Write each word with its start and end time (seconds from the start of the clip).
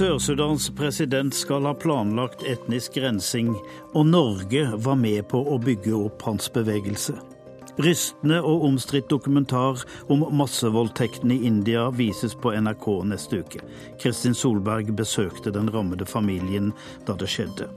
Sør-Sudans 0.00 0.70
president 0.72 1.34
skal 1.36 1.66
ha 1.68 1.74
planlagt 1.76 2.40
etnisk 2.48 2.94
rensing, 3.02 3.50
og 3.92 4.06
Norge 4.08 4.62
var 4.80 4.96
med 4.96 5.26
på 5.28 5.42
å 5.44 5.58
bygge 5.60 5.92
opp 5.92 6.24
hans 6.24 6.48
bevegelse. 6.54 7.18
Rystende 7.84 8.38
og 8.40 8.64
omstridt 8.64 9.10
dokumentar 9.12 9.84
om 10.08 10.24
massevoldtektene 10.40 11.36
i 11.36 11.44
India 11.50 11.84
vises 11.92 12.32
på 12.32 12.54
NRK 12.56 12.88
neste 13.12 13.42
uke. 13.44 13.60
Kristin 14.00 14.32
Solberg 14.32 14.88
besøkte 14.96 15.52
den 15.52 15.68
rammede 15.68 16.08
familien 16.08 16.72
da 17.04 17.12
det 17.20 17.28
skjedde. 17.28 17.68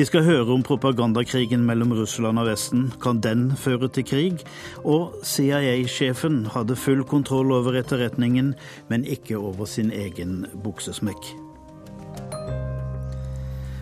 Vi 0.00 0.08
skal 0.08 0.24
høre 0.24 0.56
om 0.56 0.64
propagandakrigen 0.64 1.68
mellom 1.68 1.92
Russland 1.98 2.40
og 2.40 2.48
Vesten. 2.48 2.86
Kan 3.04 3.20
den 3.20 3.50
føre 3.52 3.92
til 3.92 4.08
krig? 4.08 4.46
Og 4.80 5.12
CIA-sjefen 5.28 6.46
hadde 6.56 6.80
full 6.80 7.04
kontroll 7.04 7.52
over 7.52 7.76
etterretningen, 7.84 8.54
men 8.88 9.04
ikke 9.04 9.36
over 9.36 9.68
sin 9.68 9.92
egen 9.92 10.46
buksesmekk. 10.64 11.36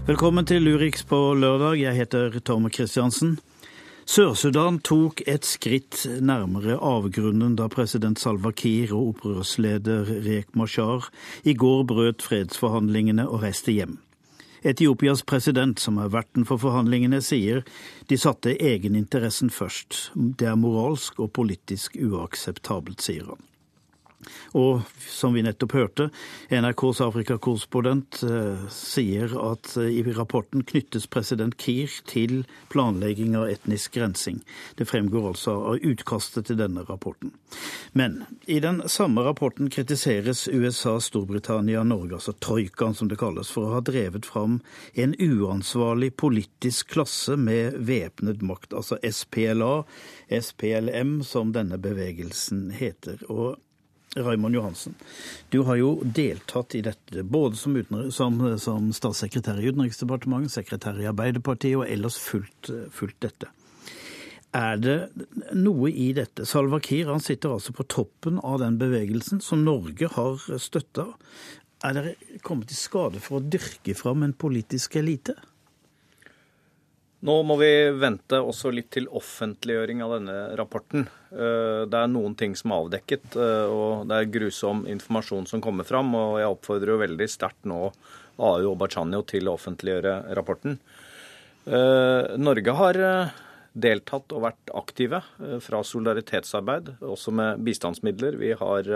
Velkommen 0.04 0.44
til 0.44 0.66
Urix 0.68 1.00
på 1.08 1.16
lørdag. 1.32 1.78
Jeg 1.80 1.96
heter 1.96 2.34
Tom 2.44 2.66
Kristiansen. 2.68 3.38
Sør-Sudan 4.04 4.76
tok 4.84 5.22
et 5.24 5.46
skritt 5.48 6.02
nærmere 6.20 6.76
avgrunnen 6.76 7.54
da 7.56 7.70
president 7.72 8.20
Salva 8.20 8.52
Kiir 8.52 8.92
og 8.92 9.14
opprørsleder 9.14 10.10
Rek 10.26 10.52
Mashar 10.60 11.08
i 11.48 11.54
går 11.56 11.86
brøt 11.88 12.20
fredsforhandlingene 12.20 13.24
og 13.24 13.46
reiste 13.46 13.72
hjem. 13.72 13.96
Etiopias 14.60 15.24
president, 15.24 15.80
som 15.80 15.96
er 15.96 16.12
verten 16.12 16.44
for 16.44 16.60
forhandlingene, 16.60 17.22
sier 17.24 17.64
de 18.12 18.20
satte 18.20 18.58
egeninteressen 18.60 19.48
først. 19.48 20.10
Det 20.12 20.52
er 20.52 20.60
moralsk 20.60 21.16
og 21.16 21.32
politisk 21.40 21.96
uakseptabelt, 21.96 23.00
sier 23.00 23.32
han. 23.32 23.40
Og 24.58 24.82
som 25.08 25.34
vi 25.34 25.42
nettopp 25.44 25.74
hørte, 25.76 26.08
NRKs 26.50 27.00
Afrikakorrespondent 27.04 28.22
eh, 28.26 28.66
sier 28.72 29.34
at 29.40 29.74
eh, 29.80 29.90
i 30.00 30.14
rapporten 30.14 30.64
knyttes 30.66 31.06
president 31.10 31.56
Kiir 31.60 31.92
til 32.08 32.44
planlegging 32.72 33.36
av 33.38 33.48
etnisk 33.50 33.98
rensing. 34.00 34.40
Det 34.78 34.88
fremgår 34.88 35.30
altså 35.32 35.56
av 35.72 35.84
utkastet 35.84 36.48
til 36.48 36.58
denne 36.60 36.84
rapporten. 36.88 37.34
Men 37.92 38.22
i 38.50 38.60
den 38.60 38.82
samme 38.88 39.24
rapporten 39.26 39.70
kritiseres 39.70 40.48
USA, 40.48 40.96
Storbritannia, 41.00 41.84
Norge, 41.86 42.18
altså 42.18 42.34
troikaen 42.42 42.94
som 42.94 43.10
det 43.10 43.18
kalles, 43.20 43.50
for 43.54 43.68
å 43.68 43.76
ha 43.76 43.82
drevet 43.84 44.26
fram 44.26 44.60
en 44.94 45.14
uansvarlig 45.18 46.14
politisk 46.20 46.94
klasse 46.94 47.36
med 47.40 47.78
væpnet 47.86 48.42
makt, 48.42 48.74
altså 48.74 48.98
SPLA, 49.02 49.84
SPLM, 50.30 51.20
som 51.26 51.52
denne 51.54 51.78
bevegelsen 51.78 52.68
heter. 52.74 53.22
Og 53.30 53.60
Raymond 54.16 54.54
Johansen, 54.54 54.94
du 55.50 55.62
har 55.66 55.78
jo 55.80 55.90
deltatt 56.04 56.74
i 56.78 56.82
dette 56.84 57.24
både 57.26 57.58
som, 57.58 57.76
som, 58.14 58.40
som 58.62 58.92
statssekretær 58.94 59.58
i 59.60 59.68
Utenriksdepartementet, 59.70 60.54
sekretær 60.54 61.00
i 61.02 61.08
Arbeiderpartiet 61.10 61.80
og 61.80 61.88
ellers 61.88 62.18
fulgt, 62.20 62.70
dette. 63.24 63.50
Er 64.54 64.78
det 64.78 64.98
noe 65.58 65.90
i 65.90 66.12
dette? 66.14 66.46
Salva 66.46 66.78
Kiir 66.78 67.10
sitter 67.18 67.56
altså 67.56 67.74
på 67.74 67.86
toppen 67.90 68.38
av 68.38 68.60
den 68.62 68.78
bevegelsen 68.78 69.42
som 69.42 69.64
Norge 69.66 70.12
har 70.14 70.38
støtta. 70.62 71.08
Er 71.84 71.96
dere 71.96 72.14
kommet 72.46 72.70
i 72.70 72.78
skade 72.78 73.18
for 73.20 73.40
å 73.40 73.42
dyrke 73.44 73.96
fram 73.98 74.22
en 74.22 74.36
politisk 74.38 74.94
elite? 75.00 75.34
Nå 77.24 77.34
må 77.48 77.54
vi 77.56 77.70
vente 77.96 78.36
også 78.36 78.68
litt 78.74 78.90
til 78.92 79.06
offentliggjøring 79.08 80.02
av 80.04 80.10
denne 80.18 80.34
rapporten. 80.60 81.06
Eh, 81.32 81.84
det 81.88 81.96
er 81.96 82.10
noen 82.12 82.34
ting 82.36 82.52
som 82.58 82.74
er 82.74 82.82
avdekket, 82.82 83.38
eh, 83.40 83.64
og 83.72 84.04
det 84.10 84.18
er 84.18 84.32
grusom 84.34 84.82
informasjon 84.92 85.48
som 85.48 85.62
kommer 85.64 85.88
fram. 85.88 86.12
Og 86.18 86.36
jeg 86.42 86.52
oppfordrer 86.52 86.92
jo 86.92 87.00
veldig 87.00 87.28
sterkt 87.32 87.64
nå 87.70 87.80
AU 88.36 88.68
og 88.74 88.76
Bachanio 88.82 89.22
til 89.24 89.48
å 89.48 89.56
offentliggjøre 89.56 90.18
rapporten. 90.36 90.76
Eh, 91.64 92.36
Norge 92.36 92.76
har 92.76 93.00
deltatt 93.72 94.36
og 94.36 94.44
vært 94.44 94.74
aktive 94.76 95.22
fra 95.64 95.80
solidaritetsarbeid, 95.82 96.98
også 97.08 97.32
med 97.34 97.64
bistandsmidler. 97.64 98.36
Vi 98.38 98.52
har 98.60 98.90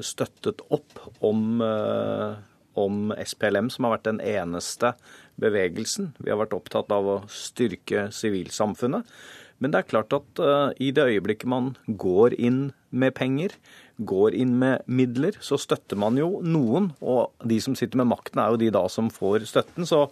støttet 0.00 0.62
opp 0.72 1.02
om, 1.26 1.58
om 2.78 3.10
SPLM, 3.16 3.70
som 3.72 3.86
har 3.86 3.96
vært 3.96 4.10
den 4.10 4.20
eneste 4.24 4.94
bevegelsen. 5.40 6.12
Vi 6.22 6.32
har 6.32 6.40
vært 6.40 6.56
opptatt 6.56 6.92
av 6.94 7.08
å 7.08 7.18
styrke 7.32 8.08
sivilsamfunnet. 8.14 9.08
Men 9.62 9.72
det 9.72 9.80
er 9.80 9.88
klart 9.88 10.12
at 10.12 10.42
uh, 10.42 10.68
i 10.76 10.90
det 10.92 11.06
øyeblikket 11.14 11.48
man 11.48 11.74
går 11.88 12.36
inn 12.36 12.70
med 12.96 13.14
penger, 13.16 13.54
går 13.96 14.36
inn 14.36 14.52
med 14.60 14.84
midler, 14.84 15.38
så 15.40 15.56
støtter 15.60 15.96
man 16.00 16.18
jo 16.20 16.42
noen. 16.44 16.90
Og 17.00 17.32
de 17.48 17.60
som 17.64 17.76
sitter 17.78 18.02
med 18.02 18.10
makten, 18.12 18.42
er 18.42 18.52
jo 18.52 18.60
de 18.60 18.70
da 18.74 18.84
som 18.92 19.08
får 19.12 19.48
støtten. 19.48 19.88
Så 19.88 20.06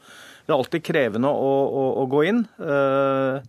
det 0.47 0.53
er 0.53 0.56
alltid 0.56 0.86
krevende 0.86 1.28
å, 1.28 1.53
å, 1.69 1.84
å 2.00 2.08
gå 2.12 2.24
inn. 2.30 2.42
Uh, 2.56 3.44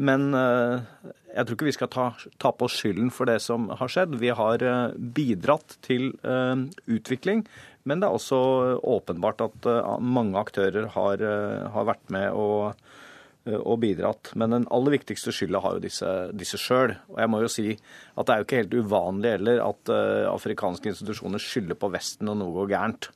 men 0.00 0.30
uh, 0.34 0.82
jeg 1.30 1.46
tror 1.46 1.58
ikke 1.58 1.68
vi 1.68 1.76
skal 1.78 1.92
ta, 1.92 2.08
ta, 2.42 2.50
på 2.50 2.66
skylden 2.72 3.14
for 3.14 3.30
det 3.30 3.38
som 3.44 3.68
har 3.78 3.90
skjedd. 3.92 4.18
Vi 4.18 4.32
har 4.34 4.64
bidratt 5.14 5.76
til 5.86 6.08
utvikling. 6.90 7.44
Men 7.88 8.00
det 8.00 8.08
er 8.08 8.16
også 8.16 8.40
åpenbart 8.84 9.44
at 9.44 9.68
eh, 9.68 9.92
mange 10.04 10.38
aktører 10.40 10.90
har, 10.94 11.22
eh, 11.24 11.68
har 11.72 11.86
vært 11.88 12.12
med 12.12 12.36
og, 12.36 12.74
eh, 13.46 13.56
og, 13.56 13.78
bidratt. 13.82 14.32
Men 14.36 14.56
den 14.56 14.66
aller 14.74 14.98
viktigste 14.98 15.32
skylda 15.34 15.62
har 15.64 15.78
jo 15.78 15.84
disse, 15.86 16.60
sjøl. 16.60 16.96
Og 17.12 17.22
jeg 17.22 17.32
må 17.32 17.40
jo 17.44 17.52
si 17.52 17.68
at 17.72 18.26
det 18.26 18.34
er 18.34 18.42
jo 18.42 18.48
ikke 18.48 18.60
helt 18.62 18.76
uvanlig 18.82 19.36
heller 19.38 19.64
at 19.64 19.94
afrikanske 20.34 20.92
institusjoner 20.92 21.42
skylder 21.42 21.78
på 21.80 21.92
Vesten 21.94 22.28
når 22.28 22.40
noe 22.42 22.56
går 22.58 22.70
gærent. 22.74 23.10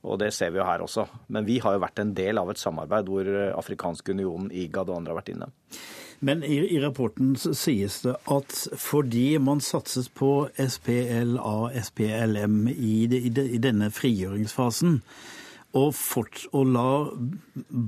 Og 0.00 0.16
det 0.20 0.30
ser 0.32 0.52
vi 0.52 0.60
jo 0.60 0.68
her 0.68 0.80
også. 0.84 1.06
Men 1.28 1.48
vi 1.48 1.58
har 1.60 1.76
jo 1.76 1.82
vært 1.82 2.00
en 2.00 2.12
del 2.16 2.40
av 2.40 2.52
et 2.52 2.60
samarbeid 2.60 3.08
hvor 3.08 3.26
Afrikansk 3.56 4.12
union, 4.14 4.48
IGAD 4.48 4.88
og 4.88 5.00
andre 5.00 5.12
har 5.12 5.20
vært 5.20 5.34
inne. 5.34 5.50
Men 6.20 6.42
i, 6.44 6.58
i, 6.76 6.80
rapporten 6.80 7.32
sies 7.36 8.02
det 8.04 8.14
at 8.28 8.56
fordi 8.76 9.38
man 9.40 9.62
satses 9.64 10.10
på 10.12 10.48
SPLA, 10.52 11.54
SPLM 11.80 12.66
i, 12.68 13.06
de, 13.08 13.20
i, 13.24 13.32
de, 13.32 13.46
i 13.56 13.60
denne 13.62 13.88
frigjøringsfasen, 13.94 15.00
og, 15.72 15.94
fort, 15.94 16.44
og 16.52 16.66
la 16.74 16.90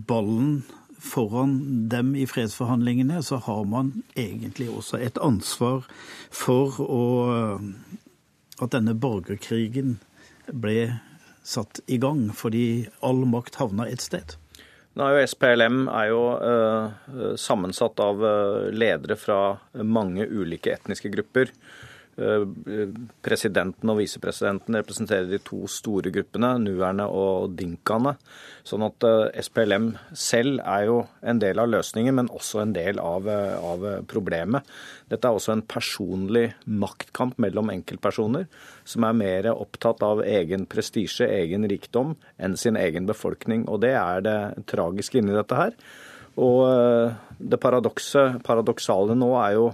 ballen 0.08 0.62
foran 1.02 1.88
dem 1.90 2.14
i 2.16 2.26
fredsforhandlingene, 2.30 3.22
så 3.22 3.36
har 3.42 3.64
man 3.68 3.92
egentlig 4.16 4.70
også 4.70 5.00
et 5.02 5.18
ansvar 5.20 5.84
for 6.30 6.78
å, 6.84 7.06
at 8.62 8.72
denne 8.72 8.94
borgerkrigen 8.94 9.98
ble 10.46 10.92
satt 11.42 11.82
i 11.90 11.98
gang, 11.98 12.28
fordi 12.34 12.86
all 13.02 13.26
makt 13.26 13.58
havna 13.58 13.88
et 13.90 14.04
sted. 14.04 14.36
Nå 14.92 15.04
er 15.06 15.16
jo 15.16 15.28
SPLM 15.30 15.86
er 15.88 16.10
jo 16.10 16.20
uh, 16.36 17.36
sammensatt 17.40 18.00
av 18.04 18.20
uh, 18.20 18.68
ledere 18.72 19.16
fra 19.16 19.38
mange 19.72 20.26
ulike 20.28 20.74
etniske 20.74 21.08
grupper. 21.14 21.52
Uh, 22.12 22.44
presidenten 23.24 23.88
og 23.88 23.96
visepresidenten 24.02 24.76
representerer 24.76 25.30
de 25.30 25.38
to 25.40 25.62
store 25.70 26.12
gruppene, 26.12 26.50
nuerne 26.60 27.06
og 27.08 27.54
dinkaene. 27.56 28.14
Sånn 28.68 28.84
at 28.86 29.06
SPLM 29.42 29.88
selv 30.12 30.60
er 30.60 30.86
jo 30.90 30.98
en 31.24 31.40
del 31.42 31.62
av 31.62 31.70
løsningen, 31.72 32.18
men 32.20 32.28
også 32.30 32.62
en 32.62 32.74
del 32.76 33.00
av, 33.02 33.26
av 33.26 33.86
problemet. 34.10 34.68
Dette 35.10 35.28
er 35.28 35.36
også 35.36 35.56
en 35.56 35.64
personlig 35.66 36.44
maktkamp 36.64 37.40
mellom 37.42 37.72
enkeltpersoner 37.72 38.46
som 38.88 39.04
er 39.06 39.18
mer 39.18 39.50
opptatt 39.52 40.02
av 40.06 40.22
egen 40.24 40.64
prestisje, 40.70 41.26
egen 41.26 41.66
rikdom, 41.68 42.14
enn 42.38 42.56
sin 42.60 42.78
egen 42.80 43.08
befolkning. 43.08 43.66
Og 43.68 43.82
det 43.84 43.92
er 43.98 44.24
det 44.24 44.38
tragiske 44.70 45.20
inni 45.20 45.36
dette 45.36 45.58
her. 45.58 45.76
Og 46.40 46.60
eh, 46.64 47.14
det 47.52 47.60
paradoksale 47.60 49.16
nå 49.18 49.32
er 49.42 49.56
jo 49.58 49.70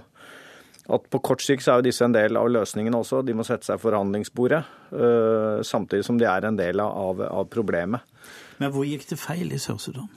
at 0.89 1.09
på 1.13 1.21
kort 1.21 1.43
sikt 1.45 1.65
så 1.65 1.75
er 1.75 1.81
jo 1.81 1.87
disse 1.89 2.05
en 2.05 2.15
del 2.15 2.37
av 2.39 2.49
løsningen 2.49 2.95
også. 2.97 3.21
De 3.25 3.35
må 3.37 3.45
sette 3.47 3.67
seg 3.67 3.81
forhandlingsbordet, 3.81 4.61
eh, 4.95 5.59
samtidig 5.65 6.07
som 6.07 6.17
de 6.17 6.25
er 6.29 6.47
en 6.47 6.57
del 6.57 6.81
av, 6.81 7.21
av 7.21 7.45
problemet. 7.53 8.01
Men 8.59 8.73
hvor 8.73 8.87
gikk 8.87 9.05
det 9.11 9.19
feil 9.21 9.53
i 9.53 9.61
Sør-Sudan? 9.61 10.09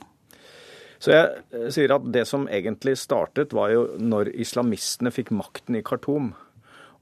Så 1.03 1.13
jeg 1.13 1.43
eh, 1.53 1.69
sier 1.75 1.97
at 1.97 2.07
det 2.15 2.25
som 2.31 2.49
egentlig 2.49 2.97
startet, 3.01 3.55
var 3.57 3.75
jo 3.75 3.85
når 4.01 4.33
islamistene 4.33 5.13
fikk 5.15 5.35
makten 5.35 5.79
i 5.79 5.85
Khartoum. 5.85 6.33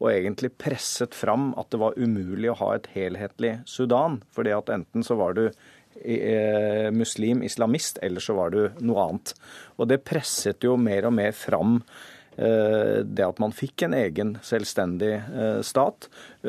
Og 0.00 0.08
egentlig 0.08 0.54
presset 0.56 1.14
fram 1.14 1.50
at 1.60 1.68
det 1.72 1.80
var 1.82 1.98
umulig 2.00 2.48
å 2.50 2.58
ha 2.62 2.70
et 2.74 2.88
helhetlig 2.94 3.58
Sudan. 3.68 4.22
fordi 4.32 4.54
at 4.56 4.72
enten 4.72 5.04
så 5.04 5.18
var 5.20 5.36
du 5.36 5.44
eh, 5.46 6.88
muslim, 6.90 7.44
islamist, 7.44 8.00
eller 8.02 8.24
så 8.24 8.34
var 8.34 8.50
du 8.50 8.62
noe 8.80 9.04
annet. 9.04 9.34
Og 9.76 9.92
det 9.92 10.02
presset 10.08 10.64
jo 10.64 10.78
mer 10.80 11.06
og 11.06 11.14
mer 11.20 11.36
fram 11.36 11.82
det 12.40 13.24
at 13.26 13.40
man 13.42 13.52
fikk 13.52 13.84
en 13.84 13.94
egen 13.98 14.30
selvstendig 14.46 15.10
stat, 15.66 16.06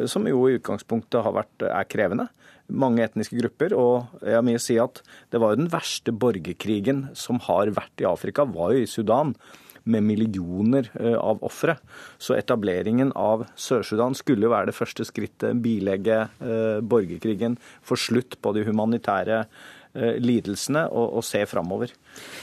som 0.08 0.30
jo 0.30 0.46
i 0.48 0.56
utgangspunktet 0.56 1.20
har 1.26 1.36
vært, 1.36 1.66
er 1.68 1.90
krevende 1.92 2.30
mange 2.72 3.04
etniske 3.06 3.38
grupper. 3.40 3.76
Og 3.78 4.24
jeg 4.26 4.46
må 4.46 4.56
si 4.62 4.78
at 4.82 5.02
det 5.34 5.42
var 5.42 5.54
jo 5.54 5.64
den 5.64 5.74
verste 5.74 6.14
borgerkrigen 6.16 7.10
som 7.18 7.42
har 7.48 7.74
vært 7.76 8.04
i 8.04 8.10
Afrika, 8.10 8.48
var 8.48 8.76
jo 8.76 8.86
i 8.86 8.90
Sudan. 8.90 9.36
med 9.84 10.04
millioner 10.04 10.92
eh, 10.94 11.16
av 11.18 11.40
ofre. 11.42 11.74
Så 12.22 12.36
etableringen 12.38 13.10
av 13.18 13.48
Sør-Sudan 13.58 14.14
skulle 14.14 14.46
jo 14.46 14.52
være 14.52 14.70
det 14.70 14.76
første 14.78 15.02
skrittet, 15.02 15.58
bilegge 15.58 16.20
eh, 16.38 16.84
borgerkrigen, 16.86 17.56
få 17.82 17.98
slutt 17.98 18.38
på 18.46 18.54
de 18.54 18.62
humanitære 18.68 19.40
Eh, 19.42 19.81
lidelsene 19.94 20.86
og, 20.88 21.18
og 21.20 21.26
se 21.26 21.42
framover. 21.50 21.92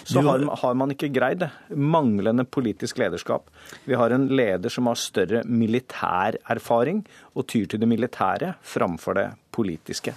Så 0.05 0.21
har, 0.25 0.45
har, 0.63 0.75
man 0.77 0.93
ikke 0.93 1.11
greid 1.13 1.43
det. 1.45 1.51
Manglende 1.75 2.45
politisk 2.45 2.99
lederskap. 3.01 3.49
Vi 3.85 3.97
har 3.97 4.13
en 4.13 4.29
leder 4.29 4.73
som 4.73 4.91
har 4.91 5.01
større 5.01 5.43
militær 5.49 6.37
erfaring 6.51 7.05
og 7.35 7.47
tyr 7.49 7.69
til 7.71 7.81
det 7.81 7.89
militære 7.89 8.55
framfor 8.63 9.17
det 9.19 9.29
politiske. 9.55 10.15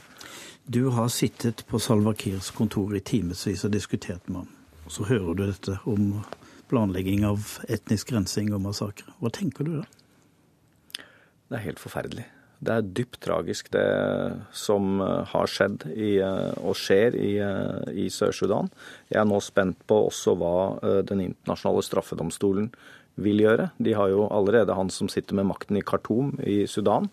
Du 0.65 0.89
har 0.89 1.07
sittet 1.09 1.63
på 1.67 1.79
Salva 1.79 2.13
Kirs 2.13 2.51
kontor 2.55 2.93
i 2.95 3.03
timevis 3.03 3.65
og 3.65 3.73
diskutert 3.73 4.27
med 4.29 4.43
ham. 4.43 4.51
Og 4.85 4.91
så 4.91 5.07
hører 5.07 5.33
du 5.33 5.45
dette 5.45 5.79
om 5.89 6.13
planlegging 6.71 7.25
av 7.27 7.57
etnisk 7.71 8.13
rensing 8.15 8.53
og 8.55 8.63
massakre. 8.63 9.11
Hva 9.19 9.31
tenker 9.33 9.67
du 9.67 9.73
da? 9.79 9.87
Det 11.51 11.59
er 11.59 11.65
helt 11.65 11.81
forferdelig. 11.83 12.27
Det 12.61 12.73
er 12.75 12.89
dypt 12.93 13.17
tragisk 13.25 13.71
det 13.73 13.87
som 14.53 15.01
eh, 15.01 15.21
har 15.31 15.49
skjedd 15.49 15.87
i, 15.95 16.13
eh, 16.21 16.51
og 16.61 16.77
skjer 16.77 17.17
i, 17.17 17.31
eh, 17.41 17.91
i 18.03 18.05
Sør-Sudan. 18.13 18.69
Jeg 19.09 19.23
er 19.23 19.29
nå 19.29 19.39
spent 19.41 19.81
på 19.89 20.03
også 20.11 20.35
hva 20.37 20.53
Den 21.07 21.23
internasjonale 21.25 21.81
straffedomstolen 21.85 22.69
vil 23.21 23.41
gjøre. 23.43 23.71
De 23.81 23.95
har 23.97 24.13
jo 24.13 24.27
allerede 24.29 24.77
han 24.77 24.93
som 24.93 25.09
sitter 25.09 25.35
med 25.39 25.49
makten 25.49 25.79
i 25.79 25.83
Khartoum 25.85 26.35
i 26.45 26.63
Sudan, 26.69 27.09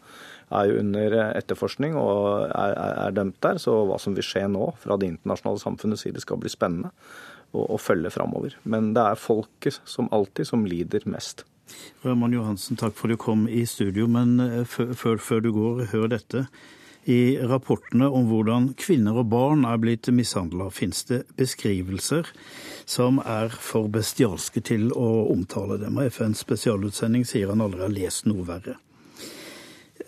er 0.52 0.68
jo 0.68 0.78
under 0.80 1.16
etterforskning 1.36 1.96
og 1.98 2.46
er, 2.46 2.76
er, 2.76 3.16
dømt 3.16 3.40
der. 3.44 3.58
Så 3.60 3.74
hva 3.88 3.98
som 4.00 4.14
vil 4.16 4.24
skje 4.24 4.46
nå 4.52 4.70
fra 4.80 4.96
det 5.00 5.10
internasjonale 5.10 5.60
samfunnets 5.64 6.06
side 6.06 6.22
skal 6.24 6.40
bli 6.40 6.52
spennende 6.52 6.92
å, 7.52 7.64
å 7.74 7.80
følge 7.80 8.12
framover. 8.14 8.56
Men 8.64 8.92
det 8.96 9.04
er 9.04 9.20
folket 9.20 9.80
som 9.88 10.08
alltid 10.14 10.48
som 10.48 10.64
lider 10.68 11.04
mest. 11.08 11.44
Røman 12.04 12.34
Johansen, 12.36 12.78
takk 12.78 12.96
for 12.96 13.08
at 13.08 13.16
du 13.16 13.22
kom 13.22 13.46
i 13.48 13.64
studio. 13.66 14.08
Men 14.10 14.40
eh, 14.40 14.64
før, 14.64 15.16
før 15.16 15.44
du 15.44 15.52
går, 15.52 15.86
hør 15.92 16.10
dette. 16.14 16.46
I 17.08 17.38
rapportene 17.48 18.10
om 18.12 18.26
hvordan 18.28 18.72
kvinner 18.76 19.16
og 19.22 19.30
barn 19.32 19.64
er 19.64 19.78
blitt 19.80 20.10
mishandla, 20.12 20.66
finnes 20.74 21.06
det 21.08 21.22
beskrivelser 21.38 22.28
som 22.88 23.22
er 23.24 23.48
for 23.48 23.88
bestialske 23.92 24.60
til 24.60 24.90
å 24.92 25.28
omtale 25.32 25.78
dem. 25.80 25.96
Og 25.96 26.12
FNs 26.12 26.44
spesialutsending 26.44 27.24
sier 27.28 27.48
han 27.54 27.64
aldri 27.64 27.86
har 27.86 27.94
lest 27.94 28.28
noe 28.28 28.44
verre. 28.48 28.76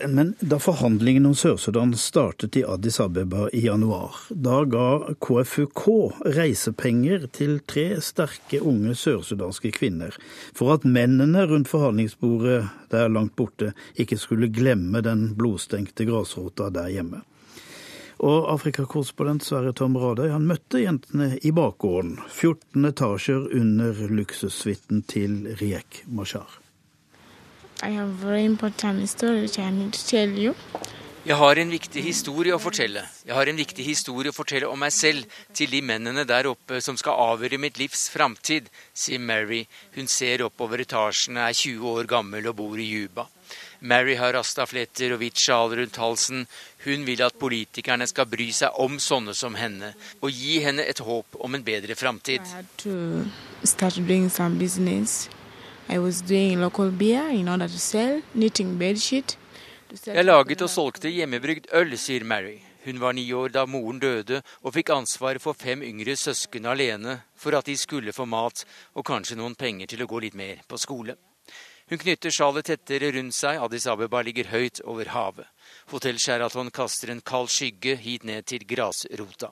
Men 0.09 0.35
da 0.41 0.59
forhandlingene 0.59 1.29
om 1.29 1.35
Sør-Sudan 1.37 1.93
startet 1.99 2.57
i 2.57 2.65
Addis 2.65 3.01
Abeba 3.01 3.49
i 3.53 3.65
januar, 3.67 4.17
da 4.31 4.63
ga 4.65 5.15
KFUK 5.21 5.83
reisepenger 6.37 7.27
til 7.37 7.59
tre 7.69 8.01
sterke 8.05 8.63
unge 8.65 8.95
sørsudanske 8.97 9.73
kvinner 9.77 10.17
for 10.57 10.73
at 10.77 10.87
mennene 10.89 11.45
rundt 11.51 11.69
forhandlingsbordet 11.69 12.63
der 12.93 13.13
langt 13.13 13.37
borte 13.37 13.75
ikke 14.01 14.19
skulle 14.21 14.49
glemme 14.53 15.03
den 15.05 15.35
blodstengte 15.37 16.09
grasrota 16.09 16.71
der 16.75 16.89
hjemme. 16.95 17.25
Og 18.21 18.51
Afrikakorrespondent 18.53 19.45
Sverre 19.47 19.73
Tom 19.77 19.97
Radøy 19.97 20.29
han 20.29 20.49
møtte 20.49 20.83
jentene 20.83 21.33
i 21.41 21.53
bakgården, 21.57 22.19
14 22.29 22.91
etasjer 22.93 23.47
under 23.57 24.05
luksussuiten 24.13 25.05
til 25.09 25.55
Riek 25.61 26.05
Mashar. 26.09 26.60
Jeg 31.21 31.37
har 31.37 31.59
en 31.61 31.69
viktig 31.69 32.01
historie 32.01 32.55
å 32.57 32.61
fortelle. 32.61 33.03
Jeg 33.29 33.37
har 33.37 33.49
en 33.51 33.59
viktig 33.61 33.85
historie 33.85 34.33
å 34.33 34.37
fortelle 34.37 34.69
om 34.69 34.81
meg 34.81 34.93
selv 34.97 35.41
til 35.57 35.69
de 35.69 35.83
mennene 35.85 36.25
der 36.25 36.49
oppe 36.49 36.81
som 36.81 36.97
skal 36.97 37.19
avgjøre 37.35 37.59
mitt 37.61 37.77
livs 37.81 38.07
framtid, 38.13 38.71
sier 38.97 39.21
Mary. 39.21 39.67
Hun 39.97 40.09
ser 40.09 40.47
oppover 40.47 40.81
etasjene, 40.81 41.45
er 41.45 41.57
20 41.57 41.91
år 41.93 42.09
gammel 42.09 42.49
og 42.49 42.57
bor 42.63 42.81
i 42.81 42.89
Juba. 42.89 43.27
Mary 43.81 44.15
har 44.21 44.33
rastafletter 44.37 45.13
og 45.13 45.21
hvitt 45.21 45.41
sjal 45.41 45.77
rundt 45.77 46.01
halsen. 46.01 46.47
Hun 46.87 47.05
vil 47.09 47.21
at 47.25 47.37
politikerne 47.41 48.09
skal 48.09 48.29
bry 48.29 48.49
seg 48.57 48.81
om 48.81 48.97
sånne 49.01 49.37
som 49.37 49.57
henne, 49.61 49.93
og 50.25 50.33
gi 50.33 50.57
henne 50.65 50.89
et 50.89 51.05
håp 51.05 51.37
om 51.41 51.57
en 51.57 51.65
bedre 51.65 51.97
framtid. 52.01 52.45
Jeg 60.07 60.25
laget 60.25 60.63
og 60.63 60.71
solgte 60.71 61.11
hjemmebrygd 61.11 61.67
øl, 61.75 61.97
sier 61.99 62.23
Mary. 62.25 62.61
Hun 62.85 63.01
var 63.01 63.13
ni 63.13 63.25
år 63.35 63.51
da 63.53 63.67
moren 63.67 63.99
døde 64.01 64.39
og 64.63 64.73
fikk 64.77 64.93
ansvaret 64.95 65.43
for 65.43 65.53
fem 65.59 65.83
yngre 65.83 66.15
søsken 66.17 66.69
alene 66.71 67.19
for 67.37 67.59
at 67.59 67.67
de 67.67 67.77
skulle 67.77 68.15
få 68.15 68.25
mat 68.25 68.63
og 68.95 69.05
kanskje 69.05 69.37
noen 69.37 69.59
penger 69.59 69.91
til 69.91 70.05
å 70.05 70.09
gå 70.09 70.23
litt 70.23 70.39
mer 70.39 70.63
på 70.69 70.79
skole. 70.81 71.17
Hun 71.91 71.99
knytter 71.99 72.31
sjalet 72.31 72.71
tettere 72.71 73.11
rundt 73.17 73.35
seg, 73.35 73.59
Addis 73.59 73.89
Abeba 73.91 74.23
ligger 74.23 74.47
høyt 74.53 74.79
over 74.87 75.11
havet. 75.11 75.49
Hotell 75.91 76.23
Sheraton 76.23 76.71
kaster 76.71 77.11
en 77.11 77.21
kald 77.21 77.51
skygge 77.51 77.97
hit 77.99 78.23
ned 78.25 78.47
til 78.47 78.63
grasrota. 78.63 79.51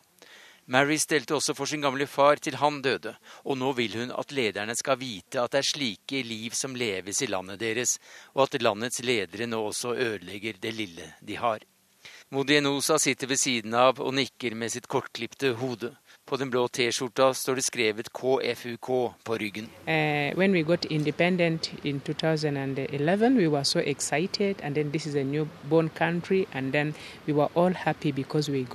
Mary 0.68 0.98
stelte 1.00 1.32
også 1.32 1.54
for 1.56 1.64
sin 1.64 1.80
gamle 1.80 2.04
far 2.04 2.36
til 2.44 2.58
han 2.60 2.82
døde, 2.84 3.14
og 3.48 3.56
nå 3.56 3.70
vil 3.78 3.94
hun 3.96 4.10
at 4.12 4.32
lederne 4.36 4.74
skal 4.76 4.98
vite 5.00 5.40
at 5.40 5.54
det 5.54 5.62
er 5.62 5.68
slike 5.70 6.20
liv 6.28 6.52
som 6.52 6.76
leves 6.76 7.22
i 7.24 7.28
landet 7.32 7.62
deres, 7.62 7.96
og 8.34 8.42
at 8.44 8.60
landets 8.60 9.00
ledere 9.00 9.46
nå 9.48 9.62
også 9.70 9.94
ødelegger 9.96 10.60
det 10.60 10.74
lille 10.76 11.12
de 11.24 11.38
har. 11.40 11.64
Modienosa 12.30 12.98
sitter 13.00 13.26
ved 13.26 13.40
siden 13.40 13.72
av 13.72 14.02
og 14.04 14.12
nikker 14.12 14.52
med 14.54 14.68
sitt 14.74 14.90
kortklipte 14.92 15.54
hode. 15.56 15.94
På 16.28 16.36
den 16.36 16.50
blå 16.52 16.66
T-skjorta 16.68 17.30
står 17.32 17.56
det 17.56 17.64
skrevet 17.64 18.10
KFUK 18.12 18.88
på 19.24 19.38
ryggen. 19.40 19.70
Uh, 19.88 20.36
when 20.36 20.52
we 20.52 20.62
got 20.62 20.84
independent 20.84 21.72
in 21.82 22.00
2011, 22.00 23.36
we 23.40 23.48
were 23.48 23.64
so 23.64 23.80
excited, 23.80 24.60
and 24.62 24.74
then 24.74 24.92
this 24.92 25.06
is 25.06 25.16
a 25.16 25.24
newborn 25.24 25.88
country, 25.88 26.44
and 26.52 26.72
then 26.72 26.94
we 27.26 27.32
were 27.32 27.48
all 27.54 27.72
happy 27.72 28.12
because 28.12 28.52
we. 28.52 28.66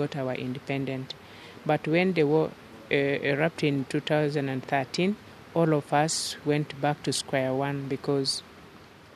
But 1.66 1.88
when 1.88 2.14
the 2.14 2.24
war 2.24 2.50
uh, 2.92 2.96
erupted 2.96 3.68
in 3.68 3.86
2013, 3.90 5.16
all 5.54 5.74
of 5.74 5.94
us 5.94 6.38
went 6.46 6.80
back 6.82 7.04
to 7.04 7.14
square 7.14 7.54
one 7.54 7.88
because 7.88 8.44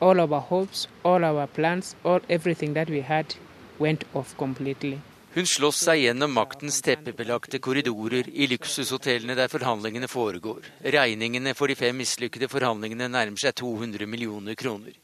all 0.00 0.20
our 0.20 0.40
hopes, 0.40 0.86
all 1.04 1.24
our 1.24 1.46
plans, 1.46 1.94
all 2.04 2.20
everything 2.28 2.74
that 2.74 2.88
we 2.88 3.00
had 3.00 3.34
went 3.78 4.04
off 4.14 4.36
completely. 4.36 5.00
Hun 5.34 5.46
slåss 5.46 5.82
seg 5.84 6.00
gjennom 6.00 6.32
maktens 6.32 6.80
teppebelagte 6.82 7.58
korridorer 7.62 8.30
i 8.32 8.46
luksushotellene 8.48 9.34
der 9.36 9.50
forhandlingene 9.52 10.08
foregår. 10.08 10.64
Regningene 10.82 11.52
for 11.54 11.68
de 11.68 11.76
fem 11.76 11.98
mislykkede 12.00 12.48
forhandlingene 12.48 13.10
nærmer 13.12 13.38
seg 13.42 13.54
200 13.60 14.08
millioner 14.08 14.56
kroner. 14.56 14.96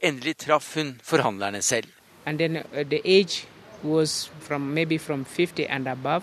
Endelig 0.00 0.36
traff 0.44 0.76
hun 0.76 0.94
forhandlerne 1.02 1.62
selv. 1.62 1.90
And 2.24 2.38
then, 2.38 2.56
uh, 2.56 2.84
the 2.84 3.02
age 3.04 3.46
was 3.82 4.30
from 4.40 4.70
maybe 4.70 4.98
from 4.98 5.24
50 5.24 5.66
and 5.66 5.88
above 5.88 6.22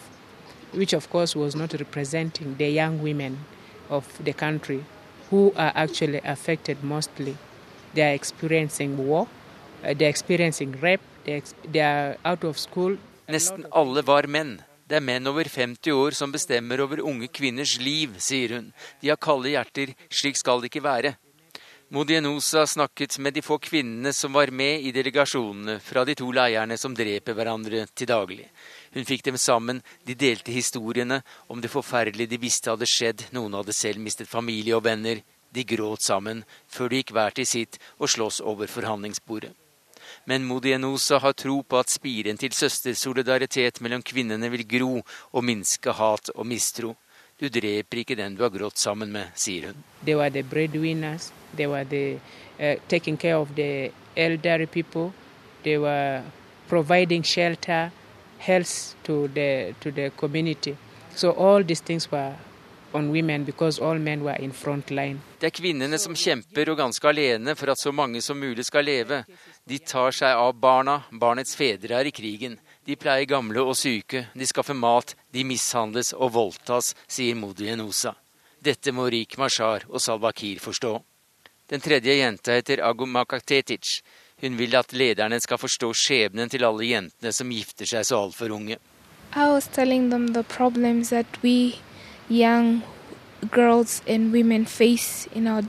which 0.73 0.93
of 0.93 1.09
course 1.09 1.35
was 1.35 1.55
not 1.55 1.73
representing 1.73 2.55
the 2.57 2.69
young 2.69 3.01
women 3.01 3.37
of 3.89 4.05
the 4.23 4.33
country 4.33 4.83
who 5.29 5.53
are 5.55 5.71
actually 5.75 6.21
affected 6.23 6.83
mostly. 6.83 7.37
They 7.93 8.03
are 8.03 8.13
experiencing 8.13 8.97
war, 8.97 9.27
uh, 9.83 9.93
they 9.93 10.05
are 10.05 10.09
experiencing 10.09 10.79
rape, 10.81 11.01
they 11.25 11.81
are 11.81 12.17
out 12.25 12.43
of 12.43 12.57
school. 12.57 12.97
Nesten 13.27 13.65
alle 13.71 14.01
var 14.01 14.27
menn. 14.27 14.59
Det 14.89 14.97
er 14.97 15.05
menn 15.05 15.27
over 15.29 15.45
50 15.45 15.93
år 15.93 16.15
som 16.17 16.31
bestemmer 16.33 16.81
over 16.81 17.03
unge 17.05 17.27
kvinners 17.29 17.75
liv, 17.79 18.15
sier 18.17 18.55
hun. 18.55 18.71
De 19.01 19.11
har 19.11 19.19
kalde 19.21 19.51
hjerter, 19.53 19.93
slik 20.09 20.37
skal 20.37 20.63
det 20.63 20.71
ikke 20.71 20.81
være. 20.81 21.13
Modienosa 21.93 22.67
snakket 22.67 23.19
med 23.19 23.33
de 23.33 23.41
få 23.41 23.59
kvinnene 23.61 24.13
som 24.13 24.33
var 24.33 24.49
med 24.53 24.81
i 24.85 24.91
delegasjonene 24.93 25.79
fra 25.81 26.03
de 26.05 26.13
to 26.17 26.27
leirene 26.33 26.77
som 26.77 26.93
dreper 26.93 27.37
hverandre 27.37 27.87
til 27.97 28.09
daglig. 28.09 28.45
Hun 28.93 29.05
fikk 29.05 29.23
dem 29.27 29.37
sammen, 29.37 29.81
de 30.05 30.15
delte 30.17 30.51
historiene 30.51 31.21
om 31.47 31.61
det 31.61 31.71
forferdelige 31.71 32.33
de 32.33 32.41
visste 32.41 32.71
hadde 32.71 32.89
skjedd, 32.89 33.27
noen 33.35 33.53
hadde 33.59 33.75
selv 33.75 34.01
mistet 34.01 34.29
familie 34.29 34.77
og 34.77 34.85
venner. 34.87 35.21
De 35.53 35.63
gråt 35.65 36.05
sammen, 36.05 36.43
før 36.69 36.89
de 36.89 37.01
gikk 37.01 37.13
hver 37.15 37.33
til 37.33 37.47
sitt 37.49 37.79
og 37.97 38.09
sloss 38.09 38.37
over 38.41 38.69
forhandlingsbordet. 38.69 39.55
Men 40.25 40.45
Modienosa 40.45 41.19
har 41.19 41.33
tro 41.33 41.61
på 41.61 41.79
at 41.79 41.89
spiren 41.89 42.37
til 42.37 42.53
søstersolidaritet 42.53 43.81
mellom 43.81 44.03
kvinnene 44.05 44.49
vil 44.53 44.65
gro 44.69 44.91
og 45.01 45.45
minske 45.45 45.93
hat 45.97 46.31
og 46.35 46.47
mistro. 46.49 46.95
Du 47.39 47.47
dreper 47.47 48.01
ikke 48.01 48.17
den 48.19 48.35
du 48.35 48.43
har 48.43 48.51
grått 48.51 48.77
sammen 48.77 49.11
med, 49.13 49.31
sier 49.35 49.69
hun. 49.69 49.83
They 50.03 50.15
were 50.15 50.29
the 50.29 50.43
breadwinners. 50.43 51.31
They 51.55 51.67
were 51.67 51.85
the 51.85 52.19
uh, 52.59 52.75
taking 52.87 53.17
care 53.17 53.37
of 53.37 53.55
the 53.55 53.91
elderly 54.15 54.67
people. 54.67 55.13
They 55.63 55.77
were 55.77 56.23
providing 56.67 57.23
shelter, 57.23 57.91
health 58.39 58.95
to 59.03 59.27
the 59.27 59.73
to 59.79 59.91
the 59.91 60.09
community. 60.17 60.75
So 61.15 61.31
all 61.31 61.63
these 61.63 61.83
things 61.83 62.11
were 62.11 62.35
on 62.93 63.11
women 63.11 63.43
because 63.43 63.79
all 63.79 63.99
men 63.99 64.23
were 64.23 64.35
in 64.39 64.51
front 64.51 64.91
line. 64.91 65.19
Det 65.39 65.47
er 65.47 65.55
kvinnene 65.55 65.99
som 65.99 66.15
kjemper 66.15 66.71
og 66.71 66.79
ganske 66.79 67.07
alene 67.07 67.55
for 67.55 67.71
at 67.71 67.79
så 67.79 67.91
mange 67.91 68.21
som 68.21 68.39
mulig 68.39 68.65
skal 68.65 68.85
leve. 68.85 69.23
De 69.67 69.79
tar 69.79 70.11
seg 70.15 70.35
av 70.35 70.55
barna, 70.59 71.03
barnets 71.11 71.55
fedre 71.55 71.99
er 71.99 72.09
i 72.09 72.15
krigen. 72.15 72.57
De 72.85 72.95
pleier 72.95 73.29
gamle 73.29 73.61
og 73.61 73.77
syke, 73.77 74.25
de 74.33 74.47
skaffer 74.47 74.73
mat, 74.73 75.13
de 75.31 75.43
mishandles 75.45 76.13
og 76.17 76.33
voldtas, 76.33 76.95
sier 77.07 77.37
Modi 77.37 77.69
Enosa. 77.69 78.15
Dette 78.59 78.91
må 78.91 79.05
Rik 79.07 79.37
Mashar 79.37 79.85
og 79.87 80.01
Salwa 80.01 80.33
Kiir 80.35 80.59
forstå. 80.59 80.97
Den 81.69 81.83
tredje 81.85 82.15
jenta 82.17 82.55
heter 82.57 82.81
Agum 82.83 83.11
Makatetic. 83.13 83.99
Hun 84.41 84.55
vil 84.57 84.75
at 84.79 84.93
lederne 84.93 85.39
skal 85.43 85.59
forstå 85.59 85.91
skjebnen 85.93 86.49
til 86.49 86.63
alle 86.63 86.87
jentene 86.87 87.33
som 87.35 87.51
gifter 87.51 87.89
seg 87.89 88.05
så 88.07 88.21
altfor 88.23 88.53
unge. 88.55 88.77
I 89.35 89.45
was 89.51 89.67
telling 89.67 90.09
them 90.09 90.33
the 90.33 90.43
problems 90.43 91.09
that 91.09 91.27
we 91.43 91.75
young 92.29 92.81
girls 93.51 94.01
and 94.07 94.33
women 94.33 94.65
face 94.65 95.27
in 95.35 95.47
our 95.47 95.63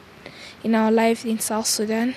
in 0.62 0.74
our 0.74 0.90
lives 0.90 1.24
in 1.24 1.38
South 1.38 1.66
Sudan. 1.66 2.14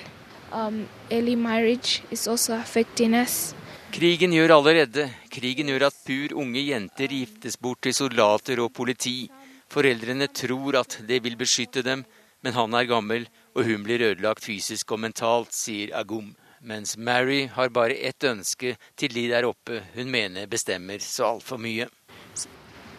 Um, 0.52 0.86
early 1.10 1.34
marriage 1.34 2.02
is 2.10 2.28
also 2.28 2.54
affecting 2.54 3.14
us. 3.14 3.54
Krigen 3.94 4.32
gjør 4.34 4.56
alle 4.56 4.74
redde. 4.74 5.08
Krigen 5.30 5.70
gjør 5.70 5.88
at 5.88 5.98
pur 6.06 6.34
unge 6.42 6.62
jenter 6.66 7.10
giftes 7.10 7.56
bort 7.56 7.82
til 7.82 7.94
soldater 7.94 8.60
og 8.62 8.72
politi. 8.74 9.30
Foreldrene 9.70 10.28
tror 10.34 10.80
at 10.80 10.98
det 11.08 11.20
vil 11.24 11.36
beskytte 11.38 11.82
dem, 11.82 12.04
men 12.42 12.54
han 12.54 12.74
er 12.74 12.88
gammel, 12.90 13.28
og 13.54 13.64
hun 13.64 13.84
blir 13.86 14.02
ødelagt 14.10 14.44
fysisk 14.44 14.92
og 14.92 15.00
mentalt, 15.06 15.54
sier 15.54 15.94
Agum. 15.98 16.34
Mens 16.66 16.96
Mary 16.96 17.46
har 17.52 17.68
bare 17.68 17.92
ett 17.92 18.24
ønske 18.24 18.76
til 18.96 19.12
de 19.14 19.26
der 19.28 19.44
oppe 19.44 19.82
hun 19.94 20.08
mener 20.10 20.46
bestemmer 20.46 20.98
så 20.98 21.26
altfor 21.34 21.60
mye. 21.60 21.88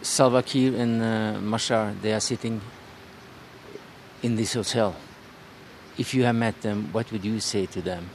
Salva 0.01 0.41
Kiir 0.41 0.75
og 0.77 0.91
uh, 1.01 1.41
Mashar, 1.41 1.95
they 2.01 2.13
are 2.13 2.21
sitting 2.21 2.61
in 4.21 4.35
this 4.35 4.53
hotel. 4.53 4.93
If 5.97 6.13
you 6.13 6.23
have 6.25 6.35
met 6.35 6.61
them, 6.61 6.89
what 6.93 7.11
would 7.11 7.25
you 7.25 7.39
say 7.39 7.65
to 7.65 7.81
them? 7.81 8.09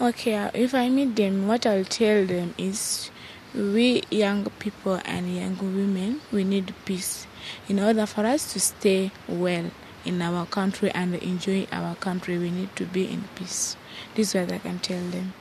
Okay, 0.00 0.50
if 0.54 0.74
I 0.74 0.88
meet 0.88 1.14
them, 1.16 1.46
what 1.46 1.64
I'll 1.64 1.84
tell 1.84 2.26
them 2.26 2.54
is 2.58 3.12
we 3.54 4.02
young 4.10 4.50
people 4.58 5.00
and 5.04 5.36
young 5.36 5.56
women, 5.58 6.20
we 6.32 6.42
need 6.42 6.74
peace 6.84 7.28
in 7.68 7.78
order 7.78 8.06
for 8.06 8.26
us 8.26 8.52
to 8.54 8.60
stay 8.60 9.12
well 9.28 9.70
in 10.04 10.20
our 10.20 10.46
country 10.46 10.90
and 10.90 11.14
enjoy 11.14 11.66
our 11.70 11.94
country. 11.94 12.38
We 12.38 12.50
need 12.50 12.74
to 12.76 12.84
be 12.84 13.04
in 13.04 13.22
peace. 13.36 13.76
This 14.14 14.34
is 14.34 14.34
what 14.34 14.52
I 14.52 14.58
can 14.58 14.78
tell 14.78 15.10
them. 15.10 15.32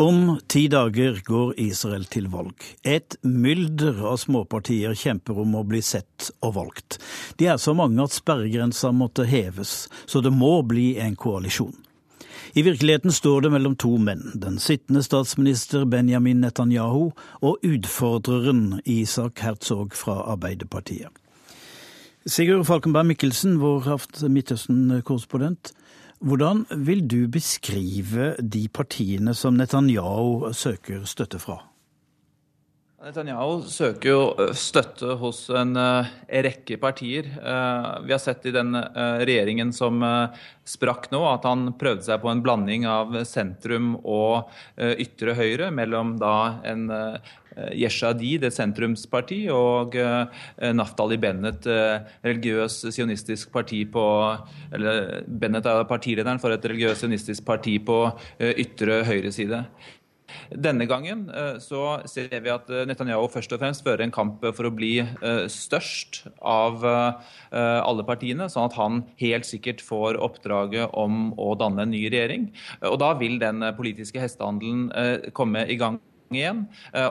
Om 0.00 0.40
ti 0.46 0.68
dager 0.68 1.20
går 1.24 1.54
Israel 1.60 2.04
til 2.08 2.30
valg. 2.32 2.56
Et 2.82 3.16
mylder 3.22 3.98
av 4.08 4.16
småpartier 4.22 4.94
kjemper 4.96 5.42
om 5.42 5.58
å 5.58 5.64
bli 5.68 5.82
sett 5.84 6.30
og 6.40 6.54
valgt. 6.56 6.96
De 7.36 7.50
er 7.52 7.60
så 7.60 7.74
mange 7.76 8.00
at 8.02 8.16
sperregrensa 8.16 8.94
måtte 8.96 9.28
heves, 9.28 9.90
så 10.08 10.24
det 10.24 10.32
må 10.32 10.62
bli 10.64 10.94
en 11.04 11.18
koalisjon. 11.20 11.76
I 12.54 12.62
virkeligheten 12.62 13.12
står 13.12 13.44
det 13.44 13.52
mellom 13.54 13.76
to 13.78 13.92
menn, 14.02 14.32
den 14.42 14.56
sittende 14.58 15.04
statsminister 15.06 15.84
Benjamin 15.86 16.40
Netanyahu 16.42 17.12
og 17.46 17.62
utfordreren 17.62 18.80
Isak 18.84 19.38
Herzog 19.44 19.94
fra 19.94 20.16
Arbeiderpartiet. 20.32 21.14
Sigurd 22.26 22.66
Falkenberg 22.66 23.06
Mikkelsen, 23.06 23.60
vår 23.62 23.86
Midtøsten-korrespondent. 24.28 25.70
Hvordan 26.18 26.66
vil 26.76 27.06
du 27.06 27.28
beskrive 27.30 28.34
de 28.42 28.66
partiene 28.68 29.34
som 29.34 29.54
Netanyahu 29.54 30.50
søker 30.52 31.06
støtte 31.06 31.38
fra? 31.38 31.69
Netanyahu 33.00 33.62
søker 33.64 34.10
jo 34.10 34.48
støtte 34.52 35.14
hos 35.22 35.38
en 35.56 35.72
rekke 36.28 36.76
partier. 36.82 37.30
Vi 37.32 38.12
har 38.12 38.20
sett 38.20 38.44
i 38.44 38.52
den 38.52 38.76
regjeringen 38.76 39.70
som 39.72 40.04
sprakk 40.68 41.08
nå, 41.08 41.22
at 41.30 41.46
han 41.48 41.70
prøvde 41.80 42.04
seg 42.04 42.20
på 42.20 42.28
en 42.28 42.42
blanding 42.44 42.84
av 42.84 43.16
sentrum 43.24 43.94
og 44.04 44.52
ytre 44.76 45.32
høyre, 45.38 45.70
mellom 45.72 46.18
da 46.20 46.60
en 46.68 46.90
Yeshadi, 47.72 48.34
det 48.42 48.52
sentrumsparti, 48.54 49.40
og 49.48 49.96
Naftali 50.76 51.16
Bennett, 51.20 51.64
religiøs 52.20 52.82
sionistisk 52.92 53.48
parti 53.54 53.80
på 53.90 54.04
Eller 54.76 55.24
Bennett 55.24 55.66
er 55.72 55.88
partilederen 55.88 56.42
for 56.42 56.52
et 56.52 56.68
religiøst 56.68 57.06
sionistisk 57.06 57.48
parti 57.48 57.78
på 57.80 58.02
ytre 58.38 59.00
høyreside. 59.08 59.64
Denne 60.50 60.86
gangen 60.90 61.26
så 61.62 62.00
ser 62.10 62.32
vi 62.42 62.52
at 62.52 62.68
Netanyahu 62.88 63.28
først 63.32 63.52
og 63.54 63.62
fremst 63.62 63.84
fører 63.86 64.04
en 64.04 64.14
kamp 64.14 64.42
for 64.44 64.68
å 64.68 64.74
bli 64.74 64.92
størst 65.50 66.22
av 66.40 66.84
alle 66.84 68.06
partiene, 68.08 68.48
sånn 68.50 68.68
at 68.68 68.76
han 68.78 69.00
helt 69.22 69.48
sikkert 69.48 69.82
får 69.84 70.18
oppdraget 70.22 70.92
om 70.98 71.32
å 71.40 71.52
danne 71.60 71.86
en 71.86 71.94
ny 71.94 72.04
regjering. 72.08 72.50
Og 72.90 72.98
da 73.02 73.12
vil 73.20 73.38
den 73.42 73.64
politiske 73.78 74.22
hestehandelen 74.22 74.88
komme 75.36 75.66
i 75.70 75.78
gang 75.80 76.00
igjen. 76.36 76.64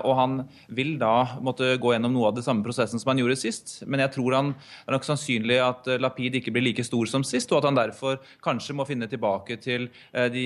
Og 0.03 0.13
han 0.17 0.35
vil 0.75 0.95
da 1.01 1.39
måtte 1.43 1.73
gå 1.81 1.93
gjennom 1.93 2.13
noe 2.15 2.29
av 2.29 2.37
det 2.37 2.45
samme 2.45 2.65
prosessen 2.65 3.01
som 3.01 3.11
han 3.11 3.21
gjorde 3.21 3.39
sist. 3.41 3.73
Men 3.87 4.03
jeg 4.05 4.13
tror 4.15 4.37
han 4.37 4.53
er 4.85 4.95
nok 4.95 5.07
sannsynlig 5.07 5.59
at 5.63 5.89
Lapid 6.01 6.39
ikke 6.39 6.53
blir 6.55 6.67
like 6.69 6.85
stor 6.87 7.09
som 7.11 7.25
sist, 7.27 7.51
og 7.51 7.61
at 7.61 7.69
han 7.69 7.79
derfor 7.79 8.19
kanskje 8.45 8.75
må 8.77 8.87
finne 8.89 9.09
tilbake 9.11 9.59
til 9.63 9.89
de 10.33 10.45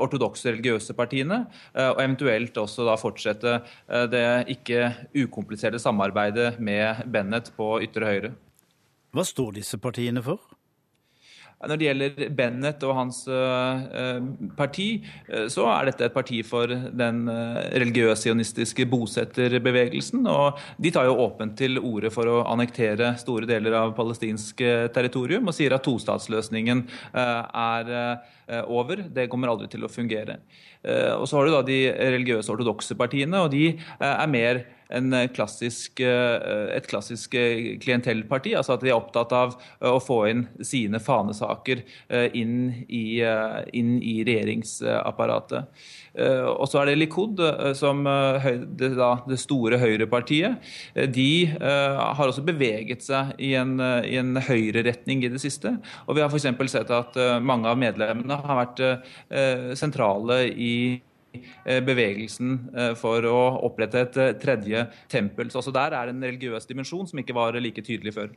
ortodokse 0.00 0.52
religiøse 0.52 0.96
partiene, 0.98 1.42
og 1.74 1.98
eventuelt 2.02 2.56
også 2.60 2.86
da 2.88 2.98
fortsette 3.00 3.58
det 4.12 4.26
ikke 4.56 4.92
ukompliserte 5.24 5.80
samarbeidet 5.82 6.54
med 6.62 7.04
Bennett 7.10 7.52
på 7.56 7.76
ytre 7.84 8.14
høyre. 8.14 8.32
Hva 9.10 9.26
står 9.26 9.56
disse 9.58 9.78
partiene 9.82 10.22
for? 10.22 10.38
Når 11.60 11.76
det 11.76 11.86
gjelder 11.86 12.30
Bennett 12.32 12.84
og 12.88 12.94
hans 12.96 13.18
parti, 14.56 14.86
så 15.52 15.66
er 15.68 15.90
dette 15.90 16.06
et 16.08 16.14
parti 16.14 16.38
for 16.46 16.72
den 16.72 17.26
religiøs-sionistiske 17.28 18.86
bosetterbevegelsen. 18.88 20.24
Og 20.24 20.56
de 20.80 20.92
tar 20.94 21.10
jo 21.10 21.18
åpent 21.26 21.58
til 21.60 21.76
orde 21.76 22.08
for 22.14 22.30
å 22.32 22.38
annektere 22.48 23.12
store 23.20 23.48
deler 23.50 23.76
av 23.76 23.92
palestinsk 23.98 24.64
territorium 24.96 25.52
og 25.52 25.56
sier 25.56 25.76
at 25.76 25.84
tostatsløsningen 25.84 26.86
er 27.12 27.94
over. 28.64 29.04
Det 29.12 29.28
kommer 29.28 29.52
aldri 29.52 29.68
til 29.68 29.84
å 29.84 29.92
fungere. 29.92 30.40
Og 31.20 31.28
så 31.28 31.36
har 31.36 31.44
du 31.44 31.52
da 31.58 31.64
de 31.66 31.80
religiøse 31.92 32.56
ortodokse 32.56 32.96
partiene, 32.96 33.44
og 33.44 33.52
de 33.52 33.74
er 34.00 34.30
mer 34.32 34.64
klassisk, 35.34 36.00
et 36.00 36.86
klassisk 36.90 37.34
klientellparti. 37.82 38.54
Altså 38.58 38.74
at 38.74 38.84
de 38.84 38.90
er 38.90 38.98
opptatt 38.98 39.32
av 39.36 39.56
å 39.80 39.98
få 40.02 40.20
inn 40.30 40.46
sine 40.64 41.00
fanesaker 41.00 41.82
inn 42.36 42.84
i, 42.88 43.20
inn 43.76 43.96
i 44.02 44.14
regjeringsapparatet. 44.26 45.82
Og 46.20 46.66
så 46.68 46.80
er 46.80 46.90
det 46.90 46.98
Likud, 46.98 47.40
som 47.78 48.02
det, 48.04 48.92
da, 48.98 49.12
det 49.28 49.38
store 49.40 49.78
høyrepartiet. 49.80 50.72
De 51.14 51.30
har 51.60 52.24
også 52.26 52.44
beveget 52.46 53.04
seg 53.06 53.34
i 53.38 53.54
en, 53.58 53.76
i 53.78 54.16
en 54.20 54.34
høyreretning 54.42 55.24
i 55.24 55.32
det 55.32 55.42
siste. 55.42 55.76
Og 56.06 56.18
vi 56.18 56.24
har 56.24 56.32
f.eks. 56.32 56.50
sett 56.72 56.90
at 56.94 57.20
mange 57.44 57.70
av 57.70 57.78
medlemmene 57.80 58.40
har 58.42 58.60
vært 58.64 58.84
sentrale 59.78 60.42
i 60.50 60.74
bevegelsen 61.86 62.54
for 62.98 63.26
å 63.28 63.38
opprette 63.66 64.04
et 64.04 64.20
tredje 64.42 64.84
tempel. 65.12 65.50
Så 65.52 65.72
der 65.74 65.96
er 65.96 66.08
det 66.08 66.16
en 66.16 66.28
religiøs 66.28 66.66
dimensjon 66.68 67.08
som 67.10 67.20
ikke 67.22 67.36
var 67.36 67.58
like 67.60 67.84
tydelig 67.86 68.14
før. 68.16 68.32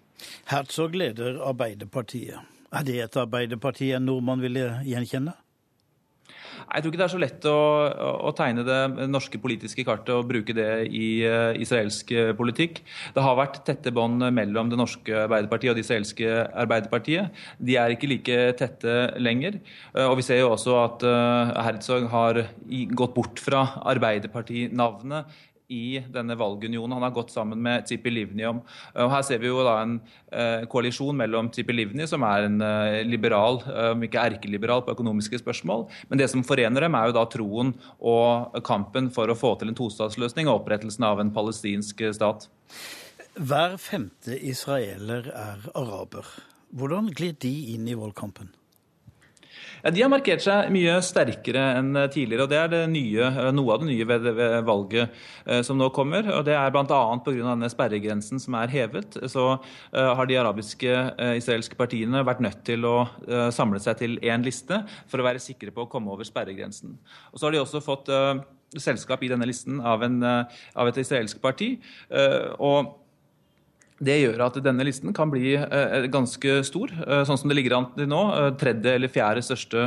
Herzog 0.51 0.97
leder 0.97 1.39
Arbeiderpartiet. 1.43 2.37
Er 2.73 2.85
det 2.87 2.99
et 3.03 3.17
Arbeiderparti 3.21 3.91
en 3.93 4.07
nordmann 4.09 4.41
ville 4.41 4.69
gjenkjenne? 4.87 5.35
Jeg 6.63 6.83
tror 6.83 6.91
ikke 6.91 7.01
det 7.01 7.05
er 7.05 7.13
så 7.13 7.21
lett 7.21 7.47
å, 7.49 7.59
å, 8.29 8.33
tegne 8.37 8.65
det 8.67 9.07
norske 9.11 9.39
politiske 9.41 9.85
kartet 9.87 10.13
og 10.15 10.27
bruke 10.29 10.55
det 10.55 10.69
i 10.89 11.07
uh, 11.27 11.51
israelsk 11.59 12.13
politikk. 12.39 12.81
Det 13.15 13.23
har 13.23 13.37
vært 13.39 13.61
tette 13.67 13.93
bånd 13.95 14.23
mellom 14.35 14.71
det 14.71 14.79
norske 14.79 15.23
Arbeiderpartiet 15.25 15.73
og 15.73 15.79
det 15.79 15.85
israelske 15.85 16.33
Arbeiderpartiet. 16.65 17.43
De 17.59 17.77
er 17.79 17.95
ikke 17.95 18.11
like 18.11 18.41
tette 18.59 18.97
lenger. 19.21 19.59
Uh, 19.93 20.07
og 20.09 20.17
vi 20.21 20.27
ser 20.27 20.43
jo 20.43 20.51
også 20.53 20.77
at 20.83 21.07
Herzog 21.63 22.09
har 22.11 22.43
gått 22.93 23.17
bort 23.17 23.41
fra 23.43 23.65
Arbeiderpartinavnet 23.93 25.41
i 25.71 26.01
denne 26.13 26.35
valgunionen. 26.39 26.95
Han 26.97 27.05
har 27.05 27.13
gått 27.15 27.33
sammen 27.33 27.61
med 27.63 27.85
Tzipi 27.87 28.11
Livni 28.11 28.45
om. 28.49 28.61
Og 28.99 29.11
her 29.13 29.25
ser 29.25 29.41
vi 29.41 29.49
jo 29.49 29.63
da 29.65 29.77
en 29.81 29.97
eh, 30.31 30.65
koalisjon 30.71 31.17
mellom 31.19 31.51
Tzipi 31.53 31.75
Livni, 31.75 32.07
som 32.09 32.25
er 32.27 32.47
en 32.47 32.59
eh, 32.63 33.01
liberal, 33.07 33.61
om 33.93 34.03
ikke 34.05 34.25
erkeliberal 34.31 34.83
på 34.85 34.95
økonomiske 34.95 35.39
spørsmål. 35.41 35.87
Men 36.09 36.21
det 36.21 36.29
som 36.31 36.43
forener 36.45 36.87
dem, 36.87 36.97
er 36.97 37.09
jo 37.09 37.17
da 37.17 37.25
troen 37.31 37.73
og 37.99 38.59
kampen 38.67 39.11
for 39.13 39.31
å 39.31 39.37
få 39.37 39.55
til 39.59 39.71
en 39.71 39.77
tostatsløsning 39.77 40.49
og 40.49 40.61
opprettelsen 40.61 41.07
av 41.07 41.23
en 41.23 41.33
palestinsk 41.33 42.05
stat. 42.17 42.49
Hver 43.33 43.79
femte 43.81 44.35
israeler 44.37 45.31
er 45.33 45.69
araber. 45.73 46.27
Hvordan 46.73 47.09
glir 47.13 47.33
de 47.41 47.53
inn 47.73 47.87
i 47.89 47.95
valgkampen? 47.97 48.51
Ja, 49.83 49.91
de 49.91 49.99
har 49.99 50.07
markert 50.07 50.39
seg 50.39 50.69
mye 50.71 50.93
sterkere 51.03 51.61
enn 51.75 51.89
tidligere. 52.07 52.45
og 52.45 52.51
Det 52.53 52.59
er 52.61 52.69
det 52.71 52.83
nye, 52.87 53.25
noe 53.51 53.73
av 53.73 53.81
det 53.81 53.89
nye 53.89 54.05
ved, 54.07 54.29
ved 54.37 54.53
valget 54.63 55.17
eh, 55.43 55.59
som 55.67 55.75
nå 55.75 55.89
kommer. 55.91 56.29
og 56.37 56.45
Det 56.47 56.55
er 56.55 56.71
bl.a. 56.71 57.01
pga. 57.25 57.69
sperregrensen 57.73 58.39
som 58.39 58.55
er 58.61 58.71
hevet. 58.71 59.19
Så 59.27 59.49
eh, 59.51 60.13
har 60.15 60.29
de 60.29 60.39
arabiske 60.39 60.87
eh, 60.87 61.33
israelske 61.41 61.75
partiene 61.75 62.23
vært 62.23 62.39
nødt 62.45 62.63
til 62.63 62.87
å 62.87 62.95
uh, 63.03 63.49
samle 63.51 63.81
seg 63.83 63.99
til 63.99 64.15
én 64.23 64.45
liste 64.45 64.79
for 65.11 65.19
å 65.19 65.27
være 65.27 65.43
sikre 65.43 65.75
på 65.75 65.83
å 65.83 65.91
komme 65.91 66.15
over 66.15 66.23
sperregrensen. 66.23 66.95
Og 67.33 67.41
Så 67.41 67.49
har 67.49 67.51
de 67.51 67.63
også 67.65 67.83
fått 67.83 68.07
selskap 68.79 69.21
i 69.23 69.29
denne 69.35 69.45
listen 69.45 69.83
av, 69.83 70.01
en, 70.07 70.23
av 70.23 70.87
et 70.87 71.03
israelsk 71.03 71.43
parti. 71.43 71.75
og 72.57 73.02
det 74.03 74.15
gjør 74.19 74.41
at 74.45 74.57
denne 74.63 74.85
listen 74.85 75.13
kan 75.15 75.31
bli 75.31 75.53
eh, 75.57 76.07
ganske 76.11 76.59
stor, 76.67 76.91
eh, 77.05 77.23
sånn 77.27 77.39
som 77.39 77.51
det 77.51 77.57
ligger 77.57 77.77
an 77.77 77.87
til 77.95 78.09
nå. 78.11 78.21
Eh, 78.35 78.49
tredje 78.59 78.95
eller 78.97 79.11
fjerde 79.11 79.43
største 79.45 79.85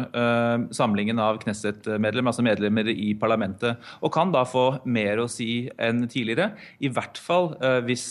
samlingen 0.74 1.18
av 1.22 1.38
Knesset-medlemmer, 1.42 2.30
altså 2.32 2.44
medlemmer 2.44 2.88
i 2.90 3.12
parlamentet. 3.18 3.82
Og 4.04 4.12
kan 4.14 4.32
da 4.34 4.44
få 4.48 4.64
mer 4.88 5.20
å 5.22 5.28
si 5.30 5.66
enn 5.82 6.04
tidligere. 6.10 6.52
I 6.80 6.90
hvert 6.92 7.18
fall 7.20 7.52
hvis 7.86 8.04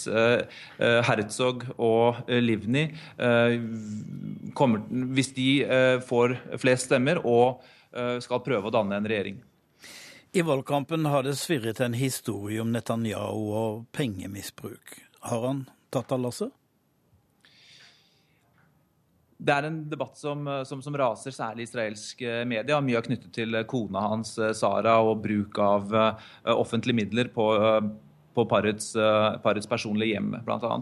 Herzog 0.77 1.65
og 1.75 2.29
Livni 2.29 2.87
kommer, 4.57 4.85
Hvis 5.15 5.33
de 5.35 5.49
får 6.05 6.35
flest 6.61 6.89
stemmer 6.89 7.21
og 7.23 7.63
skal 8.23 8.43
prøve 8.45 8.69
å 8.69 8.73
danne 8.73 8.99
en 8.99 9.09
regjering. 9.09 9.39
I 10.35 10.43
valgkampen 10.43 11.07
har 11.07 11.23
det 11.23 11.37
svirret 11.39 11.79
en 11.79 11.95
historie 11.95 12.59
om 12.61 12.73
Netanyahu 12.75 13.43
og 13.55 13.85
pengemisbruk. 13.95 14.97
Har 15.29 15.47
han 15.47 15.65
tatt 15.95 16.13
av 16.15 16.23
lasset? 16.23 16.53
Det 19.45 19.51
er 19.51 19.67
en 19.67 19.81
debatt 19.91 20.15
som, 20.17 20.47
som, 20.65 20.79
som, 20.81 20.95
raser, 20.97 21.33
særlig 21.35 21.65
i 21.65 21.67
israelsk 21.69 22.23
eh, 22.23 22.41
media. 22.47 22.79
Mye 22.81 22.97
er 23.01 23.05
knyttet 23.05 23.33
til 23.35 23.57
kona 23.69 24.05
hans, 24.07 24.37
eh, 24.39 24.55
Sara, 24.55 24.95
og 25.03 25.21
bruk 25.25 25.59
av 25.61 25.91
offentlige 26.55 27.01
midler 27.03 27.29
på, 27.35 27.49
på 28.35 28.45
parets, 28.51 28.93
parets, 29.43 29.67
personlige 29.69 30.15
hjem, 30.15 30.37
bl.a. 30.47 30.77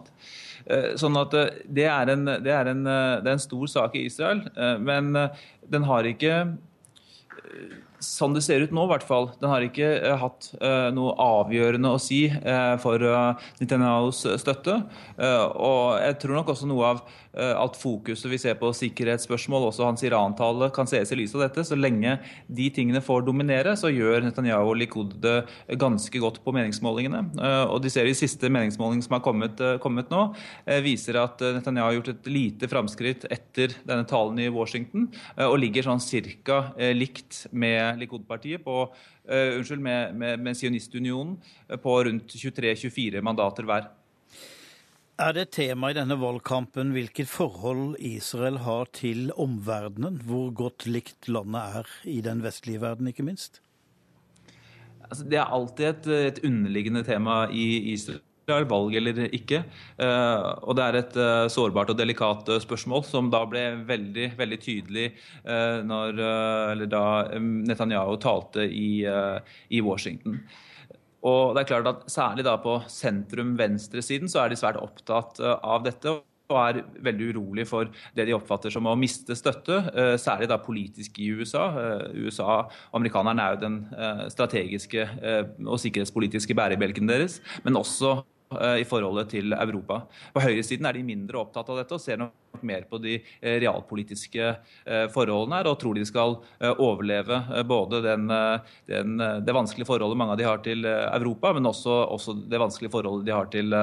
Sånn 0.98 1.18
at 1.20 1.34
det 1.34 1.48
det, 1.82 1.88
er 1.92 2.14
det 2.46 2.54
er 2.54 2.70
en 2.72 3.42
stor 3.42 3.66
sak 3.68 3.98
i 4.00 4.06
Israel, 4.08 4.46
men 4.80 5.12
den 5.74 5.90
har 5.90 6.08
ikke 6.08 6.38
sånn 8.04 8.36
det 8.36 8.44
ser 8.46 8.64
ut 8.64 8.74
nå, 8.76 8.86
i 8.86 8.92
hvert 8.92 9.06
fall. 9.08 9.30
Den 9.40 9.52
har 9.52 9.64
ikke 9.66 9.90
uh, 10.04 10.16
hatt 10.22 10.50
uh, 10.60 10.90
noe 10.96 11.16
avgjørende 11.22 11.94
å 11.96 12.02
si 12.02 12.26
uh, 12.30 12.76
for 12.84 13.02
Netanyahus 13.62 14.24
støtte. 14.40 14.76
og 15.18 16.00
jeg 16.02 16.16
tror 16.22 16.38
nok 16.38 16.50
også 16.54 16.68
noe 16.70 16.94
av 16.94 17.02
alt 17.34 17.78
fokuset 17.80 18.28
vi 18.30 18.38
ser 18.38 18.56
på 18.60 18.70
sikkerhetsspørsmål, 18.78 19.66
også 19.70 19.86
hans 19.88 20.04
Iran-tale, 20.06 20.68
kan 20.74 20.86
ses 20.90 21.10
i 21.14 21.18
lys 21.18 21.34
av 21.34 21.46
dette. 21.48 21.64
Så 21.66 21.78
lenge 21.78 22.16
de 22.46 22.68
tingene 22.74 23.02
får 23.04 23.26
dominere, 23.26 23.74
så 23.80 23.90
gjør 23.90 24.22
Netanyahu 24.28 24.70
og 24.70 24.78
Likud 24.78 25.16
det 25.24 25.36
ganske 25.82 26.22
godt 26.22 26.40
på 26.46 26.54
meningsmålingene. 26.54 27.24
og 27.72 27.82
de 27.82 27.92
ser 27.94 28.06
de 28.06 28.14
siste 28.18 28.52
meningsmålingene 28.54 29.06
som 29.06 29.18
har 29.18 29.24
kommet, 29.26 29.64
kommet 29.82 30.14
nå, 30.14 30.28
viser 30.86 31.18
at 31.24 31.42
Netanyahu 31.58 31.88
har 31.88 31.98
gjort 31.98 32.14
et 32.14 32.30
lite 32.30 32.70
framskritt 32.70 33.26
etter 33.34 33.74
denne 33.82 34.06
talen 34.10 34.38
i 34.44 34.52
Washington, 34.54 35.10
og 35.48 35.58
ligger 35.64 35.90
sånn 35.90 36.04
cirka 36.04 36.62
likt 36.94 37.48
med 37.50 37.93
Likud-partiet 38.00 38.64
på 38.66 38.78
uh, 38.88 39.50
unnskyld, 39.58 39.84
med, 39.84 40.16
med, 40.20 40.40
med 40.44 40.58
Sionistunionen 40.58 41.36
eh, 41.70 41.78
på 41.80 41.98
rundt 42.08 42.34
23-24 42.34 43.22
mandater 43.26 43.68
hver. 43.70 43.92
Er 45.24 45.36
det 45.38 45.52
tema 45.54 45.92
i 45.92 45.96
denne 45.98 46.18
valgkampen 46.18 46.92
hvilket 46.96 47.30
forhold 47.30 48.00
Israel 48.02 48.58
har 48.66 48.90
til 48.98 49.30
omverdenen? 49.38 50.18
Hvor 50.26 50.50
godt 50.58 50.88
likt 50.90 51.30
landet 51.30 51.80
er 51.82 51.94
i 52.10 52.20
den 52.26 52.42
vestlige 52.44 52.82
verden, 52.82 53.12
ikke 53.12 53.26
minst? 53.28 53.62
Altså, 55.06 55.24
det 55.30 55.38
er 55.38 55.54
alltid 55.54 55.90
et, 55.92 56.08
et 56.34 56.46
underliggende 56.50 57.04
tema 57.06 57.44
i 57.54 57.94
Israel 57.94 58.24
det 58.48 58.56
er 58.56 58.68
valg 58.68 58.96
eller 59.00 59.22
ikke. 59.30 59.62
Eh, 60.04 60.50
og 60.68 60.76
det 60.78 60.86
er 60.86 61.00
et 61.00 61.18
eh, 61.20 61.46
sårbart 61.52 61.94
og 61.94 62.00
delikat 62.00 62.52
eh, 62.52 62.62
spørsmål 62.64 63.06
som 63.08 63.32
da 63.34 63.44
ble 63.50 63.64
veldig, 63.88 64.34
veldig 64.40 64.60
tydelig 64.64 65.08
når, 65.88 66.20
da 66.90 67.06
Netanyahu 67.40 68.16
talte 68.22 68.66
i, 68.66 69.04
i, 69.04 69.82
Washington. 69.84 70.38
Og 71.24 71.56
det 71.56 71.64
er 71.64 71.70
klart 71.70 71.90
at 71.90 72.04
Særlig 72.12 72.46
da 72.48 72.58
på 72.62 72.78
sentrum-venstresiden 72.92 74.32
så 74.32 74.44
er 74.44 74.52
de 74.52 74.60
svært 74.60 74.80
opptatt 74.82 75.42
av 75.44 75.84
dette 75.86 76.20
og 76.54 76.58
er 76.60 76.82
veldig 77.06 77.30
urolig 77.34 77.66
for 77.66 77.90
det 78.16 78.28
de 78.28 78.36
oppfatter 78.36 78.74
som 78.74 78.86
å 78.90 78.98
miste 79.00 79.36
støtte, 79.38 79.80
særlig 80.22 80.50
da 80.52 80.60
politisk 80.62 81.18
i 81.24 81.32
USA. 81.34 81.64
USA 82.14 82.60
Amerikanerne 82.94 83.46
er 83.46 83.56
jo 83.56 83.64
den 83.64 83.80
strategiske 84.34 85.08
og 85.64 85.80
sikkerhetspolitiske 85.82 86.58
bærebjelken 86.60 87.10
deres, 87.10 87.40
men 87.66 87.80
også 87.80 88.20
i 88.80 88.86
forholdet 88.88 89.30
til 89.34 89.54
Europa. 89.56 90.04
På 90.34 90.44
høyresiden 90.44 90.88
er 90.90 90.98
de 90.98 91.06
mindre 91.06 91.42
opptatt 91.42 91.70
av 91.70 91.82
dette 91.82 91.96
og 91.98 92.02
ser 92.02 92.20
nok 92.22 92.64
mer 92.64 92.86
på 92.90 93.00
de 93.02 93.16
eh, 93.18 93.58
realpolitiske 93.64 94.50
eh, 94.50 95.06
forholdene 95.14 95.60
her, 95.60 95.72
og 95.72 95.80
tror 95.82 95.98
de 95.98 96.06
skal 96.08 96.38
overleve 96.74 97.40
både 97.68 98.02
den, 98.06 98.28
den, 98.90 99.18
det 99.46 99.56
vanskelige 99.56 99.90
forholdet 99.90 100.20
mange 100.20 100.36
av 100.36 100.42
de 100.42 100.48
har 100.48 100.62
til 100.66 100.86
Europa, 100.86 101.54
men 101.58 101.70
også, 101.70 101.98
også 102.14 102.38
det 102.50 102.62
vanskelige 102.62 102.94
forholdet 102.94 103.28
de 103.28 103.36
har 103.36 103.50
til 103.54 103.74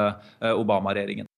Obama-regjeringen. 0.55 1.30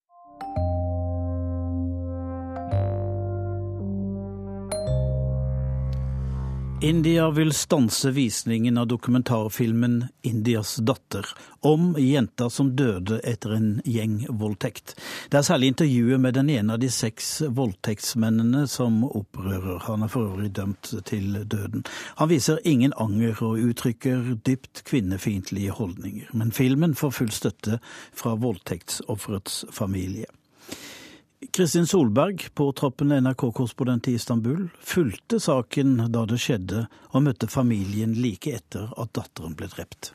India 6.83 7.31
vil 7.31 7.53
stanse 7.53 8.11
visningen 8.11 8.79
av 8.79 8.87
dokumentarfilmen 8.87 10.07
'Indias 10.23 10.77
datter', 10.77 11.27
om 11.61 11.95
jenta 11.99 12.51
som 12.51 12.77
døde 12.77 13.21
etter 13.25 13.55
en 13.55 13.81
gjengvoldtekt. 13.85 14.97
Det 15.31 15.39
er 15.39 15.43
særlig 15.47 15.67
intervjuet 15.67 16.21
med 16.21 16.35
den 16.35 16.51
ene 16.51 16.73
av 16.73 16.81
de 16.83 16.91
seks 16.91 17.43
voldtektsmennene 17.47 18.67
som 18.67 19.05
opprører. 19.05 19.79
Han 19.87 20.03
er 20.03 20.11
for 20.11 20.33
øvrig 20.33 20.51
dømt 20.57 20.91
til 21.07 21.45
døden. 21.47 21.87
Han 22.17 22.29
viser 22.29 22.59
ingen 22.65 22.93
anger 22.99 23.43
og 23.43 23.63
uttrykker 23.63 24.35
dypt 24.47 24.83
kvinnefiendtlige 24.85 25.71
holdninger. 25.71 26.35
Men 26.35 26.51
filmen 26.51 26.95
får 26.95 27.11
full 27.11 27.31
støtte 27.31 27.79
fra 28.13 28.35
voldtektsofferets 28.35 29.65
familie. 29.71 30.27
Kristin 31.51 31.87
Solberg, 31.87 32.55
påtroppende 32.55 33.21
NRK-korrespondent 33.21 34.09
i 34.09 34.13
Istanbul, 34.13 34.69
fulgte 34.81 35.41
saken 35.41 35.97
da 36.13 36.25
det 36.27 36.39
skjedde, 36.39 36.87
og 37.11 37.25
møtte 37.27 37.49
familien 37.51 38.15
like 38.15 38.53
etter 38.55 38.93
at 38.97 39.11
datteren 39.17 39.57
ble 39.59 39.67
drept. 39.73 40.13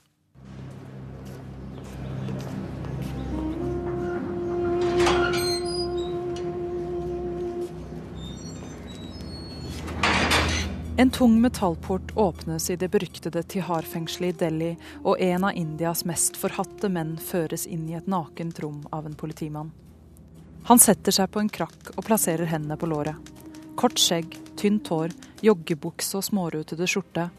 En 10.97 11.11
tung 11.13 11.41
metallport 11.41 12.15
åpnes 12.15 12.69
i 12.69 12.75
det 12.75 12.87
beryktede 12.89 13.43
Tihar-fengselet 13.43 14.33
i 14.33 14.37
Delhi, 14.45 14.71
og 15.03 15.21
en 15.21 15.43
av 15.45 15.59
Indias 15.59 16.01
mest 16.09 16.39
forhatte 16.41 16.89
menn 16.89 17.19
føres 17.21 17.67
inn 17.69 17.85
i 17.91 17.99
et 17.99 18.07
nakent 18.09 18.63
rom 18.63 18.79
av 18.89 19.05
en 19.05 19.13
politimann. 19.13 19.69
Han 20.67 20.79
setter 20.83 21.15
seg 21.15 21.29
på 21.31 21.39
en 21.39 21.47
krakk 21.47 21.93
og 21.93 22.03
plasserer 22.03 22.49
hendene 22.51 22.75
på 22.75 22.89
låret. 22.91 23.15
Kort 23.79 23.95
skjegg, 24.03 24.33
tynt 24.59 24.89
hår, 24.91 25.13
joggebukse 25.45 26.17
og 26.19 26.25
smårutete 26.27 26.87
skjorte. 26.91 27.29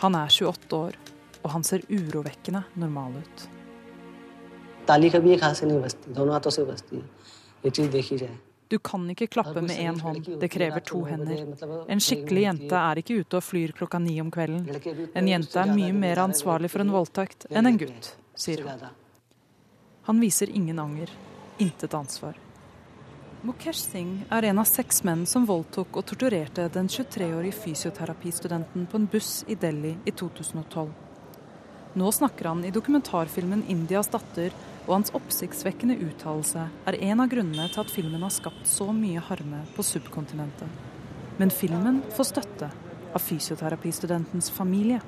Han 0.00 0.16
er 0.16 0.32
28 0.32 0.78
år, 0.78 0.96
og 1.42 1.52
han 1.52 1.66
ser 1.66 1.84
urovekkende 1.90 2.64
normal 2.80 3.20
ut. 3.20 3.44
Du 8.70 8.78
kan 8.78 9.06
ikke 9.12 9.28
klappe 9.28 9.60
med 9.60 9.76
én 9.76 10.00
hånd, 10.00 10.24
det 10.40 10.48
krever 10.48 10.80
to 10.80 11.04
hender. 11.04 11.44
En 11.84 12.00
skikkelig 12.00 12.48
jente 12.48 12.80
er 12.80 13.04
ikke 13.04 13.20
ute 13.20 13.42
og 13.42 13.44
flyr 13.44 13.76
klokka 13.76 14.00
ni 14.00 14.16
om 14.24 14.32
kvelden. 14.32 14.64
En 15.12 15.28
jente 15.28 15.60
er 15.60 15.76
mye 15.76 15.92
mer 15.92 16.24
ansvarlig 16.24 16.72
for 16.72 16.80
en 16.80 16.96
voldtekt 16.96 17.50
enn 17.50 17.68
en 17.68 17.80
gutt, 17.84 18.14
sier 18.32 18.64
han. 18.70 18.86
Han 20.08 20.22
viser 20.22 20.48
ingen 20.48 20.80
anger, 20.80 21.12
intet 21.60 21.92
ansvar. 21.98 22.40
Mukesh 23.40 23.80
Singh 23.88 24.26
er 24.28 24.44
en 24.50 24.58
av 24.60 24.66
seks 24.68 24.98
menn 25.00 25.22
som 25.24 25.46
voldtok 25.48 25.94
og 25.96 26.04
torturerte 26.10 26.66
den 26.74 26.90
23-årige 26.92 27.56
fysioterapistudenten 27.56 28.84
på 28.84 28.98
en 28.98 29.06
buss 29.08 29.46
i 29.48 29.56
Delhi 29.56 29.94
i 30.04 30.12
2012. 30.12 30.90
Nå 31.96 32.10
snakker 32.12 32.50
han 32.50 32.60
i 32.68 32.70
dokumentarfilmen 32.70 33.62
'Indias 33.64 34.12
datter', 34.12 34.52
og 34.86 34.92
hans 34.92 35.12
oppsiktsvekkende 35.16 35.96
uttalelse 36.04 36.66
er 36.86 36.98
en 37.00 37.20
av 37.24 37.32
grunnene 37.32 37.68
til 37.72 37.80
at 37.80 37.90
filmen 37.90 38.20
har 38.20 38.30
skapt 38.34 38.68
så 38.68 38.92
mye 38.92 39.24
harme 39.24 39.64
på 39.74 39.82
subkontinentet. 39.88 40.68
Men 41.38 41.50
filmen 41.50 42.02
får 42.12 42.24
støtte 42.34 42.68
av 43.14 43.20
fysioterapistudentens 43.24 44.50
familie. 44.50 45.00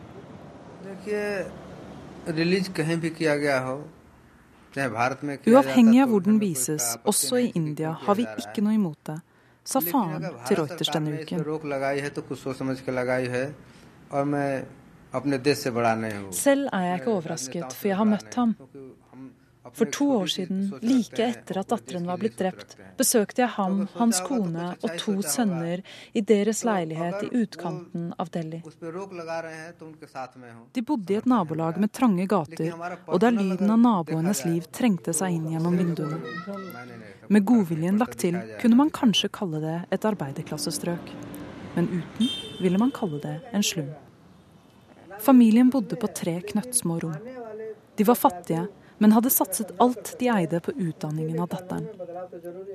Uavhengig 4.74 6.00
av 6.02 6.08
hvor 6.08 6.22
den 6.24 6.38
vises, 6.40 6.96
også 7.04 7.36
i 7.36 7.52
India, 7.54 7.92
har 7.92 8.16
vi 8.16 8.24
ikke 8.40 8.64
noe 8.64 8.74
imot 8.78 8.98
det. 9.10 9.18
sa 9.64 9.78
faren 9.78 10.24
til 10.48 10.58
Reuters 10.58 10.90
denne 10.90 11.20
uken. 11.20 11.42
Selv 16.32 16.68
er 16.72 16.86
jeg 16.88 17.00
ikke 17.00 17.12
overrasket, 17.12 17.76
for 17.76 17.88
jeg 17.88 17.96
har 18.00 18.08
møtt 18.08 18.34
ham. 18.40 18.56
For 19.72 19.88
to 19.88 20.06
år 20.18 20.26
siden, 20.26 20.66
like 20.84 21.24
etter 21.24 21.58
at 21.62 21.70
datteren 21.72 22.06
var 22.06 22.18
blitt 22.20 22.36
drept, 22.36 22.74
besøkte 22.98 23.40
jeg 23.42 23.54
ham, 23.54 23.86
hans 23.94 24.20
kone 24.26 24.66
og 24.74 24.98
to 25.00 25.14
sønner 25.24 25.80
i 26.12 26.20
deres 26.20 26.60
leilighet 26.68 27.24
i 27.24 27.30
utkanten 27.40 28.10
av 28.20 28.28
Delhi. 28.34 28.60
De 30.72 30.84
bodde 30.84 31.14
i 31.14 31.18
et 31.22 31.28
nabolag 31.28 31.80
med 31.80 31.92
trange 31.96 32.26
gater, 32.28 32.76
og 33.08 33.22
der 33.24 33.32
lyden 33.32 33.72
av 33.72 33.80
naboenes 33.80 34.44
liv 34.44 34.68
trengte 34.76 35.16
seg 35.16 35.38
inn 35.38 35.48
gjennom 35.54 35.78
vinduene. 35.80 36.20
Med 37.32 37.46
godviljen 37.48 38.00
lagt 38.02 38.20
til 38.26 38.36
kunne 38.60 38.76
man 38.76 38.92
kanskje 38.92 39.32
kalle 39.32 39.62
det 39.62 39.78
et 39.96 40.04
arbeiderklassestrøk. 40.12 41.14
Men 41.72 41.88
uten 41.88 42.28
ville 42.60 42.80
man 42.80 42.92
kalle 42.92 43.22
det 43.22 43.38
en 43.56 43.64
slum. 43.64 43.88
Familien 45.22 45.70
bodde 45.72 45.96
på 45.96 46.10
tre 46.12 46.40
knøttsmå 46.52 46.98
rom. 47.00 47.16
De 47.96 48.04
var 48.04 48.18
fattige, 48.18 48.66
men 49.02 49.12
hadde 49.12 49.30
satset 49.34 49.72
alt 49.82 50.14
de 50.18 50.28
eide 50.30 50.60
på 50.62 50.72
utdanningen 50.72 51.40
av 51.42 51.48
datteren. 51.50 51.88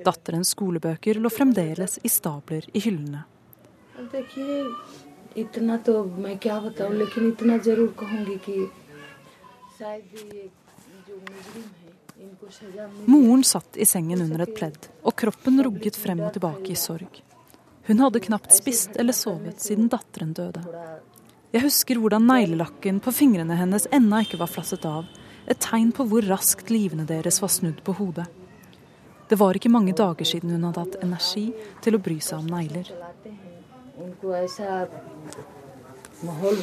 Datterens 0.04 0.50
skolebøker 0.52 1.16
lå 1.16 1.30
fremdeles 1.32 1.94
i 2.04 2.10
stabler 2.12 2.66
i 2.76 2.82
hyllene. 2.84 3.22
Moren 13.06 13.44
satt 13.44 13.78
i 13.80 13.86
sengen 13.88 14.22
under 14.26 14.44
et 14.44 14.52
pledd, 14.58 14.90
og 15.00 15.16
kroppen 15.22 15.62
rugget 15.64 15.96
frem 15.96 16.20
og 16.26 16.34
tilbake 16.36 16.74
i 16.74 16.76
sorg. 16.76 17.22
Hun 17.88 18.02
hadde 18.04 18.20
knapt 18.26 18.52
spist 18.52 19.00
eller 19.00 19.16
sovet 19.16 19.64
siden 19.64 19.88
datteren 19.88 20.36
døde. 20.36 20.60
Jeg 21.56 21.64
husker 21.64 21.96
hvordan 21.96 22.28
neglelakken 22.28 23.00
på 23.00 23.16
fingrene 23.16 23.56
hennes 23.56 23.88
ennå 23.96 24.20
ikke 24.26 24.42
var 24.42 24.52
flasset 24.52 24.84
av, 24.84 25.08
et 25.47 25.59
tegn 25.59 25.91
på 25.95 26.05
hvor 26.07 26.25
raskt 26.27 26.71
livene 26.71 27.05
deres 27.09 27.41
var 27.43 27.51
snudd 27.51 27.83
på 27.83 27.95
hodet. 27.99 28.27
Det 29.29 29.39
var 29.39 29.55
ikke 29.57 29.71
mange 29.71 29.93
dager 29.97 30.27
siden 30.27 30.51
hun 30.53 30.63
hadde 30.67 30.83
hatt 30.83 30.99
energi 31.03 31.47
til 31.81 31.97
å 31.97 32.01
bry 32.03 32.19
seg 32.21 32.43
om 32.43 32.47
negler. 32.51 32.87
माहौल 36.23 36.55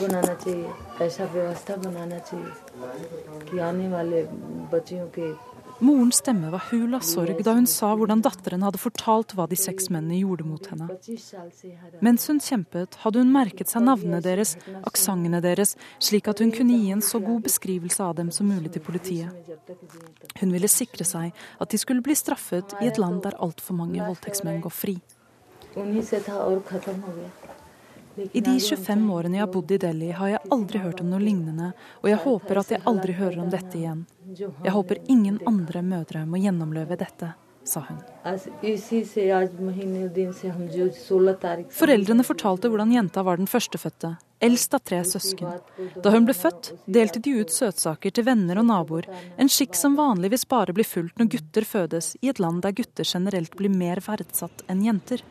Morens 5.79 6.15
stemme 6.15 6.49
var 6.51 6.63
hul 6.69 6.95
av 6.95 7.03
sorg 7.03 7.41
da 7.43 7.53
hun 7.57 7.65
sa 7.67 7.89
hvordan 7.97 8.21
datteren 8.23 8.63
hadde 8.63 8.79
fortalt 8.79 9.33
hva 9.35 9.47
de 9.51 9.57
seks 9.59 9.89
mennene 9.91 10.21
gjorde 10.21 10.45
mot 10.47 10.69
henne. 10.71 10.87
Mens 12.05 12.27
hun 12.31 12.39
kjempet, 12.39 12.95
hadde 13.03 13.19
hun 13.19 13.33
merket 13.33 13.71
seg 13.71 13.83
navnene 13.83 14.21
deres, 14.23 14.55
aksentene 14.87 15.41
deres, 15.43 15.75
slik 15.99 16.29
at 16.31 16.39
hun 16.43 16.53
kunne 16.55 16.79
gi 16.79 16.93
en 16.95 17.03
så 17.03 17.19
god 17.23 17.43
beskrivelse 17.49 18.03
av 18.07 18.15
dem 18.21 18.31
som 18.31 18.47
mulig 18.47 18.71
til 18.75 18.85
politiet. 18.85 19.31
Hun 20.39 20.55
ville 20.55 20.71
sikre 20.71 21.07
seg 21.07 21.35
at 21.59 21.71
de 21.71 21.81
skulle 21.81 22.05
bli 22.05 22.15
straffet 22.15 22.77
i 22.79 22.87
et 22.87 23.01
land 23.01 23.23
der 23.25 23.35
altfor 23.43 23.75
mange 23.75 23.99
voldtektsmenn 23.99 24.63
går 24.63 24.75
fri. 24.75 24.97
I 28.15 28.41
de 28.41 28.59
25 28.59 29.07
årene 29.11 29.37
jeg 29.37 29.43
har 29.43 29.51
bodd 29.51 29.71
i 29.75 29.79
Delhi, 29.81 30.11
har 30.15 30.29
jeg 30.31 30.51
aldri 30.55 30.79
hørt 30.79 31.01
om 31.03 31.09
noe 31.11 31.19
lignende, 31.23 31.71
og 32.01 32.09
jeg 32.09 32.21
håper 32.23 32.59
at 32.61 32.71
jeg 32.71 32.83
aldri 32.87 33.15
hører 33.17 33.41
om 33.43 33.49
dette 33.51 33.75
igjen. 33.79 34.05
Jeg 34.39 34.71
håper 34.75 35.01
ingen 35.11 35.41
andre 35.47 35.81
mødre 35.83 36.23
må 36.29 36.39
gjennomleve 36.39 36.95
dette, 37.01 37.33
sa 37.67 37.83
hun. 37.89 37.99
Foreldrene 41.81 42.27
fortalte 42.31 42.71
hvordan 42.71 42.95
jenta 42.95 43.25
var 43.27 43.41
den 43.41 43.51
førstefødte, 43.51 44.15
eldst 44.47 44.79
av 44.79 44.87
tre 44.87 45.03
søsken. 45.03 45.59
Da 45.99 46.15
hun 46.15 46.27
ble 46.29 46.37
født, 46.37 46.71
delte 46.87 47.19
de 47.19 47.35
ut 47.41 47.51
søtsaker 47.51 48.15
til 48.15 48.29
venner 48.31 48.63
og 48.63 48.69
naboer, 48.71 49.11
en 49.35 49.51
skikk 49.51 49.75
som 49.75 49.99
vanligvis 49.99 50.47
bare 50.47 50.75
blir 50.77 50.87
fulgt 50.87 51.19
når 51.19 51.33
gutter 51.35 51.67
fødes 51.67 52.13
i 52.21 52.31
et 52.31 52.39
land 52.39 52.63
der 52.63 52.75
gutter 52.79 53.03
generelt 53.03 53.59
blir 53.59 53.75
mer 53.75 53.99
verdsatt 54.07 54.63
enn 54.71 54.87
jenter. 54.87 55.25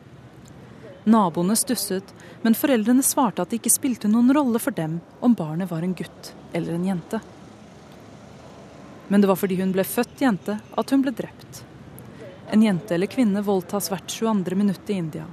Naboene 1.04 1.56
stusset, 1.56 2.14
men 2.42 2.54
foreldrene 2.54 3.02
svarte 3.02 3.42
at 3.42 3.50
det 3.50 3.60
ikke 3.60 3.72
spilte 3.72 4.08
noen 4.08 4.32
rolle 4.36 4.60
for 4.60 4.76
dem 4.76 4.98
om 5.24 5.34
barnet 5.34 5.70
var 5.70 5.82
en 5.82 5.94
gutt 5.96 6.32
eller 6.52 6.76
en 6.76 6.84
jente. 6.84 7.20
Men 9.08 9.20
det 9.20 9.30
var 9.30 9.40
fordi 9.40 9.56
hun 9.60 9.72
ble 9.74 9.84
født 9.84 10.20
jente 10.22 10.58
at 10.60 10.90
hun 10.92 11.02
ble 11.02 11.14
drept. 11.16 11.64
En 12.52 12.62
jente 12.62 12.94
eller 12.94 13.10
kvinne 13.10 13.42
voldtas 13.42 13.88
hvert 13.90 14.12
22. 14.12 14.54
minutt 14.54 14.90
i 14.90 14.98
India. 15.00 15.24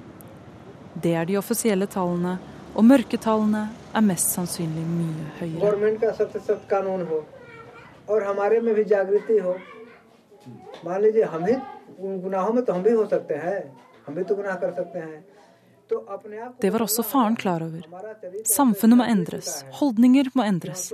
Det 0.93 1.13
er 1.13 1.27
de 1.29 1.37
offisielle 1.37 1.85
tallene, 1.91 2.37
og 2.73 2.85
mørketallene 2.85 3.67
er 3.93 4.05
mest 4.05 4.33
sannsynlig 4.33 4.85
mye 4.87 5.31
høyere. 5.39 5.61
मान 10.83 11.01
लीजिए 11.01 11.23
हम 11.23 11.45
ही 11.45 11.55
गुनाहों 12.23 12.53
में 12.53 12.63
तो 12.65 12.73
हम 12.73 12.83
भी 12.83 12.91
हो 12.91 13.05
सकते 13.05 13.35
हैं 13.35 13.59
हम 14.07 14.15
भी 14.15 14.23
तो 14.23 14.35
गुनाह 14.35 14.55
कर 14.55 14.71
सकते 14.73 14.99
हैं 14.99 15.25
det 16.60 16.70
var 16.70 16.82
også 16.82 17.02
faren 17.02 17.36
klar 17.36 17.62
over. 17.62 17.82
Samfunnet 18.48 18.98
må 18.98 19.04
endres, 19.04 19.64
holdninger 19.78 20.30
må 20.34 20.44
endres. 20.46 20.92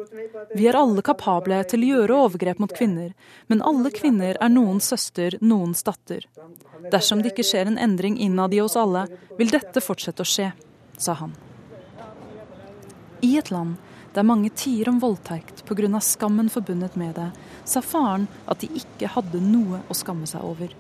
Vi 0.55 0.67
er 0.69 0.79
alle 0.79 1.05
kapable 1.07 1.61
til 1.71 1.85
å 1.85 1.91
gjøre 1.93 2.21
overgrep 2.27 2.63
mot 2.63 2.73
kvinner, 2.75 3.13
men 3.47 3.63
alle 3.63 3.93
kvinner 3.95 4.39
er 4.41 4.53
noens 4.53 4.89
søster, 4.91 5.39
noens 5.41 5.85
datter. 5.87 6.27
Dersom 6.93 7.23
det 7.23 7.35
ikke 7.35 7.47
skjer 7.47 7.71
en 7.71 7.79
endring 7.79 8.19
innad 8.19 8.55
i 8.55 8.63
oss 8.65 8.79
alle, 8.81 9.07
vil 9.39 9.53
dette 9.55 9.85
fortsette 9.85 10.25
å 10.25 10.29
skje, 10.29 10.51
sa 10.99 11.19
han. 11.21 11.37
I 13.23 13.37
et 13.39 13.53
land 13.55 13.77
der 14.15 14.27
mange 14.27 14.51
tier 14.51 14.89
om 14.91 14.99
voldtekt 15.03 15.65
pga. 15.67 16.01
skammen 16.01 16.49
forbundet 16.51 16.97
med 16.97 17.15
det, 17.15 17.31
sa 17.65 17.81
faren 17.81 18.27
at 18.47 18.61
de 18.61 18.69
ikke 18.81 19.11
hadde 19.15 19.41
noe 19.41 19.83
å 19.89 19.95
skamme 19.95 20.27
seg 20.27 20.43
over. 20.43 20.75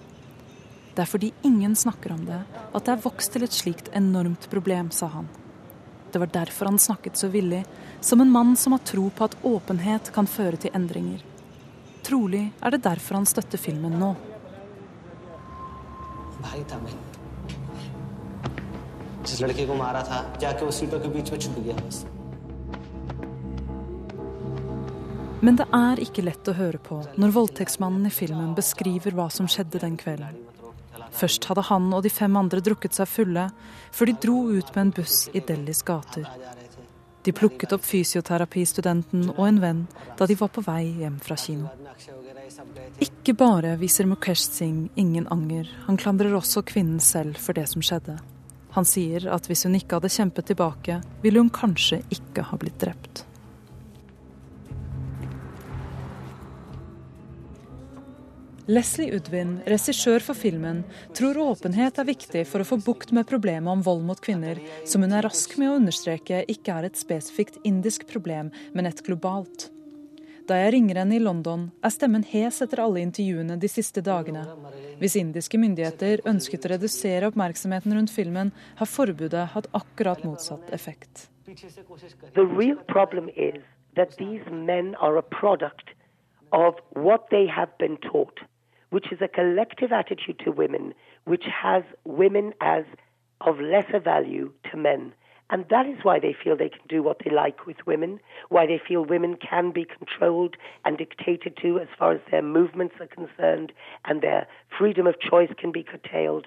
Det 0.99 1.05
er 1.05 1.11
fordi 1.13 1.29
ingen 1.47 1.77
snakker 1.79 2.11
om 2.11 2.25
det, 2.27 2.37
at 2.75 2.85
det 2.85 2.91
er 2.91 3.03
vokst 3.05 3.31
til 3.31 3.45
et 3.47 3.55
slikt 3.55 3.89
enormt 3.95 4.49
problem, 4.51 4.89
sa 4.91 5.07
han. 5.13 5.29
Det 6.11 6.19
var 6.19 6.33
derfor 6.35 6.67
han 6.73 6.79
snakket 6.83 7.21
så 7.21 7.29
villig, 7.31 7.61
som 8.01 8.21
en 8.21 8.33
mann 8.35 8.57
som 8.57 8.75
har 8.75 8.83
tro 8.83 9.05
på 9.15 9.29
at 9.29 9.37
åpenhet 9.47 10.11
kan 10.11 10.27
føre 10.27 10.59
til 10.59 10.75
endringer. 10.75 11.23
Trolig 12.03 12.49
er 12.59 12.75
det 12.75 12.83
derfor 12.83 13.21
han 13.21 13.29
støtter 13.31 13.63
filmen 13.63 13.95
nå. 14.01 14.11
Men 25.47 25.63
det 25.63 25.71
er 25.79 26.07
ikke 26.09 26.27
lett 26.27 26.51
å 26.51 26.59
høre 26.59 26.83
på 26.83 27.05
når 27.15 27.39
voldtektsmannen 27.41 28.11
i 28.11 28.15
filmen 28.19 28.55
beskriver 28.59 29.15
hva 29.15 29.31
som 29.31 29.47
skjedde 29.47 29.87
den 29.87 29.95
kvelden. 29.95 30.48
Først 31.15 31.49
hadde 31.51 31.67
han 31.71 31.91
og 31.95 32.05
de 32.05 32.13
fem 32.13 32.37
andre 32.39 32.63
drukket 32.65 32.97
seg 32.99 33.11
fulle, 33.11 33.49
før 33.93 34.11
de 34.11 34.17
dro 34.23 34.39
ut 34.53 34.73
med 34.75 34.83
en 34.83 34.95
buss 35.01 35.27
i 35.33 35.43
Delhis 35.45 35.83
gater. 35.87 36.29
De 37.27 37.35
plukket 37.35 37.75
opp 37.75 37.85
fysioterapistudenten 37.85 39.33
og 39.35 39.45
en 39.49 39.61
venn 39.61 39.85
da 40.17 40.27
de 40.29 40.37
var 40.39 40.53
på 40.55 40.65
vei 40.65 40.85
hjem 41.03 41.19
fra 41.21 41.37
kino. 41.37 41.69
Ikke 43.05 43.35
bare 43.37 43.75
viser 43.81 44.09
Mukesh 44.09 44.49
Singh 44.49 44.89
ingen 44.97 45.29
anger, 45.35 45.69
han 45.87 45.99
klandrer 46.01 46.37
også 46.39 46.65
kvinnen 46.67 47.03
selv 47.05 47.37
for 47.43 47.59
det 47.59 47.67
som 47.69 47.85
skjedde. 47.85 48.17
Han 48.77 48.87
sier 48.89 49.29
at 49.35 49.49
hvis 49.49 49.67
hun 49.67 49.77
ikke 49.77 49.99
hadde 49.99 50.13
kjempet 50.13 50.49
tilbake, 50.51 51.01
ville 51.25 51.43
hun 51.43 51.53
kanskje 51.53 52.01
ikke 52.15 52.47
ha 52.49 52.59
blitt 52.61 52.79
drept. 52.81 53.28
Leslie 58.69 59.15
Udvin, 59.17 59.55
regissør 59.65 60.21
for 60.21 60.37
filmen, 60.37 60.83
tror 61.17 61.39
åpenhet 61.41 61.97
er 62.03 62.05
viktig 62.05 62.43
for 62.51 62.61
å 62.61 62.67
få 62.69 62.77
bukt 62.85 63.15
med 63.17 63.25
problemet 63.31 63.71
om 63.73 63.81
vold 63.81 64.03
mot 64.05 64.19
kvinner, 64.21 64.59
som 64.85 65.01
hun 65.01 65.15
er 65.17 65.25
rask 65.25 65.55
med 65.57 65.71
å 65.71 65.77
understreke 65.79 66.43
ikke 66.53 66.75
er 66.75 66.85
et 66.91 67.01
spesifikt 67.01 67.57
indisk 67.65 68.05
problem, 68.11 68.51
men 68.77 68.89
et 68.91 69.01
globalt. 69.07 69.71
Da 70.45 70.59
jeg 70.61 70.75
ringer 70.75 71.01
henne 71.01 71.17
i 71.17 71.23
London, 71.23 71.71
er 71.81 71.95
stemmen 71.95 72.27
hes 72.29 72.61
etter 72.61 72.83
alle 72.85 73.01
intervjuene 73.01 73.57
de 73.57 73.71
siste 73.73 74.03
dagene. 74.05 74.45
Hvis 75.01 75.17
indiske 75.17 75.57
myndigheter 75.57 76.21
ønsket 76.29 76.69
å 76.69 76.73
redusere 76.75 77.33
oppmerksomheten 77.33 77.97
rundt 77.97 78.13
filmen, 78.13 78.53
har 78.77 78.93
forbudet 78.93 79.47
hatt 79.55 79.71
akkurat 79.81 80.29
motsatt 80.29 80.69
effekt. 80.77 81.31
The 81.49 82.45
real 82.45 82.77
problem 82.93 83.33
is 83.33 83.65
that 83.97 84.13
these 84.21 84.45
men 84.53 84.93
are 85.01 85.17
a 85.17 85.25
product 85.41 85.97
of 86.53 86.77
what 86.93 87.31
they 87.33 87.49
have 87.49 87.73
been 87.81 87.97
taught 88.05 88.45
which 88.91 89.13
is 89.13 89.21
a 89.21 89.29
collective 89.29 89.93
attitude 89.93 90.39
to 90.45 90.51
women, 90.51 90.95
which 91.25 91.45
has 91.45 91.83
women 92.05 92.55
as 92.61 92.85
of 93.41 93.61
lesser 93.61 94.01
value 94.01 94.53
to 94.71 94.77
men. 94.77 95.13
And 95.51 95.65
that 95.71 95.87
is 95.87 95.99
why 96.03 96.19
they 96.19 96.35
feel 96.35 96.57
they 96.57 96.69
can 96.69 96.87
do 96.89 97.03
what 97.03 97.19
they 97.25 97.31
like 97.31 97.67
with 97.67 97.87
women, 97.87 98.21
why 98.51 98.67
they 98.67 98.81
feel 98.87 99.05
women 99.05 99.37
can 99.37 99.71
be 99.71 99.87
controlled 99.87 100.57
and 100.85 100.99
dictated 100.99 101.57
to 101.63 101.79
as 101.79 101.89
far 101.99 102.13
as 102.13 102.21
their 102.31 102.43
movements 102.43 102.97
are 103.01 103.07
concerned, 103.07 103.73
and 104.05 104.21
their 104.21 104.47
freedom 104.77 105.07
of 105.07 105.21
choice 105.21 105.51
can 105.59 105.73
be 105.73 105.83
curtailed. 105.83 106.47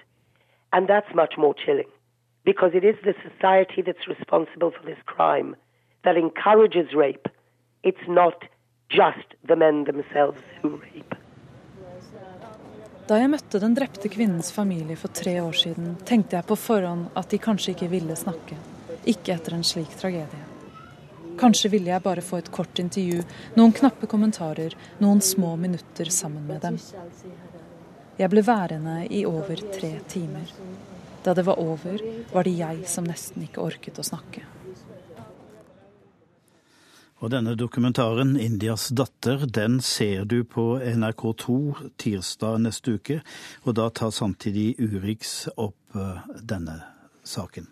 And 0.72 0.88
that's 0.88 1.14
much 1.14 1.34
more 1.36 1.54
chilling 1.54 1.88
because 2.44 2.72
it 2.74 2.84
is 2.84 2.96
the 3.04 3.14
society 3.28 3.82
that's 3.82 4.06
responsible 4.08 4.70
for 4.70 4.84
this 4.84 4.98
crime 5.06 5.56
that 6.04 6.16
encourages 6.16 6.94
rape. 6.94 7.26
It's 7.82 8.08
not 8.08 8.44
just 8.88 9.34
the 9.46 9.56
men 9.56 9.84
themselves 9.84 10.40
who 10.60 10.76
rape. 10.76 11.14
Da 13.12 13.18
jeg 13.20 13.28
møtte 13.28 13.58
den 13.60 13.74
drepte 13.76 14.08
kvinnens 14.08 14.48
familie 14.56 14.94
for 14.96 15.12
tre 15.12 15.34
år 15.42 15.52
siden, 15.52 15.98
tenkte 16.08 16.38
jeg 16.38 16.46
på 16.48 16.56
forhånd 16.56 17.10
at 17.12 17.26
de 17.28 17.36
kanskje 17.44 17.74
ikke 17.74 17.90
ville 17.92 18.14
snakke. 18.16 18.56
Ikke 19.04 19.34
etter 19.34 19.52
en 19.52 19.66
slik 19.68 19.92
tragedie. 20.00 20.46
Kanskje 21.36 21.68
ville 21.74 21.92
jeg 21.92 22.04
bare 22.06 22.24
få 22.24 22.40
et 22.40 22.48
kort 22.56 22.80
intervju, 22.80 23.20
noen 23.58 23.76
knappe 23.76 24.08
kommentarer, 24.08 24.72
noen 25.04 25.20
små 25.20 25.52
minutter 25.60 26.08
sammen 26.08 26.48
med 26.48 26.64
dem. 26.64 26.80
Jeg 28.16 28.32
ble 28.32 28.46
værende 28.48 28.96
i 29.12 29.26
over 29.28 29.60
tre 29.76 29.92
timer. 30.08 30.48
Da 31.20 31.36
det 31.36 31.44
var 31.44 31.60
over, 31.60 32.00
var 32.32 32.48
det 32.48 32.56
jeg 32.64 32.88
som 32.88 33.04
nesten 33.04 33.44
ikke 33.44 33.60
orket 33.60 34.00
å 34.00 34.08
snakke. 34.08 34.46
Og 37.22 37.30
denne 37.30 37.54
dokumentaren, 37.54 38.34
'Indias 38.36 38.88
datter', 38.90 39.46
den 39.46 39.80
ser 39.80 40.24
du 40.24 40.42
på 40.44 40.78
NRK2 40.82 41.76
tirsdag 41.98 42.58
neste 42.58 42.94
uke. 42.98 43.20
Og 43.62 43.76
da 43.78 43.88
tar 43.90 44.10
samtidig 44.10 44.74
Urix 44.82 45.46
opp 45.56 45.94
eh, 45.94 46.18
denne 46.42 46.80
saken. 47.22 47.68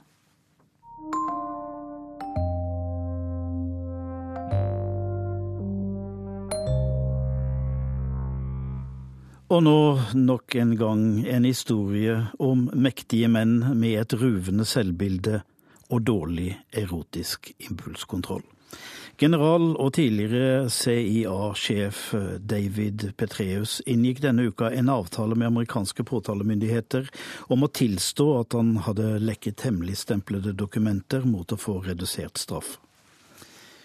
Og 9.51 9.63
nå 9.67 9.99
nok 10.15 10.55
en 10.55 10.77
gang 10.79 11.27
en 11.27 11.45
historie 11.45 12.15
om 12.39 12.71
mektige 12.71 13.27
menn 13.27 13.59
med 13.75 13.99
et 13.99 14.15
ruvende 14.15 14.65
selvbilde 14.65 15.43
og 15.91 16.07
dårlig 16.07 16.55
erotisk 16.71 17.51
impulskontroll. 17.59 18.47
General 19.21 19.75
og 19.77 19.91
tidligere 19.99 20.71
CIA-sjef 20.73 21.99
David 22.41 23.03
Petreus 23.21 23.83
inngikk 23.85 24.23
denne 24.25 24.47
uka 24.49 24.71
en 24.73 24.89
avtale 24.89 25.37
med 25.37 25.51
amerikanske 25.51 26.07
påtalemyndigheter 26.09 27.11
om 27.53 27.67
å 27.67 27.69
tilstå 27.69 28.27
at 28.39 28.57
han 28.57 28.79
hadde 28.87 29.19
lekket 29.21 29.67
hemmeligstemplede 29.67 30.55
dokumenter 30.57 31.29
mot 31.29 31.53
å 31.53 31.61
få 31.61 31.83
redusert 31.85 32.41
straff. 32.41 32.79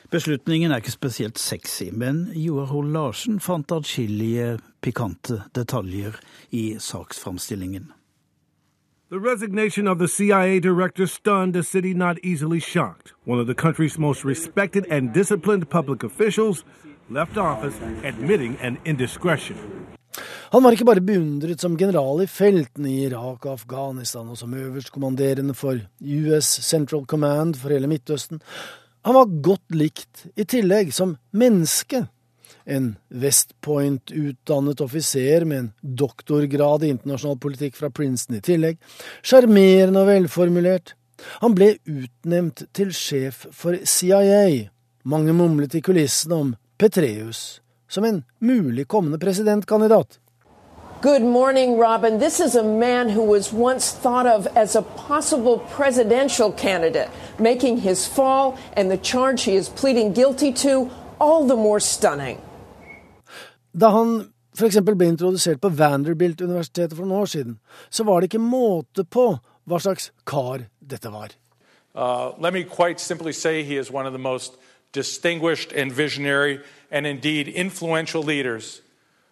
Beslutningen 0.07 0.71
er 0.71 0.79
ikke 0.79 0.95
spesielt 0.95 1.41
sexy, 1.41 1.89
men 1.91 2.29
Joar 2.39 2.71
Hoel 2.71 2.95
Larsen 2.95 3.43
fant 3.43 3.75
atskillige 3.75 4.61
pikante 4.79 5.41
detaljer 5.57 6.15
i 6.55 6.77
saksframstillingen. 6.79 7.91
The 9.15 9.21
resignation 9.21 9.87
of 9.87 9.97
the 9.97 10.07
CIA 10.07 10.59
director 10.59 11.07
stunned 11.07 11.55
a 11.55 11.63
city 11.63 11.93
not 11.93 12.17
easily 12.21 12.59
shocked. 12.59 13.13
One 13.23 13.39
of 13.39 13.47
the 13.47 13.55
country's 13.55 13.97
most 13.97 14.25
respected 14.25 14.85
and 14.91 15.13
disciplined 15.13 15.69
public 15.69 16.03
officials 16.03 16.65
left 17.09 17.37
office 17.37 17.75
admitting 18.03 18.57
an 18.61 18.77
indiscretion. 18.85 19.55
Han 20.51 20.63
var 20.63 20.71
ikke 20.71 20.85
bare 20.85 21.01
beundret 21.01 21.61
som 21.61 21.77
general 21.77 22.23
i 22.23 22.27
felten 22.27 22.85
i 22.85 23.05
Irak 23.05 23.45
og 23.45 23.51
Afghanistan 23.51 24.27
og 24.27 24.37
som 24.37 24.53
øverstkommanderende 24.53 25.53
for 25.53 25.79
US 26.01 26.45
Central 26.67 27.05
Command 27.05 27.55
for 27.55 27.69
hele 27.69 27.87
Midtøsten. 27.87 28.41
Han 29.05 29.15
var 29.15 29.41
godt 29.41 29.71
likt, 29.71 30.25
i 30.35 30.43
tillegg 30.43 30.91
som 30.93 31.15
menneske. 31.31 32.03
En 32.65 32.95
West 33.09 33.53
Point-utdannet 33.61 34.81
offiser 34.81 35.45
med 35.45 35.59
en 35.59 35.71
doktorgrad 35.81 36.83
i 36.83 36.93
internasjonal 36.95 37.37
politikk 37.39 37.77
fra 37.77 37.91
Princeton 37.93 38.39
i 38.39 38.45
tillegg. 38.45 38.79
Sjarmerende 39.21 40.01
og 40.01 40.09
velformulert. 40.09 40.95
Han 41.43 41.55
ble 41.55 41.75
utnevnt 41.85 42.65
til 42.75 42.93
sjef 42.93 43.45
for 43.53 43.77
CIA. 43.85 44.71
Mange 45.05 45.33
mumlet 45.37 45.77
i 45.77 45.83
kulissene 45.85 46.41
om 46.41 46.55
Petreus 46.81 47.61
som 47.87 48.03
en 48.03 48.23
mulig 48.39 48.87
kommende 48.87 49.19
presidentkandidat. 49.19 50.19
Good 51.01 51.21
morning, 51.21 51.77
Robin. 51.77 52.19
This 52.19 52.39
is 52.39 52.55
a 52.55 52.63
man 52.63 53.09
who 53.09 53.23
was 53.23 53.53
once 53.53 53.91
thought 53.91 54.25
of 54.25 54.47
as 54.55 54.75
a 54.75 54.81
possible 54.81 55.59
presidential 55.59 56.51
candidate, 56.51 57.09
making 57.39 57.77
his 57.77 58.07
fall 58.07 58.57
and 58.73 58.89
the 58.89 58.97
charge 58.97 59.43
he 59.43 59.55
is 59.55 59.69
pleading 59.69 60.13
guilty 60.13 60.51
to 60.53 60.89
all 61.19 61.47
the 61.47 61.55
more 61.55 61.79
stunning. 61.79 62.37
Da 63.75 63.91
han 63.91 64.13
f.eks. 64.55 64.79
ble 64.87 65.09
introdusert 65.11 65.59
på 65.61 65.69
Vanderbilt-universitetet 65.75 66.95
for 66.95 67.03
noen 67.03 67.25
år 67.25 67.31
siden, 67.31 67.57
så 67.89 68.05
var 68.07 68.21
det 68.21 68.31
ikke 68.31 68.43
måte 68.43 69.03
på 69.03 69.33
hva 69.65 69.79
slags 69.81 70.11
kar 70.25 70.69
dette 70.79 71.11
var. 71.11 71.35
Uh, 71.95 72.31
let 72.39 72.53
me 72.53 72.63
quite 72.63 72.99
simply 72.99 73.31
say 73.31 73.63
he 73.63 73.77
is 73.77 73.91
one 73.91 74.05
of 74.05 74.13
the 74.13 74.19
most 74.19 74.55
distinguished 74.93 75.73
and 75.73 75.91
visionary 75.91 76.59
and 76.91 77.07
indeed 77.07 77.47
influential 77.47 78.23
leaders 78.23 78.81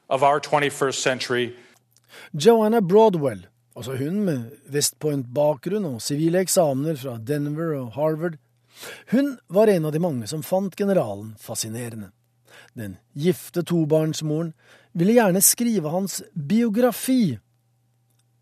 of 0.10 0.24
our 0.24 0.40
21st 0.40 0.96
century 0.96 1.56
Joanna 2.34 2.82
Broadwell, 2.82 3.48
altså 3.76 3.96
hun 3.96 4.22
med 4.26 4.52
West 4.74 5.00
Point-bakgrunn 5.00 5.86
og 5.86 6.02
sivile 6.02 6.44
eksamener 6.44 6.96
fra 6.96 7.18
Denver 7.18 7.74
og 7.80 7.94
Harvard, 7.98 8.38
hun 9.12 9.38
var 9.50 9.72
en 9.72 9.86
av 9.86 9.94
de 9.96 10.02
mange 10.02 10.28
som 10.30 10.44
fant 10.44 10.76
generalen 10.76 11.34
fascinerende. 11.42 12.12
Den 12.74 12.98
gifte 13.14 13.64
tobarnsmoren 13.64 14.54
ville 14.94 15.14
gjerne 15.14 15.42
skrive 15.42 15.92
hans 15.94 16.22
biografi. 16.34 17.38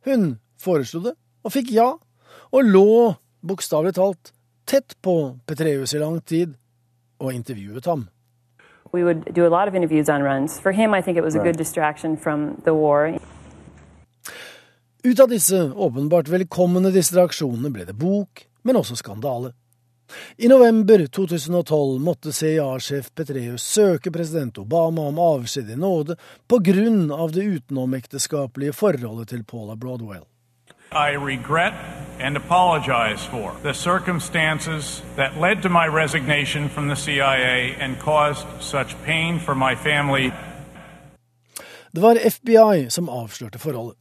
Hun 0.06 0.39
foreslo 0.60 1.02
det, 1.04 1.15
og 1.44 1.52
fikk 1.52 1.74
ja, 1.76 1.89
og 2.52 2.63
lå, 2.63 3.15
bokstavelig 3.44 3.96
talt, 3.98 4.32
tett 4.65 4.96
på 5.04 5.38
Petreus 5.48 5.94
i 5.94 6.02
lang 6.02 6.22
tid, 6.26 6.56
og 7.20 7.34
intervjuet 7.34 7.86
ham. 7.86 8.08
We 8.94 9.04
would 9.04 9.34
do 9.36 9.46
a 9.46 9.50
lot 9.50 9.67
of 9.67 9.76
interviews 9.76 10.10
on 10.10 10.22
runs. 10.24 10.60
For 10.60 10.72
him, 10.72 10.94
I 10.94 11.02
think 11.02 11.17
it 11.17 11.24
was 11.24 11.36
a 11.36 11.39
good 11.39 11.58
distraction 11.58 12.17
from 12.17 12.62
the 12.65 12.74
war. 12.74 13.20
Ut 15.04 15.20
av 15.20 15.30
disse 15.32 15.58
åpenbart 15.74 16.30
velkomne 16.30 16.91
distraksjonene 16.94 17.72
ble 17.74 17.86
det 17.88 17.96
bok, 17.98 18.44
men 18.63 18.78
også 18.78 19.00
skandale. 19.00 19.54
I 20.38 20.47
november 20.47 21.06
2012 21.08 22.02
måtte 22.02 22.34
CIA-sjef 22.34 23.12
Petreus 23.15 23.63
søke 23.63 24.12
president 24.12 24.58
Obama 24.58 25.02
om 25.02 25.19
avskjed 25.19 25.69
i 25.69 25.76
nåde 25.76 26.15
på 26.47 26.60
grunn 26.60 27.12
av 27.12 27.32
det 27.32 27.43
utenomekteskapelige 27.43 28.74
forholdet 28.74 29.30
til 29.34 29.43
Paula 29.43 29.76
Broadwell. 29.76 30.26
I 30.91 31.15
regret 31.15 31.74
and 32.19 32.38
apologize 32.38 33.26
for 33.32 33.56
the 33.63 33.74
circumstances 33.74 35.04
that 35.15 35.38
led 35.39 35.62
to 35.62 35.69
my 35.69 35.88
resignation 35.88 36.69
from 36.69 36.88
the 36.88 36.95
CIA 36.95 37.76
and 37.80 38.00
caused 38.00 38.47
such 38.60 38.95
pain 39.06 39.39
for 39.39 39.56
my 39.56 39.76
family. 39.76 40.32
Det 41.91 42.02
var 42.02 42.15
FBI 42.15 42.89
som 42.89 43.10
avslørte 43.10 43.60
forholdet. 43.60 43.97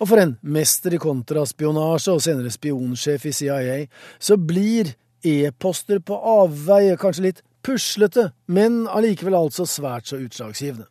Og 0.00 0.08
for 0.08 0.20
en 0.20 0.36
mester 0.42 0.94
i 0.94 1.00
kontraspionasje 1.00 2.12
og 2.12 2.22
senere 2.24 2.52
spionsjef 2.52 3.26
i 3.26 3.32
CIA, 3.32 3.78
så 4.18 4.36
blir 4.36 4.94
e-poster 5.24 6.00
på 6.04 6.16
avveie 6.18 6.96
kanskje 7.00 7.28
litt 7.28 7.44
puslete, 7.64 8.30
men 8.46 8.84
allikevel 8.88 9.36
altså 9.38 9.66
svært 9.68 10.10
så 10.10 10.20
utslagsgivende. 10.20 10.86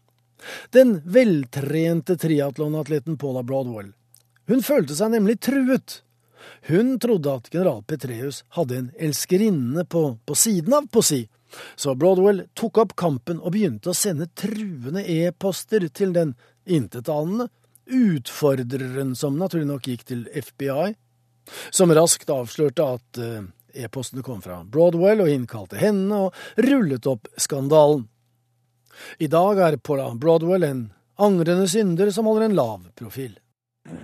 Den 0.76 0.98
veltrente 1.06 2.18
triatlonatleten 2.20 3.18
Paula 3.18 3.44
Broadwell. 3.48 3.94
Hun 4.50 4.64
følte 4.66 4.98
seg 4.98 5.14
nemlig 5.14 5.38
truet. 5.46 6.02
Hun 6.68 6.98
trodde 7.00 7.38
at 7.38 7.48
general 7.54 7.84
Petreus 7.88 8.42
hadde 8.58 8.80
en 8.80 8.90
elskerinne 9.00 9.86
på, 9.88 10.04
på 10.26 10.36
siden 10.36 10.76
av 10.76 10.90
på 10.92 11.04
si, 11.06 11.22
så 11.76 11.94
Broadwell 11.96 12.44
tok 12.58 12.82
opp 12.84 12.96
kampen 13.00 13.40
og 13.40 13.54
begynte 13.56 13.92
å 13.92 13.98
sende 13.98 14.28
truende 14.36 15.06
e-poster 15.06 15.86
til 15.94 16.12
den 16.16 16.34
intetanende 16.66 17.48
utfordreren 17.84 19.14
som 19.16 19.38
naturlig 19.40 19.68
nok 19.70 19.88
gikk 19.92 20.06
til 20.10 20.24
FBI, 20.32 20.94
som 21.72 21.92
raskt 21.92 22.32
avslørte 22.32 22.88
at 22.98 23.20
e-postene 23.74 24.24
kom 24.24 24.42
fra 24.42 24.62
Broadwell 24.64 25.24
og 25.26 25.32
innkalte 25.32 25.80
henne 25.82 26.26
og 26.28 26.42
rullet 26.70 27.08
opp 27.10 27.30
skandalen. 27.38 28.08
I 29.20 29.28
dag 29.28 29.58
er 29.58 29.78
Paula 29.78 30.12
Broadwell 30.16 30.64
en 30.68 30.84
angrende 31.18 31.68
synder 31.68 32.12
som 32.14 32.30
holder 32.30 32.46
en 32.50 32.56
lav 32.58 32.86
profil. 32.96 33.40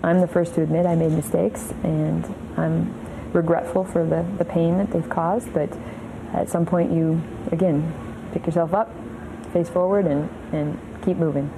I'm 0.04 0.20
the 0.20 0.28
first 0.28 0.56
to 0.56 0.62
admit 0.62 0.86
I 0.86 0.96
made 0.96 1.14
mistakes, 1.14 1.72
and 1.84 2.26
I'm 2.58 2.94
regretful 3.34 3.86
for 3.86 4.04
the, 4.04 4.26
the 4.38 4.46
pain 4.46 4.78
that 4.78 4.92
they've 4.92 5.10
caused. 5.10 5.54
But 5.54 5.70
at 6.34 6.50
some 6.50 6.66
point, 6.66 6.92
you 6.92 7.22
again 7.52 7.94
pick 8.34 8.46
yourself 8.46 8.74
up, 8.74 8.90
face 9.54 9.70
forward, 9.70 10.06
and, 10.06 10.30
and 10.52 10.78
keep 11.06 11.18
moving. 11.18 11.50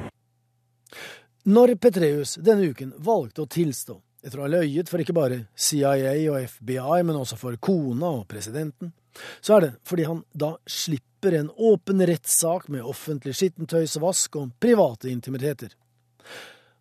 Når 1.43 1.76
Petreus 1.76 2.36
denne 2.38 2.69
uken 2.69 2.93
valgte 2.97 3.41
å 3.41 3.50
tilstå, 3.50 3.95
etter 4.22 4.40
å 4.40 4.46
ha 4.46 4.52
løyet 4.54 4.90
for 4.90 5.02
ikke 5.02 5.16
bare 5.18 5.44
CIA 5.56 6.16
og 6.32 6.48
FBI, 6.56 7.02
men 7.08 7.18
også 7.18 7.38
for 7.40 7.58
kona 7.58 8.14
og 8.22 8.28
presidenten, 8.32 8.94
så 9.42 9.58
er 9.58 9.66
det 9.66 9.72
fordi 9.88 10.08
han 10.08 10.24
da 10.32 10.54
slipper 10.70 11.36
en 11.38 11.52
åpen 11.58 12.04
rettssak 12.08 12.70
med 12.72 12.86
offentlig 12.88 13.36
skittentøysvask 13.38 14.38
og 14.40 14.54
private 14.62 15.12
intimiteter. 15.12 15.74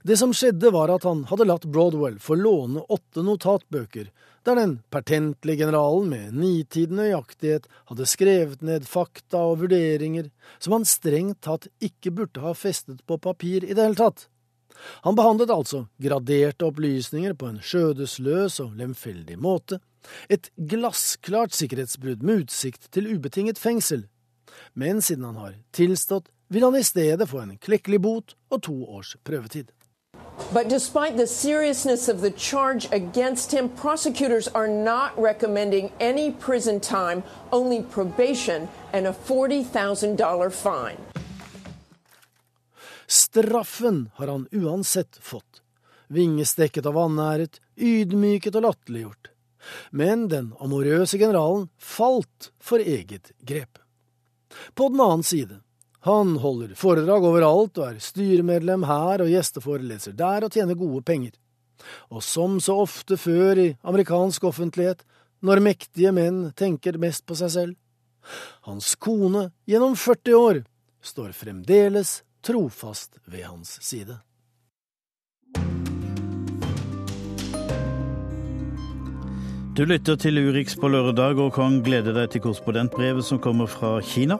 Det 0.02 0.16
som 0.16 0.32
skjedde, 0.32 0.70
var 0.72 0.88
at 0.94 1.04
han 1.04 1.26
hadde 1.28 1.44
latt 1.44 1.66
Broadwell 1.68 2.16
få 2.22 2.38
låne 2.40 2.80
åtte 2.88 3.24
notatbøker, 3.24 4.08
der 4.48 4.56
den 4.56 4.78
pertentlige 4.88 5.66
generalen 5.66 6.08
med 6.08 6.36
nitid 6.40 6.94
nøyaktighet 6.96 7.66
hadde 7.90 8.08
skrevet 8.08 8.62
ned 8.64 8.86
fakta 8.88 9.42
og 9.50 9.60
vurderinger 9.66 10.30
som 10.56 10.78
han 10.78 10.88
strengt 10.88 11.42
tatt 11.44 11.68
ikke 11.84 12.14
burde 12.16 12.40
ha 12.40 12.54
festet 12.56 13.04
på 13.04 13.20
papir 13.20 13.66
i 13.66 13.74
det 13.74 13.84
hele 13.84 14.00
tatt. 14.00 14.30
Han 15.04 15.16
behandlet 15.18 15.50
altså 15.50 15.84
graderte 16.02 16.66
opplysninger 16.68 17.34
på 17.38 17.50
en 17.50 17.60
skjødesløs 17.64 18.60
og 18.64 18.76
lemfeldig 18.80 19.38
måte, 19.40 19.80
et 20.28 20.50
glassklart 20.56 21.54
sikkerhetsbrudd 21.56 22.22
med 22.24 22.46
utsikt 22.46 22.88
til 22.94 23.10
ubetinget 23.14 23.60
fengsel. 23.60 24.06
Men 24.74 25.02
siden 25.02 25.24
han 25.24 25.36
har 25.36 25.58
tilstått, 25.76 26.30
vil 26.48 26.64
han 26.64 26.76
i 26.76 26.86
stedet 26.86 27.28
få 27.28 27.44
en 27.44 27.58
klekkelig 27.58 28.00
bot 28.02 28.34
og 28.50 28.62
to 28.62 28.76
års 28.88 29.16
prøvetid. 29.24 29.70
But 30.52 30.68
despite 30.68 31.16
the 31.16 31.26
seriousness 31.26 32.08
of 32.08 32.20
the 32.20 32.30
charge 32.30 32.88
against 32.90 33.52
him, 33.52 33.68
prosecutors 33.68 34.48
are 34.48 34.66
not 34.66 35.12
recommending 35.16 35.92
any 36.00 36.32
prison 36.32 36.80
time, 36.80 37.22
only 37.52 37.82
probation 37.82 38.68
and 38.92 39.06
a 39.06 39.12
$40,000 39.12 40.52
fine. 40.52 40.98
Straffen 43.10 44.10
har 44.14 44.28
han 44.28 44.48
uansett 44.52 45.18
fått. 45.20 45.62
Vingestekket 46.08 46.86
og 46.86 46.94
vanæret, 46.94 47.58
ydmyket 47.74 48.54
og 48.54 48.68
latterliggjort. 48.68 49.32
Men 49.90 50.28
den 50.30 50.52
amorøse 50.62 51.18
generalen 51.18 51.66
falt 51.74 52.52
for 52.62 52.78
eget 52.78 53.32
grep. 53.42 53.80
På 54.78 54.88
den 54.94 55.02
annen 55.02 55.26
side 55.26 55.58
han 56.06 56.36
holder 56.40 56.76
foredrag 56.78 57.26
overalt 57.26 57.82
og 57.82 57.88
er 57.88 57.98
styremedlem 58.00 58.86
her 58.86 59.26
og 59.26 59.34
gjesteforeleser 59.34 60.14
der 60.16 60.46
og 60.46 60.54
tjener 60.54 60.78
gode 60.78 61.02
penger. 61.02 61.34
Og 62.14 62.22
som 62.22 62.60
så 62.62 62.78
ofte 62.86 63.18
før 63.18 63.58
i 63.58 63.68
amerikansk 63.82 64.46
offentlighet, 64.54 65.02
når 65.42 65.66
mektige 65.66 66.14
menn 66.14 66.52
tenker 66.54 67.00
mest 67.00 67.26
på 67.26 67.34
seg 67.42 67.54
selv. 67.58 67.76
Hans 68.70 68.94
kone, 68.94 69.48
gjennom 69.66 69.98
40 69.98 70.42
år, 70.46 70.64
står 71.02 71.34
fremdeles 71.34 72.20
trofast 72.42 73.18
ved 73.26 73.44
hans 73.44 73.78
side. 73.84 74.18
Du 79.76 79.84
lytter 79.84 80.16
til 80.16 80.36
Urix 80.36 80.74
på 80.76 80.88
lørdag 80.92 81.38
og 81.40 81.54
kan 81.56 81.78
glede 81.86 82.12
deg 82.12 82.32
til 82.32 82.42
korrespondentbrevet 82.44 83.24
som 83.24 83.38
kommer 83.40 83.70
fra 83.70 83.94
Kina. 84.04 84.36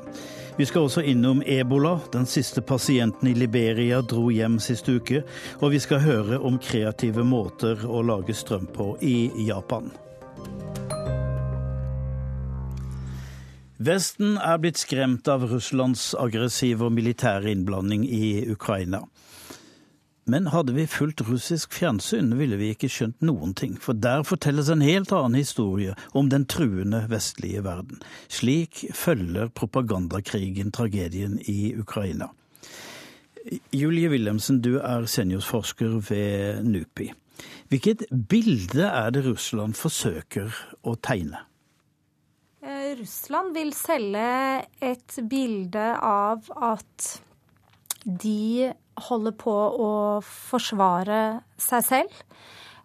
Vi 0.58 0.66
skal 0.68 0.84
også 0.84 1.00
innom 1.06 1.40
ebola. 1.46 1.94
Den 2.12 2.26
siste 2.26 2.60
pasienten 2.60 3.30
i 3.30 3.32
Liberia 3.38 4.02
dro 4.02 4.26
hjem 4.28 4.58
sist 4.60 4.90
uke. 4.92 5.22
Og 5.62 5.72
vi 5.72 5.80
skal 5.80 6.04
høre 6.04 6.42
om 6.44 6.58
kreative 6.60 7.24
måter 7.24 7.86
å 7.88 8.02
lage 8.04 8.36
strøm 8.36 8.68
på 8.74 8.92
i 9.00 9.30
Japan. 9.46 9.88
Vesten 13.80 14.34
er 14.36 14.58
blitt 14.60 14.76
skremt 14.76 15.28
av 15.32 15.46
Russlands 15.48 16.10
aggressive 16.20 16.84
og 16.84 16.92
militære 16.92 17.48
innblanding 17.48 18.02
i 18.04 18.42
Ukraina. 18.52 19.06
Men 20.28 20.50
hadde 20.52 20.74
vi 20.76 20.84
fulgt 20.84 21.22
russisk 21.24 21.72
fjernsyn, 21.72 22.34
ville 22.36 22.58
vi 22.60 22.68
ikke 22.74 22.90
skjønt 22.92 23.24
noen 23.24 23.54
ting, 23.56 23.78
for 23.80 23.96
der 23.96 24.26
fortelles 24.28 24.68
en 24.68 24.84
helt 24.84 25.14
annen 25.16 25.40
historie 25.40 25.96
om 26.12 26.28
den 26.28 26.44
truende 26.44 27.06
vestlige 27.08 27.64
verden. 27.64 28.04
Slik 28.28 28.84
følger 28.92 29.48
propagandakrigen 29.48 30.76
tragedien 30.76 31.40
i 31.48 31.72
Ukraina. 31.72 32.28
Julie 33.72 34.12
Wilhelmsen, 34.12 34.60
du 34.60 34.76
er 34.76 35.08
seniorforsker 35.08 36.02
ved 36.12 36.66
NUPI. 36.68 37.14
Hvilket 37.72 38.04
bilde 38.28 38.84
er 38.92 39.14
det 39.16 39.24
Russland 39.24 39.72
forsøker 39.80 40.52
å 40.84 41.00
tegne? 41.00 41.46
Eh, 42.60 42.92
Russland 42.98 43.54
vil 43.56 43.70
selge 43.72 44.24
et 44.84 45.14
bilde 45.30 45.84
av 46.04 46.44
at 46.60 47.06
de 48.04 48.68
holder 49.06 49.32
på 49.40 49.54
å 49.80 49.92
forsvare 50.24 51.40
seg 51.60 51.86
selv 51.86 52.18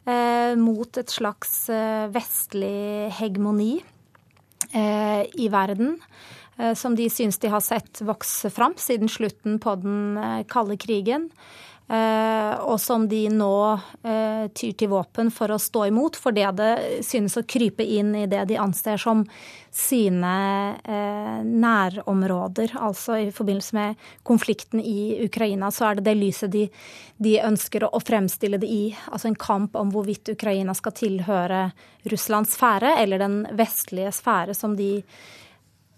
eh, 0.07 0.55
mot 0.55 1.01
et 1.01 1.11
slags 1.11 1.65
eh, 1.67 2.07
vestlig 2.13 3.11
hegemoni 3.19 3.75
i 4.75 5.45
verden. 5.47 5.93
Som 6.75 6.97
de 6.97 7.05
syns 7.13 7.37
de 7.39 7.47
har 7.53 7.61
sett 7.63 8.01
vokse 8.03 8.49
fram 8.51 8.73
siden 8.81 9.07
slutten 9.11 9.55
på 9.63 9.75
den 9.79 10.17
kalde 10.51 10.75
krigen. 10.81 11.29
Eh, 11.87 12.53
og 12.65 12.79
som 12.81 13.03
de 13.05 13.27
nå 13.29 13.57
eh, 14.01 14.47
tyr 14.57 14.71
til 14.73 14.89
våpen 14.89 15.27
for 15.29 15.53
å 15.53 15.59
stå 15.61 15.83
imot, 15.91 16.17
fordi 16.17 16.47
det 16.57 16.71
synes 17.05 17.37
å 17.37 17.43
krype 17.45 17.85
inn 17.85 18.09
i 18.17 18.23
det 18.25 18.41
de 18.49 18.57
anser 18.57 18.97
som 18.97 19.21
sine 19.69 20.31
eh, 20.81 21.45
nærområder. 21.45 22.73
Altså 22.81 23.19
i 23.27 23.29
forbindelse 23.35 23.77
med 23.77 24.01
konflikten 24.25 24.81
i 24.81 25.27
Ukraina, 25.27 25.69
så 25.69 25.91
er 25.91 25.99
det 25.99 26.07
det 26.09 26.17
lyset 26.23 26.55
de, 26.57 26.65
de 27.21 27.37
ønsker 27.45 27.85
å 27.85 28.01
fremstille 28.01 28.57
det 28.57 28.71
i. 28.71 28.83
Altså 29.11 29.29
en 29.29 29.39
kamp 29.45 29.77
om 29.77 29.93
hvorvidt 29.93 30.33
Ukraina 30.33 30.73
skal 30.73 30.97
tilhøre 30.97 31.63
Russlands 32.09 32.57
sfære 32.57 32.95
eller 33.03 33.21
den 33.21 33.43
vestlige 33.53 34.09
sfære, 34.23 34.57
som 34.57 34.73
de 34.73 34.95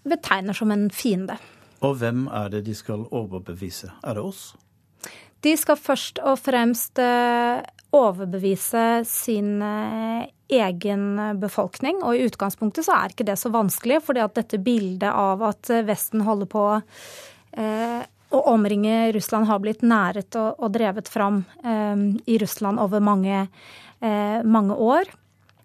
betegner 0.04 0.52
som 0.52 0.68
en 0.74 0.90
fiende. 0.92 1.40
Og 1.80 1.96
hvem 1.96 2.26
er 2.34 2.52
det 2.52 2.66
de 2.68 2.76
skal 2.76 3.08
overbevise? 3.08 3.94
Er 4.04 4.18
det 4.18 4.28
oss? 4.28 4.50
De 5.44 5.54
skal 5.58 5.78
først 5.78 6.18
og 6.24 6.38
fremst 6.42 6.98
eh, 7.02 7.62
overbevise 7.94 8.86
sin 9.08 9.62
eh, 9.62 10.26
egen 10.58 11.08
befolkning. 11.40 12.02
Og 12.02 12.16
i 12.16 12.26
utgangspunktet 12.26 12.88
så 12.88 12.96
er 12.98 13.14
ikke 13.14 13.26
det 13.28 13.38
så 13.38 13.52
vanskelig, 13.54 14.02
fordi 14.06 14.24
at 14.24 14.36
dette 14.38 14.60
bildet 14.62 15.10
av 15.10 15.44
at 15.52 15.72
Vesten 15.86 16.26
holder 16.26 16.50
på 16.50 16.68
eh, 16.76 18.06
å 18.28 18.40
omringe 18.52 19.12
Russland 19.12 19.48
har 19.48 19.60
blitt 19.62 19.84
næret 19.86 20.36
og, 20.36 20.66
drevet 20.74 21.08
fram 21.08 21.42
eh, 21.64 21.96
i 22.28 22.38
Russland 22.40 22.80
over 22.82 23.00
mange, 23.00 23.46
eh, 24.00 24.40
mange, 24.44 24.74
år. 24.76 25.08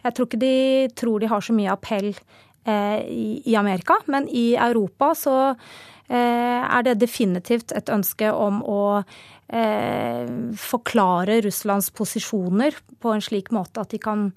Jeg 0.04 0.16
tror 0.16 0.30
ikke 0.30 0.44
de 0.44 0.56
tror 0.96 1.20
de 1.20 1.32
har 1.32 1.44
så 1.44 1.56
mye 1.56 1.74
appell 1.74 2.12
eh, 2.14 3.00
i, 3.04 3.28
i, 3.44 3.56
Amerika, 3.60 4.00
men 4.08 4.30
i 4.30 4.54
Europa 4.56 5.14
så 5.18 5.40
er 6.14 6.84
det 6.84 7.00
definitivt 7.00 7.72
et 7.74 7.88
ønske 7.90 8.28
om 8.36 8.60
å 8.70 8.82
eh, 9.48 10.28
forklare 10.60 11.42
Russlands 11.46 11.90
posisjoner 11.96 12.78
på 13.02 13.14
en 13.14 13.24
slik 13.24 13.52
måte 13.56 13.84
at 13.84 13.94
de 13.94 14.00
kan 14.02 14.30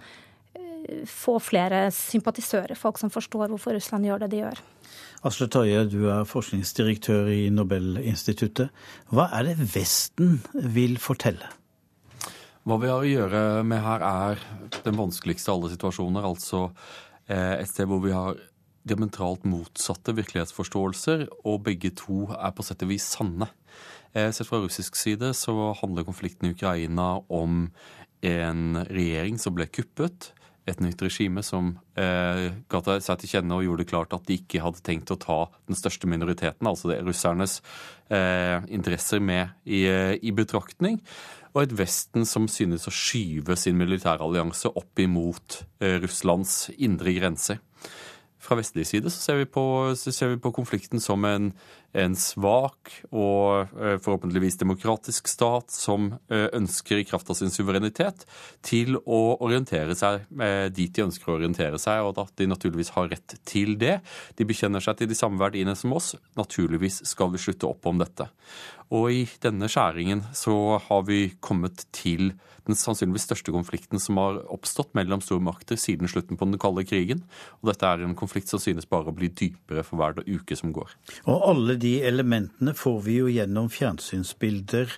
eh, 0.57 1.05
få 1.11 1.39
flere 1.43 1.87
sympatisører, 1.95 2.79
folk 2.79 2.99
som 3.03 3.13
forstår 3.13 3.53
hvorfor 3.53 3.77
Russland 3.77 4.09
gjør 4.09 4.25
det 4.25 4.33
de 4.35 4.43
gjør. 4.45 4.65
Asle 5.27 5.49
Tøye, 5.51 5.85
du 5.91 6.07
er 6.13 6.27
forskningsdirektør 6.29 7.31
i 7.33 7.47
Nobelinstituttet. 7.51 8.75
Hva 9.11 9.31
er 9.35 9.49
det 9.49 9.71
Vesten 9.75 10.41
vil 10.55 11.01
fortelle? 11.03 11.49
Hva 12.67 12.77
vi 12.83 12.91
har 12.91 13.03
å 13.03 13.07
gjøre 13.07 13.41
med 13.67 13.79
her, 13.83 14.03
er 14.03 14.41
den 14.83 14.99
vanskeligste 14.99 15.53
av 15.53 15.61
alle 15.61 15.73
situasjoner. 15.75 16.25
Altså 16.27 16.65
eh, 17.31 17.61
et 17.61 17.71
sted 17.71 17.87
hvor 17.87 18.03
vi 18.03 18.15
har 18.15 18.39
diametralt 18.87 19.47
motsatte 19.47 20.15
virkelighetsforståelser, 20.15 21.27
og 21.47 21.63
begge 21.67 21.93
to 21.99 22.25
er 22.35 22.55
på 22.55 22.67
sett 22.67 22.83
og 22.87 22.91
vis 22.91 23.07
sanne. 23.17 23.49
Eh, 24.17 24.31
sett 24.33 24.49
fra 24.49 24.63
russisk 24.63 24.97
side 24.97 25.35
så 25.37 25.73
handler 25.83 26.07
konflikten 26.09 26.49
i 26.49 26.55
Ukraina 26.57 27.19
om 27.29 27.67
en 28.25 28.85
regjering 28.89 29.37
som 29.39 29.53
ble 29.57 29.67
kuppet. 29.69 30.31
Et 30.67 30.81
nytt 30.83 31.03
regime 31.05 31.45
som 31.47 31.75
eh, 32.01 32.49
ga 32.73 32.81
seg 32.97 33.21
til 33.21 33.35
kjenne 33.37 33.59
og 33.59 33.67
gjorde 33.67 33.85
det 33.85 33.91
klart 33.91 34.17
at 34.17 34.25
de 34.27 34.39
ikke 34.41 34.63
hadde 34.65 34.83
tenkt 34.87 35.13
å 35.13 35.19
ta 35.21 35.39
den 35.69 35.79
største 35.79 36.09
minoriteten, 36.11 36.67
altså 36.67 36.91
det 36.91 37.03
russernes 37.07 37.61
eh, 38.09 38.65
interesser, 38.73 39.21
med 39.21 39.53
i, 39.63 39.85
i, 39.87 40.33
betraktning. 40.35 40.99
Og 41.53 41.63
et 41.63 41.77
Vesten 41.77 42.27
som 42.27 42.49
synes 42.51 42.89
å 42.89 42.95
skyve 42.95 43.55
sin 43.61 43.79
militærallianse 43.79 44.73
opp 44.81 45.05
imot 45.05 45.61
eh, 45.85 46.01
Russlands 46.03 46.65
indre 46.77 47.15
grenser. 47.21 47.61
Fra 48.43 48.59
vestlig 48.59 48.89
side 48.89 49.11
så 49.11 49.23
ser 49.23 49.41
vi 49.41 49.47
på, 49.51 49.63
ser 49.97 50.35
vi 50.35 50.41
på 50.43 50.53
konflikten 50.55 51.03
som 51.03 51.25
en, 51.27 51.53
en 51.97 52.17
svak 52.19 52.93
og 53.09 53.73
eh, 53.81 53.97
forhåpentligvis 54.03 54.59
demokratisk 54.61 55.29
stat 55.31 55.73
som 55.73 56.11
eh, 56.29 56.49
ønsker 56.57 57.01
i 57.01 57.07
kraft 57.09 57.31
av 57.33 57.39
sin 57.39 57.53
suverenitet 57.53 58.27
til 58.67 58.99
å 59.01 59.21
orientere 59.45 59.97
seg 59.99 60.27
eh, 60.43 60.69
dit 60.75 60.93
de 60.93 61.07
ønsker 61.07 61.33
å 61.33 61.39
orientere 61.39 61.81
seg, 61.81 62.05
og 62.05 62.21
at 62.23 62.35
de 62.41 62.49
naturligvis 62.51 62.93
har 62.97 63.11
rett 63.13 63.39
til 63.49 63.77
det. 63.81 63.99
De 64.37 64.49
bekjenner 64.49 64.85
seg 64.85 65.01
til 65.01 65.11
de 65.11 65.19
samme 65.19 65.41
verdiene 65.41 65.77
som 65.79 65.95
oss. 65.97 66.15
Naturligvis 66.39 67.03
skal 67.09 67.33
vi 67.33 67.43
slutte 67.43 67.69
opp 67.71 67.89
om 67.89 68.01
dette. 68.03 68.29
Og 68.95 69.11
i 69.11 69.23
denne 69.43 69.69
skjæringen 69.71 70.29
så 70.37 70.79
har 70.87 71.07
vi 71.09 71.31
kommet 71.43 71.89
til 71.97 72.35
den 72.67 72.79
sannsynligvis 72.79 73.27
største 73.29 73.55
konflikten 73.55 74.01
som 74.03 74.19
har 74.21 74.41
oppstått 74.53 74.93
mellom 74.99 75.23
stormakter 75.23 75.79
siden 75.79 76.11
slutten 76.11 76.39
på 76.39 76.49
den 76.49 76.59
kalde 76.63 76.83
krigen. 76.87 77.23
Og 77.61 77.71
dette 77.71 77.87
er 77.87 78.03
en 78.03 78.17
konflikt 78.19 78.51
som 78.51 78.63
synes 78.63 78.89
bare 78.91 79.13
å 79.13 79.17
bli 79.17 79.31
dypere 79.31 79.85
for 79.87 80.01
hver 80.01 80.19
uke 80.27 80.59
som 80.59 80.75
går. 80.75 80.97
Og 81.31 81.47
alle 81.53 81.79
de 81.83 81.86
elementene 82.07 82.75
får 82.77 83.01
vi 83.07 83.19
jo 83.21 83.29
gjennom 83.33 83.69
fjernsynsbilder. 83.73 84.93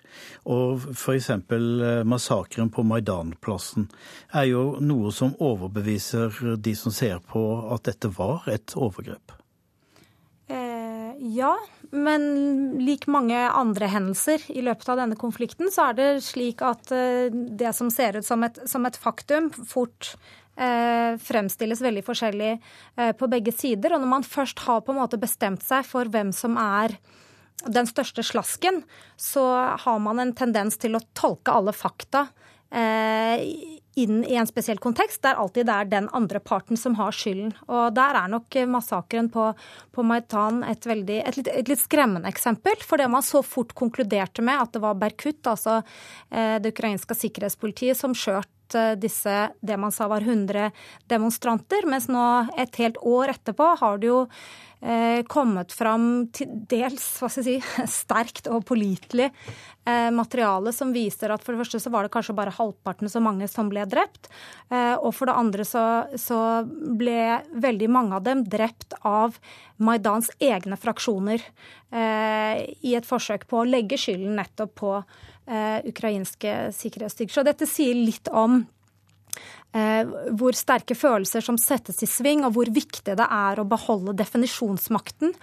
Og 0.50 0.86
f.eks. 0.94 1.30
Eh, 1.30 2.04
massakren 2.08 2.70
på 2.74 2.84
Maidanplassen 2.86 3.88
er 4.32 4.50
jo 4.50 4.64
noe 4.84 5.12
som 5.14 5.36
overbeviser 5.38 6.56
de 6.56 6.76
som 6.78 6.94
ser 6.94 7.20
på 7.32 7.44
at 7.74 7.88
dette 7.90 8.10
var 8.18 8.48
et 8.52 8.76
overgrep. 8.76 9.36
Eh, 10.48 11.12
ja, 11.36 11.52
men 11.90 12.22
lik 12.80 13.06
mange 13.10 13.36
andre 13.36 13.90
hendelser 13.92 14.46
i 14.48 14.62
løpet 14.64 14.88
av 14.88 15.02
denne 15.02 15.18
konflikten, 15.20 15.68
så 15.72 15.90
er 15.90 15.98
det 15.98 16.08
slik 16.24 16.64
at 16.64 16.92
eh, 16.94 17.28
det 17.32 17.74
som 17.76 17.92
ser 17.92 18.16
ut 18.16 18.26
som 18.26 18.44
et, 18.46 18.60
som 18.68 18.88
et 18.88 18.96
faktum, 18.96 19.50
fort 19.52 20.14
fremstilles 21.22 21.82
veldig 21.84 22.02
forskjellig 22.06 22.52
eh, 22.56 23.12
på 23.16 23.30
begge 23.30 23.54
sider. 23.54 23.94
Og 23.94 24.02
når 24.02 24.12
man 24.16 24.26
først 24.26 24.64
har 24.66 24.82
på 24.82 24.94
en 24.94 25.00
måte 25.02 25.20
bestemt 25.20 25.64
seg 25.66 25.86
for 25.86 26.10
hvem 26.10 26.32
som 26.34 26.58
er 26.60 26.98
den 27.66 27.88
største 27.90 28.22
slasken, 28.22 28.82
så 29.18 29.44
har 29.82 29.98
man 30.02 30.22
en 30.22 30.34
tendens 30.36 30.78
til 30.78 30.94
å 30.94 31.02
tolke 31.18 31.54
alle 31.54 31.74
fakta 31.74 32.28
eh, 32.70 33.42
inn 33.98 34.20
i 34.22 34.36
en 34.38 34.46
spesiell 34.46 34.78
kontekst, 34.78 35.24
der 35.24 35.40
alltid 35.42 35.66
det 35.66 35.74
er 35.74 35.88
den 35.90 36.06
andre 36.14 36.38
parten 36.38 36.78
som 36.78 36.94
har 37.00 37.14
skylden. 37.14 37.50
Og 37.66 37.96
der 37.96 38.18
er 38.20 38.30
nok 38.30 38.54
massakren 38.70 39.26
på, 39.34 39.48
på 39.90 40.04
Maitan 40.06 40.62
et, 40.66 40.86
veldig, 40.86 41.16
et, 41.18 41.40
litt, 41.40 41.50
et 41.50 41.72
litt 41.72 41.82
skremmende 41.82 42.30
eksempel. 42.30 42.78
Fordi 42.78 43.08
man 43.10 43.26
så 43.26 43.42
fort 43.42 43.74
konkluderte 43.78 44.44
med 44.46 44.62
at 44.62 44.76
det 44.76 44.84
var 44.86 45.00
Berkut, 45.02 45.42
altså 45.50 45.80
eh, 46.30 46.60
det 46.62 46.76
ukrainske 46.76 47.18
sikkerhetspolitiet, 47.18 47.98
som 47.98 48.14
skjøt 48.14 48.54
Eh, 48.57 48.57
disse, 49.00 49.36
det 49.60 49.76
man 49.80 49.94
sa 49.94 50.08
var 50.10 50.26
100 50.26 50.70
demonstranter, 51.08 51.86
mens 51.88 52.08
nå 52.12 52.24
et 52.58 52.80
helt 52.82 52.98
år 53.06 53.34
etterpå 53.36 53.74
har 53.80 54.00
det 54.02 54.10
jo 54.10 54.24
eh, 54.80 55.22
kommet 55.26 55.72
fram 55.72 56.28
til 56.34 56.50
dels 56.70 57.04
hva 57.20 57.30
skal 57.30 57.46
jeg 57.46 57.62
si, 57.62 57.82
sterkt 58.00 58.50
og 58.50 58.64
pålitelig 58.68 59.28
eh, 59.88 60.10
materiale 60.14 60.72
som 60.74 60.92
viser 60.94 61.32
at 61.34 61.44
for 61.44 61.54
det 61.54 61.64
første 61.64 61.80
så 61.82 61.92
var 61.94 62.06
det 62.06 62.12
kanskje 62.14 62.36
bare 62.38 62.54
halvparten 62.54 63.10
så 63.10 63.22
mange 63.24 63.48
som 63.50 63.70
ble 63.72 63.84
drept. 63.90 64.30
Eh, 64.70 64.94
og 64.96 65.12
for 65.16 65.30
det 65.30 65.38
andre 65.38 65.66
så, 65.68 65.84
så, 66.18 66.40
ble 66.98 67.40
veldig 67.54 67.88
mange 67.92 68.18
av 68.18 68.26
dem 68.26 68.44
drept 68.48 68.96
av 69.06 69.38
Maidans 69.82 70.30
egne 70.42 70.78
fraksjoner 70.80 71.42
eh, 71.94 72.66
i 72.82 72.94
et 72.98 73.06
forsøk 73.06 73.46
på 73.50 73.62
å 73.62 73.68
legge 73.68 73.98
skylden 74.00 74.38
nettopp 74.38 74.74
på 74.80 74.94
eh, 74.98 75.04
ukrainske 75.48 76.56
sikkerhetsstyrker. 76.76 77.32
Så 77.32 77.44
dette 77.46 77.68
sier 77.68 77.96
litt 77.96 78.28
om 78.28 78.60
eh, 79.72 80.04
hvor 80.38 80.56
sterke 80.56 80.96
følelser 80.98 81.44
som 81.44 81.58
settes 81.60 82.02
i 82.04 82.10
sving, 82.10 82.44
og 82.46 82.54
hvor 82.56 82.70
viktig 82.72 83.16
det 83.18 83.28
er 83.28 83.60
å 83.60 83.68
beholde 83.68 84.16
definisjonsmakten 84.18 85.34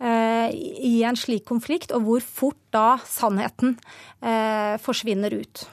eh, 0.00 0.50
i 0.52 0.98
en 1.06 1.18
slik 1.18 1.46
konflikt, 1.48 1.94
og 1.96 2.06
hvor 2.08 2.26
fort 2.26 2.60
da 2.74 2.96
sannheten 3.06 3.76
eh, 4.20 4.76
forsvinner 4.82 5.36
ut. 5.36 5.66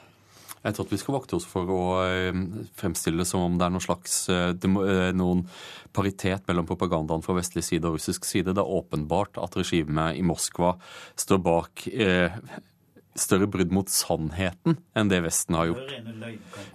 Jeg 0.64 0.72
tror 0.72 0.86
at 0.86 0.92
vi 0.94 0.98
skal 1.00 1.16
vakte 1.18 1.36
oss 1.36 1.46
for 1.48 1.68
å 1.68 1.80
eh, 2.06 2.36
fremstille 2.78 3.20
det 3.20 3.28
som 3.28 3.42
om 3.44 3.56
det 3.60 3.66
er 3.66 3.74
noen 3.74 3.84
slags 3.84 4.22
eh, 4.32 4.54
noen 5.16 5.44
paritet 5.94 6.46
mellom 6.48 6.66
propagandaen 6.66 7.22
fra 7.24 7.36
vestlig 7.36 7.66
side 7.66 7.86
og 7.86 7.98
russisk 7.98 8.24
side. 8.26 8.54
Det 8.56 8.62
er 8.62 8.76
åpenbart 8.78 9.38
at 9.42 9.58
regimet 9.60 10.16
i 10.16 10.24
Moskva 10.26 10.72
står 11.20 11.42
bak 11.44 11.84
eh, 11.92 12.40
større 13.18 13.46
brudd 13.50 13.72
mot 13.74 13.90
sannheten 13.90 14.78
enn 14.96 15.10
det 15.12 15.22
Vesten 15.26 15.58
har 15.58 15.70
gjort. 15.70 15.94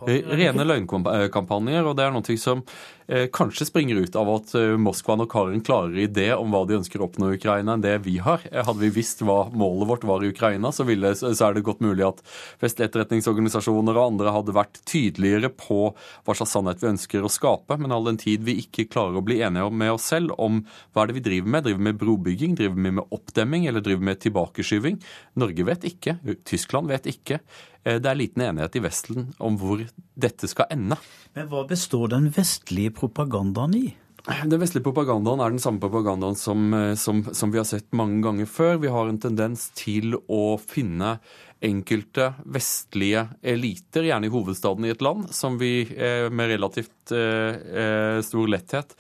Rene 0.08 0.68
løgnkampanjer, 0.68 1.84
og 1.84 1.98
det 2.00 2.08
er 2.08 2.16
noe 2.16 2.40
som 2.40 2.64
Eh, 3.10 3.28
kanskje 3.34 3.66
springer 3.66 3.96
ut 3.96 4.16
av 4.16 4.28
at 4.30 4.52
eh, 4.54 4.76
Moskva 4.78 5.16
nok 5.18 5.34
har 5.34 5.48
en 5.50 5.64
klarere 5.66 6.04
idé 6.04 6.28
om 6.36 6.52
hva 6.54 6.60
de 6.70 6.76
ønsker 6.78 7.02
å 7.02 7.08
oppnå 7.08 7.32
i 7.32 7.40
Ukraina, 7.40 7.74
enn 7.74 7.82
det 7.82 7.96
vi 8.06 8.20
har. 8.22 8.44
Eh, 8.52 8.62
hadde 8.62 8.84
vi 8.84 8.92
visst 8.94 9.24
hva 9.26 9.48
målet 9.50 9.90
vårt 9.90 10.06
var 10.06 10.22
i 10.22 10.30
Ukraina, 10.30 10.70
så, 10.70 10.86
ville, 10.86 11.16
så 11.18 11.34
er 11.34 11.58
det 11.58 11.64
godt 11.66 11.82
mulig 11.82 12.06
at 12.06 12.22
vestlige 12.62 12.92
etterretningsorganisasjoner 12.92 13.98
og 13.98 14.12
andre 14.12 14.34
hadde 14.36 14.54
vært 14.54 14.78
tydeligere 14.86 15.50
på 15.50 15.80
hva 15.90 16.36
slags 16.38 16.54
sannhet 16.54 16.84
vi 16.84 16.92
ønsker 16.92 17.26
å 17.26 17.32
skape. 17.34 17.80
Men 17.82 17.96
all 17.98 18.06
den 18.12 18.22
tid 18.22 18.46
vi 18.46 18.60
ikke 18.62 18.86
klarer 18.94 19.18
å 19.18 19.26
bli 19.26 19.40
enige 19.42 19.74
med 19.74 19.96
oss 19.96 20.06
selv 20.14 20.38
om 20.38 20.62
hva 20.94 21.02
er 21.02 21.10
det 21.10 21.18
vi 21.18 21.26
driver 21.32 21.56
med, 21.56 21.66
driver 21.66 21.82
vi 21.82 21.90
med 21.90 22.00
brobygging, 22.06 22.56
driver 22.62 22.78
vi 22.78 22.94
med 23.00 23.18
oppdemming 23.18 23.66
eller 23.72 23.82
driver 23.82 24.06
vi 24.06 24.12
med 24.12 24.22
tilbakeskyving? 24.28 25.02
Norge 25.42 25.66
vet 25.66 25.90
ikke, 25.90 26.20
Tyskland 26.48 26.90
vet 26.92 27.08
ikke. 27.10 27.40
Eh, 27.84 28.00
det 28.02 28.10
er 28.10 28.20
liten 28.20 28.44
enighet 28.46 28.78
i 28.80 28.84
Vesten 28.84 29.32
om 29.40 29.58
hvor 29.60 29.84
dette 30.20 30.50
skal 30.52 30.70
ende. 30.74 31.00
Men 31.38 31.50
hva 31.52 31.66
består 31.70 32.12
den 32.16 32.30
vestlige 32.36 32.94
propagandaen 33.02 33.76
i? 33.80 33.88
Den 34.30 34.60
vestlige 34.62 34.84
propagandaen 34.86 35.42
er 35.42 35.54
den 35.54 35.62
samme 35.64 35.82
propagandaen 35.82 36.36
som, 36.38 36.74
eh, 36.76 36.96
som, 37.00 37.24
som, 37.34 37.54
vi 37.54 37.62
har 37.62 37.68
sett 37.70 37.88
mange 37.96 38.22
ganger 38.26 38.50
før. 38.50 38.82
Vi 38.84 38.92
har 38.94 39.10
en 39.10 39.22
tendens 39.22 39.70
til 39.78 40.18
å 40.28 40.60
finne 40.62 41.18
enkelte 41.66 42.34
vestlige 42.48 43.26
eliter, 43.44 44.06
gjerne 44.08 44.30
i 44.30 44.32
hovedstaden 44.32 44.86
i 44.88 44.94
et 44.94 45.02
land, 45.04 45.28
som 45.36 45.58
vi 45.60 45.82
eh, 45.84 46.30
med 46.32 46.54
relativt 46.54 46.96
stor 47.10 48.52
letthet 48.54 48.94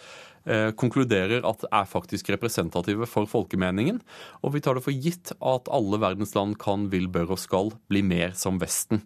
konkluderer 0.80 1.44
at 1.46 1.66
er 1.68 1.90
faktisk 1.90 2.30
representative 2.34 3.06
for 3.10 3.30
folkemeningen. 3.30 4.00
Og 4.42 4.56
vi 4.56 4.62
tar 4.64 4.78
det 4.78 4.86
for 4.86 4.96
gitt 4.96 5.34
at 5.36 5.70
alle 5.74 6.00
verdens 6.02 6.34
land 6.38 6.58
kan, 6.62 6.88
vil, 6.94 7.10
bør 7.12 7.36
og 7.36 7.42
skal 7.42 7.74
bli 7.92 8.02
mer 8.06 8.34
som 8.40 8.60
Vesten. 8.62 9.04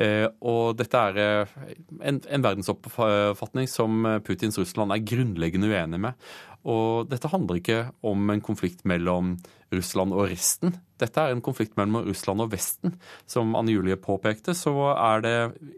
Eh, 0.00 0.26
og 0.40 0.78
dette 0.78 1.00
er 1.10 1.20
eh, 1.20 1.54
en, 2.06 2.20
en 2.24 2.44
verdensoppfatning 2.46 3.68
som 3.70 4.06
Putins 4.26 4.58
Russland 4.60 4.94
er 4.94 5.04
grunnleggende 5.04 5.70
uenig 5.70 6.00
med. 6.08 6.30
Og 6.68 7.08
dette 7.08 7.30
handler 7.32 7.60
ikke 7.60 7.80
om 8.06 8.30
en 8.32 8.42
konflikt 8.44 8.84
mellom 8.88 9.36
Russland 9.72 10.12
og 10.12 10.26
resten. 10.28 10.74
Dette 11.00 11.22
er 11.22 11.32
en 11.32 11.42
konflikt 11.44 11.76
mellom 11.78 12.02
Russland 12.08 12.42
og 12.42 12.50
Vesten. 12.52 12.96
Som 13.30 13.54
Anne 13.56 13.72
Julie 13.72 13.96
påpekte, 14.00 14.52
så 14.58 14.72
er 14.92 15.22
det 15.24 15.34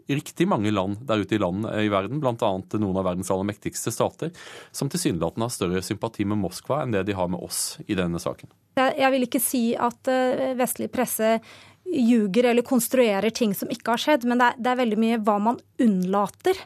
riktig 0.09 0.47
mange 0.49 0.73
land 0.73 1.03
der 1.07 1.23
ute 1.23 1.37
i, 1.37 1.41
land, 1.41 1.67
i 1.69 1.91
verden, 1.93 2.19
bl.a. 2.23 2.33
noen 2.33 2.99
av 2.99 3.07
verdens 3.07 3.31
aller 3.33 3.47
mektigste 3.53 3.93
stater, 3.93 4.33
som 4.75 4.91
tilsynelatende 4.91 5.47
har 5.47 5.55
større 5.55 5.85
sympati 5.85 6.27
med 6.27 6.41
Moskva 6.41 6.81
enn 6.83 6.95
det 6.95 7.05
de 7.07 7.15
har 7.17 7.31
med 7.31 7.43
oss 7.45 7.77
i 7.87 7.95
denne 7.99 8.19
saken. 8.21 8.51
Jeg 8.73 9.13
vil 9.13 9.27
ikke 9.27 9.41
si 9.43 9.67
at 9.77 10.09
eh, 10.09 10.55
vestlig 10.57 10.89
presse 10.89 11.35
ljuger 11.85 12.43
eller 12.43 12.61
konstruerer 12.65 13.29
ting 13.29 13.53
som 13.55 13.71
ikke 13.71 13.93
har 13.93 14.01
skjedd, 14.01 14.27
men 14.27 14.41
det 14.41 14.51
er, 14.51 14.59
det 14.59 14.71
er 14.71 14.81
veldig 14.81 14.99
mye 14.99 15.21
hva 15.23 15.37
man 15.41 15.59
unnlater 15.81 16.57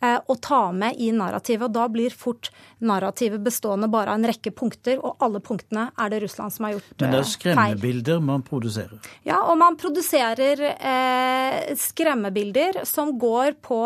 eh, 0.00 0.16
å 0.16 0.36
ta 0.40 0.60
med 0.72 0.96
i 1.00 1.10
narrativet. 1.12 1.66
og 1.68 1.74
Da 1.74 1.86
blir 1.92 2.14
fort 2.16 2.50
narrativet 2.78 3.42
bestående 3.44 3.90
bare 3.92 4.14
av 4.14 4.20
en 4.20 4.30
rekke 4.30 4.52
punkter, 4.56 5.02
og 5.04 5.20
alle 5.24 5.42
punktene 5.44 5.90
er 5.98 6.12
det 6.12 6.22
Russland 6.24 6.54
som 6.54 6.68
har 6.68 6.76
gjort 6.78 6.88
feil. 6.88 6.96
Men 7.02 7.14
det 7.16 7.20
er 7.20 7.26
eh, 7.26 7.34
skremmebilder 7.34 8.24
man 8.30 8.46
produserer? 8.46 9.12
Ja, 9.28 9.42
og 9.44 9.60
man 9.60 9.78
produserer 9.80 10.64
eh, 10.72 11.76
skremmebilder 11.80 12.84
som 12.88 13.16
går 13.20 13.58
på 13.60 13.84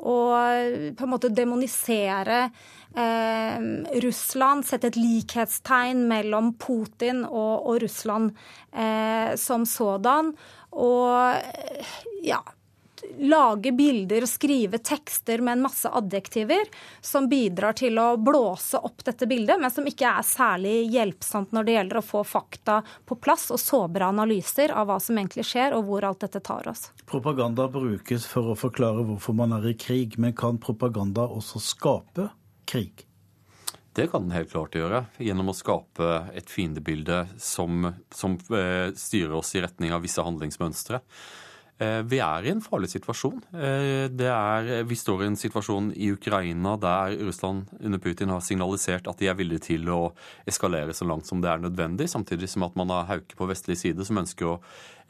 å 0.00 0.18
på 0.96 1.04
en 1.04 1.10
måte 1.12 1.28
demonisere 1.28 2.46
eh, 2.96 3.58
Russland, 4.04 4.66
sette 4.66 4.90
et 4.90 5.00
likhetstegn 5.00 6.06
mellom 6.10 6.54
Putin 6.60 7.24
og, 7.24 7.66
og 7.66 7.82
Russland 7.84 8.32
eh, 8.72 9.36
som 9.40 9.66
sådan. 9.68 10.32
Og 10.70 11.34
ja, 12.22 12.40
lage 13.18 13.72
bilder 13.72 14.24
og 14.24 14.30
skrive 14.30 14.78
tekster 14.84 15.42
med 15.44 15.58
en 15.58 15.64
masse 15.64 15.88
adjektiver 15.88 16.68
som 17.00 17.28
bidrar 17.30 17.76
til 17.78 17.98
å 18.00 18.14
blåse 18.20 18.78
opp 18.78 19.04
dette 19.06 19.28
bildet, 19.30 19.60
men 19.60 19.72
som 19.72 19.86
ikke 19.88 20.08
er 20.08 20.26
særlig 20.26 20.74
hjelpsomt 20.92 21.54
når 21.56 21.66
det 21.66 21.76
gjelder 21.76 22.00
å 22.00 22.04
få 22.06 22.24
fakta 22.26 22.80
på 23.06 23.18
plass 23.22 23.48
og 23.54 23.60
såbre 23.62 24.08
analyser 24.08 24.74
av 24.74 24.90
hva 24.90 24.98
som 25.02 25.18
egentlig 25.18 25.46
skjer, 25.48 25.76
og 25.76 25.88
hvor 25.88 26.06
alt 26.06 26.24
dette 26.26 26.42
tar 26.44 26.68
oss. 26.70 26.90
Propaganda 27.10 27.68
brukes 27.72 28.26
for 28.30 28.52
å 28.52 28.58
forklare 28.58 29.04
hvorfor 29.08 29.36
man 29.36 29.56
er 29.58 29.72
i 29.72 29.76
krig, 29.78 30.18
men 30.20 30.36
kan 30.36 30.60
propaganda 30.62 31.26
også 31.28 31.62
skape 31.62 32.30
krig? 32.70 33.06
Det 33.92 34.06
kan 34.12 34.22
den 34.22 34.36
helt 34.36 34.52
klart 34.52 34.76
gjøre, 34.78 35.02
gjennom 35.18 35.50
å 35.50 35.56
skape 35.56 36.08
et 36.38 36.50
fiendebilde 36.50 37.24
som, 37.42 37.88
som 38.14 38.36
eh, 38.54 38.92
styrer 38.94 39.34
oss 39.40 39.50
i 39.58 39.62
retning 39.64 39.90
av 39.92 40.04
visse 40.06 40.22
handlingsmønstre. 40.22 41.02
Eh, 41.80 42.02
vi 42.04 42.18
er 42.20 42.44
i 42.44 42.50
en 42.52 42.60
farlig 42.60 42.90
situasjon. 42.92 43.38
Eh, 43.56 44.12
er, 44.28 44.66
vi 44.84 44.96
står 44.98 45.22
i 45.22 45.28
en 45.30 45.38
situasjon 45.40 45.86
i 45.96 46.10
Ukraina 46.12 46.74
der 46.76 47.14
Russland 47.24 47.70
under 47.80 48.02
Putin 48.02 48.28
har 48.34 48.42
signalisert 48.44 49.08
at 49.08 49.20
de 49.22 49.30
er 49.30 49.38
villige 49.38 49.64
til 49.70 49.88
å 49.88 50.00
eskalere 50.50 50.92
så 50.96 51.08
langt 51.08 51.30
som 51.30 51.40
det 51.40 51.48
er 51.48 51.62
nødvendig, 51.62 52.10
samtidig 52.12 52.50
som 52.52 52.66
at 52.68 52.76
man 52.76 52.92
har 52.92 53.08
hauker 53.08 53.38
på 53.38 53.48
vestlig 53.48 53.78
side 53.80 54.04
som 54.04 54.20
ønsker 54.20 54.50
å 54.50 54.58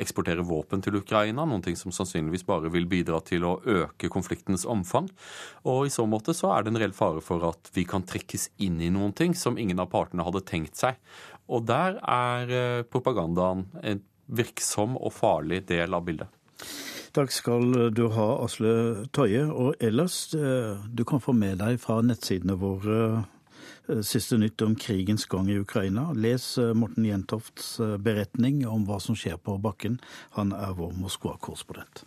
eksportere 0.00 0.46
våpen 0.46 0.84
til 0.84 1.00
Ukraina, 1.00 1.42
noen 1.42 1.64
ting 1.64 1.76
som 1.76 1.90
sannsynligvis 1.92 2.46
bare 2.46 2.70
vil 2.72 2.86
bidra 2.88 3.18
til 3.26 3.48
å 3.48 3.56
øke 3.66 4.08
konfliktens 4.12 4.62
omfang. 4.62 5.10
Og 5.66 5.88
i 5.88 5.92
så 5.92 6.06
måte 6.06 6.36
så 6.38 6.54
er 6.54 6.62
det 6.62 6.72
en 6.72 6.82
reell 6.84 6.94
fare 6.96 7.20
for 7.24 7.50
at 7.50 7.74
vi 7.74 7.82
kan 7.88 8.06
trekkes 8.06 8.46
inn 8.62 8.78
i 8.78 8.94
noen 8.94 9.12
ting 9.12 9.34
som 9.34 9.58
ingen 9.58 9.82
av 9.82 9.90
partene 9.90 10.24
hadde 10.24 10.46
tenkt 10.46 10.78
seg. 10.78 11.02
Og 11.50 11.66
der 11.66 11.98
er 11.98 12.54
eh, 12.54 12.84
propagandaen 12.86 13.66
en 13.82 14.04
virksom 14.30 14.94
og 15.00 15.10
farlig 15.18 15.64
del 15.66 15.98
av 15.98 16.06
bildet. 16.06 16.30
Takk 17.16 17.32
skal 17.34 17.90
du 17.94 18.04
ha, 18.14 18.28
Asle 18.44 19.06
Tøye. 19.14 19.48
Og 19.50 19.74
ellers, 19.82 20.34
eh, 20.34 20.78
du 20.86 21.04
kan 21.04 21.22
få 21.22 21.34
med 21.34 21.58
deg 21.62 21.80
fra 21.82 22.00
nettsidene 22.02 22.58
våre 22.61 23.24
siste 24.06 24.38
nytt 24.38 24.62
om 24.62 24.76
krigens 24.78 25.26
gang 25.26 25.48
i 25.50 25.58
Ukraina. 25.58 26.12
Les 26.14 26.44
Morten 26.78 27.08
Jentofts 27.08 27.80
beretning 27.98 28.62
om 28.68 28.84
hva 28.86 29.00
som 29.02 29.18
skjer 29.18 29.40
på 29.42 29.58
bakken. 29.58 29.98
Han 30.38 30.54
er 30.54 30.76
vår 30.78 30.94
Moskva-korrespondent. 31.00 32.04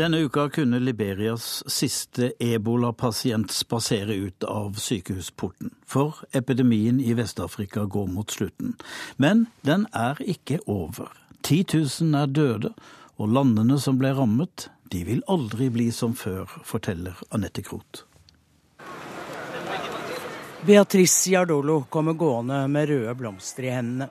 Denne 0.00 0.18
uka 0.18 0.48
kunne 0.48 0.78
Liberias 0.78 1.62
siste 1.66 2.32
ebolapasient 2.38 3.50
spasere 3.50 4.14
ut 4.14 4.44
av 4.44 4.74
sykehusporten. 4.74 5.74
For 5.86 6.14
epidemien 6.32 7.00
i 7.00 7.12
Vest-Afrika 7.14 7.84
går 7.84 8.06
mot 8.06 8.30
slutten. 8.30 8.78
Men 9.16 9.44
den 9.60 9.84
er 9.92 10.16
ikke 10.24 10.62
over. 10.64 11.12
10 11.42 11.64
000 12.00 12.16
er 12.22 12.32
døde, 12.32 12.72
og 13.20 13.28
landene 13.28 13.76
som 13.76 14.00
ble 14.00 14.14
rammet, 14.16 14.70
de 14.88 15.04
vil 15.04 15.20
aldri 15.28 15.68
bli 15.68 15.90
som 15.92 16.16
før, 16.16 16.48
forteller 16.64 17.20
Anette 17.28 17.60
Kroth. 17.60 18.06
Beatrice 20.64 21.28
Giardolo 21.28 21.82
kommer 21.92 22.16
gående 22.16 22.64
med 22.72 22.88
røde 22.88 23.18
blomster 23.20 23.68
i 23.68 23.76
hendene. 23.76 24.08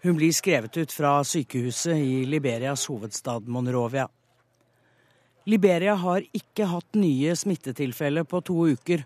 Hun 0.00 0.16
blir 0.16 0.32
skrevet 0.32 0.76
ut 0.80 0.92
fra 0.92 1.18
sykehuset 1.24 2.00
i 2.00 2.22
Liberias 2.24 2.88
hovedstad 2.88 3.44
Monrovia. 3.44 4.08
Liberia 5.44 5.94
har 6.00 6.24
ikke 6.32 6.68
hatt 6.70 6.96
nye 6.96 7.34
smittetilfeller 7.36 8.24
på 8.24 8.40
to 8.48 8.56
uker, 8.72 9.04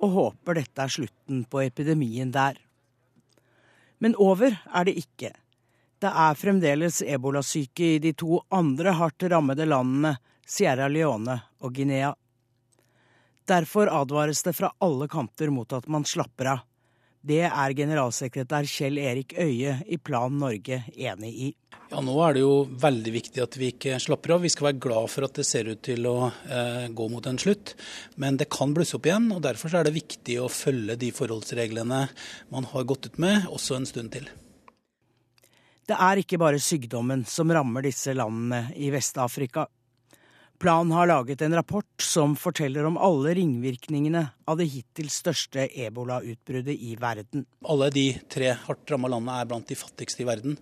og 0.00 0.16
håper 0.16 0.60
dette 0.60 0.84
er 0.84 0.92
slutten 0.92 1.44
på 1.48 1.62
epidemien 1.64 2.32
der. 2.32 2.58
Men 4.00 4.16
over 4.16 4.56
er 4.56 4.88
det 4.88 4.96
ikke. 5.00 5.32
Det 6.00 6.08
er 6.08 6.38
fremdeles 6.40 7.02
ebolasyke 7.04 7.94
i 7.96 8.00
de 8.00 8.14
to 8.16 8.40
andre 8.48 8.94
hardt 8.96 9.24
rammede 9.28 9.66
landene, 9.68 10.14
Sierra 10.46 10.88
Leone 10.88 11.36
og 11.60 11.74
Guinea. 11.76 12.14
Derfor 13.48 13.90
advares 13.92 14.42
det 14.42 14.54
fra 14.56 14.72
alle 14.80 15.08
kanter 15.08 15.52
mot 15.52 15.72
at 15.76 15.88
man 15.88 16.04
slapper 16.08 16.54
av. 16.54 16.66
Det 17.20 17.42
er 17.44 17.74
generalsekretær 17.76 18.64
Kjell 18.64 18.96
Erik 19.02 19.34
Øie 19.36 19.74
i 19.84 19.98
Plan 20.00 20.38
Norge 20.40 20.82
enig 20.96 21.32
i. 21.32 21.48
Ja, 21.90 22.00
Nå 22.00 22.14
er 22.24 22.36
det 22.36 22.44
jo 22.44 22.52
veldig 22.80 23.12
viktig 23.12 23.42
at 23.42 23.56
vi 23.58 23.72
ikke 23.74 23.98
slapper 24.00 24.36
av. 24.36 24.44
Vi 24.46 24.52
skal 24.52 24.70
være 24.70 24.80
glad 24.86 25.10
for 25.12 25.26
at 25.26 25.36
det 25.36 25.44
ser 25.44 25.68
ut 25.68 25.82
til 25.84 26.06
å 26.08 26.30
eh, 26.30 26.86
gå 26.96 27.08
mot 27.12 27.26
en 27.26 27.40
slutt. 27.40 27.74
Men 28.16 28.38
det 28.40 28.48
kan 28.52 28.72
blusse 28.72 28.96
opp 28.96 29.08
igjen, 29.10 29.26
og 29.34 29.42
derfor 29.44 29.74
er 29.74 29.84
det 29.84 29.96
viktig 29.98 30.38
å 30.40 30.48
følge 30.48 30.96
de 31.00 31.10
forholdsreglene 31.12 32.04
man 32.54 32.70
har 32.72 32.86
gått 32.88 33.10
ut 33.10 33.20
med, 33.20 33.50
også 33.50 33.76
en 33.76 33.90
stund 33.90 34.14
til. 34.14 34.30
Det 35.90 35.98
er 35.98 36.22
ikke 36.22 36.38
bare 36.40 36.62
sykdommen 36.62 37.26
som 37.26 37.50
rammer 37.52 37.84
disse 37.84 38.14
landene 38.14 38.70
i 38.78 38.92
Vest-Afrika. 38.94 39.66
Plan 40.60 40.90
har 40.94 41.08
laget 41.10 41.42
en 41.42 41.56
rapport 41.56 42.04
som 42.04 42.36
forteller 42.38 42.86
om 42.86 42.98
alle 43.00 43.32
ringvirkningene 43.34 44.26
av 44.50 44.58
det 44.60 44.68
hittil 44.72 45.10
største 45.12 45.66
ebolautbruddet 45.86 46.74
i 46.74 46.96
verden. 47.00 47.44
Alle 47.70 47.90
de 47.94 48.06
tre 48.30 48.52
hardt 48.66 48.90
ramma 48.90 49.10
landene 49.12 49.38
er 49.40 49.48
blant 49.50 49.68
de 49.70 49.78
fattigste 49.78 50.24
i 50.24 50.28
verden. 50.28 50.56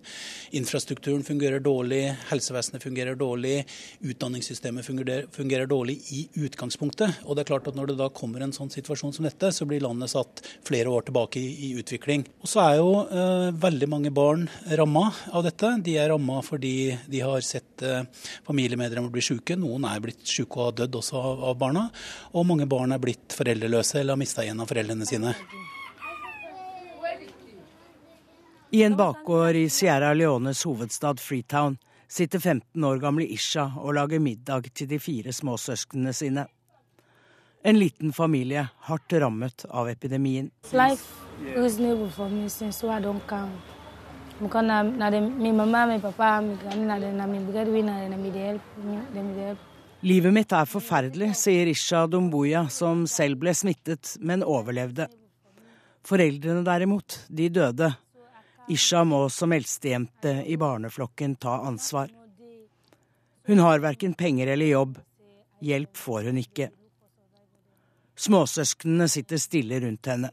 Infrastrukturen 0.59 1.23
fungerer 1.25 1.63
dårlig, 1.63 2.03
helsevesenet 2.29 2.83
fungerer 2.83 3.17
dårlig, 3.19 3.63
utdanningssystemet 3.99 4.85
fungerer, 4.85 5.27
fungerer, 5.33 5.69
dårlig 5.69 5.97
i 6.15 6.25
utgangspunktet. 6.45 7.23
Og 7.25 7.35
det 7.35 7.43
er 7.43 7.51
klart 7.53 7.67
at 7.67 7.77
Når 7.79 7.93
det 7.93 7.99
da 8.01 8.09
kommer 8.11 8.41
en 8.43 8.51
sånn 8.51 8.71
situasjon 8.73 9.13
som 9.15 9.23
dette, 9.23 9.53
så 9.55 9.65
blir 9.65 9.79
landet 9.79 10.11
satt 10.11 10.41
flere 10.67 10.91
år 10.91 11.05
tilbake 11.07 11.39
i, 11.39 11.69
i 11.69 11.79
utvikling. 11.79 12.25
Og 12.43 12.49
så 12.51 12.59
er 12.65 12.79
jo 12.81 12.89
eh, 13.07 13.49
veldig 13.55 13.87
mange 13.87 14.11
barn 14.11 14.47
ramma 14.75 15.05
av 15.31 15.45
dette. 15.45 15.71
De 15.85 15.95
er 15.95 16.09
ramma 16.11 16.41
fordi 16.43 16.91
de 17.07 17.21
har 17.23 17.39
sett 17.45 17.85
eh, 17.85 18.03
familiemedlemmer 18.47 19.13
bli 19.13 19.23
syke. 19.23 19.55
Noen 19.59 19.87
er 19.87 20.03
blitt 20.03 20.25
syke 20.27 20.59
og 20.59 20.65
har 20.65 20.77
dødd 20.81 20.99
også 20.99 21.21
av, 21.21 21.45
av, 21.51 21.57
barna. 21.59 21.85
Og 22.35 22.47
mange 22.49 22.67
barn 22.69 22.91
er 22.95 23.01
blitt 23.01 23.37
foreldreløse 23.37 23.78
eller 23.95 24.13
har 24.13 24.17
mista 24.17 24.45
en 24.45 24.59
av 24.59 24.65
foreldrene 24.65 25.05
sine. 25.05 25.35
I 28.71 28.83
en 28.83 28.97
bakgård 28.97 29.55
i 29.55 29.69
Sierra 29.69 30.13
Leones 30.13 30.63
hovedstad 30.63 31.19
Freetown 31.19 31.77
sitter 32.07 32.39
15 32.39 32.83
år 32.83 32.97
gamle 32.97 33.25
Isha 33.25 33.71
og 33.77 33.93
lager 33.97 34.19
middag 34.19 34.69
til 34.73 34.89
de 34.89 34.99
fire 34.99 35.33
småsøsknene 35.33 36.13
sine. 36.13 36.45
En 37.63 37.79
liten 37.79 38.13
familie 38.13 38.67
hardt 38.87 39.13
rammet 39.13 39.65
av 39.69 39.89
epidemien. 39.89 40.51
Life 40.71 41.19
Livet 50.01 50.31
mitt 50.33 50.53
er 50.55 50.67
forferdelig, 50.69 51.33
sier 51.35 51.67
Isha 51.67 52.05
Domboya, 52.07 52.61
som 52.71 53.01
selv 53.07 53.41
ble 53.41 53.51
smittet, 53.51 54.13
men 54.23 54.45
overlevde. 54.47 55.09
Foreldrene 56.07 56.63
derimot, 56.63 57.17
de 57.27 57.49
døde. 57.51 57.89
Isha 58.71 59.03
må 59.03 59.25
som 59.33 59.51
eldstejente 59.51 60.37
i 60.47 60.55
barneflokken 60.61 61.35
ta 61.35 61.57
ansvar. 61.67 62.07
Hun 63.49 63.59
har 63.59 63.83
verken 63.83 64.13
penger 64.15 64.53
eller 64.53 64.71
jobb. 64.71 64.95
Hjelp 65.59 65.97
får 65.97 66.31
hun 66.31 66.39
ikke. 66.39 66.69
Småsøsknene 68.19 69.09
sitter 69.11 69.41
stille 69.41 69.81
rundt 69.83 70.07
henne. 70.07 70.31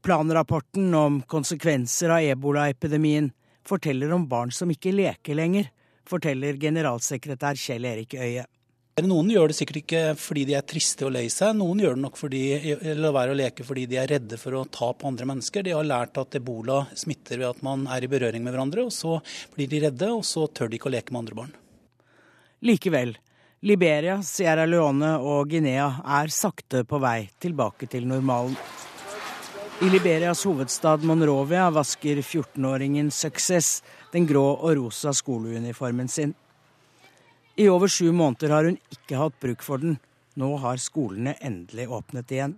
Planrapporten 0.00 0.94
om 0.94 1.20
konsekvenser 1.28 2.14
av 2.14 2.24
ebolaepidemien 2.24 3.28
forteller 3.68 4.16
om 4.16 4.24
barn 4.28 4.52
som 4.54 4.70
ikke 4.72 4.96
leker 4.96 5.36
lenger, 5.36 5.68
forteller 6.10 6.58
generalsekretær 6.60 7.58
Kjell 7.60 7.88
Erik 7.88 8.14
Øie. 8.18 8.46
Noen 9.04 9.28
gjør 9.28 9.50
det 9.52 9.58
sikkert 9.58 9.78
ikke 9.82 10.02
fordi 10.16 10.46
de 10.48 10.54
er 10.56 10.64
triste 10.64 11.04
og 11.04 11.10
lei 11.12 11.26
seg, 11.28 11.50
noen 11.58 11.82
gjør 11.82 11.98
det 11.98 12.02
nok 12.06 12.14
fordi, 12.16 12.40
eller 12.78 13.12
være 13.12 13.34
å 13.34 13.36
leke 13.36 13.66
fordi 13.68 13.84
de 13.90 13.98
er 14.00 14.08
redde 14.08 14.38
for 14.40 14.56
å 14.56 14.62
ta 14.72 14.88
på 14.96 15.10
andre 15.10 15.28
mennesker. 15.28 15.66
De 15.66 15.74
har 15.76 15.84
lært 15.84 16.16
at 16.22 16.38
ebola 16.38 16.78
smitter 16.96 17.42
ved 17.42 17.50
at 17.50 17.60
man 17.66 17.84
er 17.92 18.06
i 18.06 18.08
berøring 18.08 18.40
med 18.46 18.56
hverandre, 18.56 18.86
og 18.88 18.94
så 18.96 19.18
blir 19.52 19.68
de 19.68 19.82
redde, 19.84 20.08
og 20.16 20.24
så 20.24 20.46
tør 20.48 20.72
de 20.72 20.80
ikke 20.80 20.88
å 20.88 20.94
leke 20.96 21.12
med 21.12 21.26
andre 21.26 21.40
barn. 21.42 21.54
Likevel, 22.64 23.12
Liberia, 23.68 24.16
Sierra 24.24 24.64
Leone 24.64 25.12
og 25.20 25.52
Guinea 25.52 25.90
er 26.22 26.32
sakte 26.32 26.86
på 26.88 26.96
vei 27.04 27.26
tilbake 27.36 27.92
til 27.92 28.08
normalen. 28.08 28.56
I 29.80 29.90
Liberias 29.90 30.46
hovedstad 30.46 31.04
Monrovia 31.04 31.70
vasker 31.70 32.16
14-åringen 32.16 33.10
Success 33.10 33.82
den 34.12 34.26
grå 34.26 34.44
og 34.54 34.76
rosa 34.76 35.12
skoleuniformen 35.12 36.08
sin. 36.08 36.32
I 37.56 37.68
over 37.68 37.88
sju 37.88 38.08
måneder 38.12 38.54
har 38.54 38.64
hun 38.64 38.78
ikke 38.94 39.18
hatt 39.20 39.34
bruk 39.40 39.60
for 39.62 39.82
den. 39.82 39.98
Nå 40.34 40.48
har 40.62 40.80
skolene 40.80 41.34
endelig 41.44 41.90
åpnet 41.92 42.32
igjen. 42.32 42.54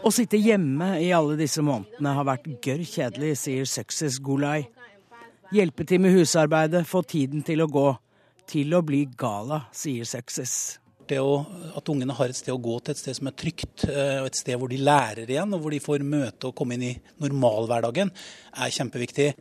Å 0.00 0.12
sitte 0.16 0.40
hjemme 0.40 0.88
i 1.00 1.10
alle 1.12 1.36
disse 1.40 1.64
månedene 1.64 2.16
har 2.16 2.28
vært 2.30 2.48
gørr 2.64 2.86
kjedelig, 2.88 3.34
sier 3.42 3.68
Success 3.68 4.16
Gulai. 4.16 4.62
Hjelpe 5.52 5.84
til 5.84 6.00
med 6.00 6.16
husarbeidet, 6.16 6.86
få 6.88 7.04
tiden 7.04 7.44
til 7.44 7.60
å 7.60 7.68
gå 7.68 7.86
til 8.50 8.74
å 8.76 8.82
bli 8.86 9.04
gala, 9.18 9.64
sier 9.74 10.08
Success. 10.08 10.78
Det 11.04 11.18
å, 11.20 11.40
at 11.76 11.88
ungene 11.92 12.16
har 12.16 12.32
et 12.32 12.38
sted 12.38 12.54
å 12.54 12.60
gå 12.64 12.78
til, 12.80 12.94
et 12.94 13.00
sted 13.02 13.18
som 13.18 13.28
er 13.28 13.36
trygt, 13.36 13.84
eh, 13.88 14.20
og 14.22 14.30
et 14.30 14.38
sted 14.38 14.56
hvor 14.60 14.70
de 14.72 14.80
lærer 14.80 15.28
igjen, 15.28 15.52
og 15.52 15.64
hvor 15.64 15.74
de 15.74 15.82
får 15.84 16.04
møte 16.06 16.48
og 16.48 16.56
komme 16.56 16.78
inn 16.78 16.86
i 16.88 16.94
normalhverdagen, 17.20 18.12
er 18.56 18.72
kjempeviktig. 18.72 19.34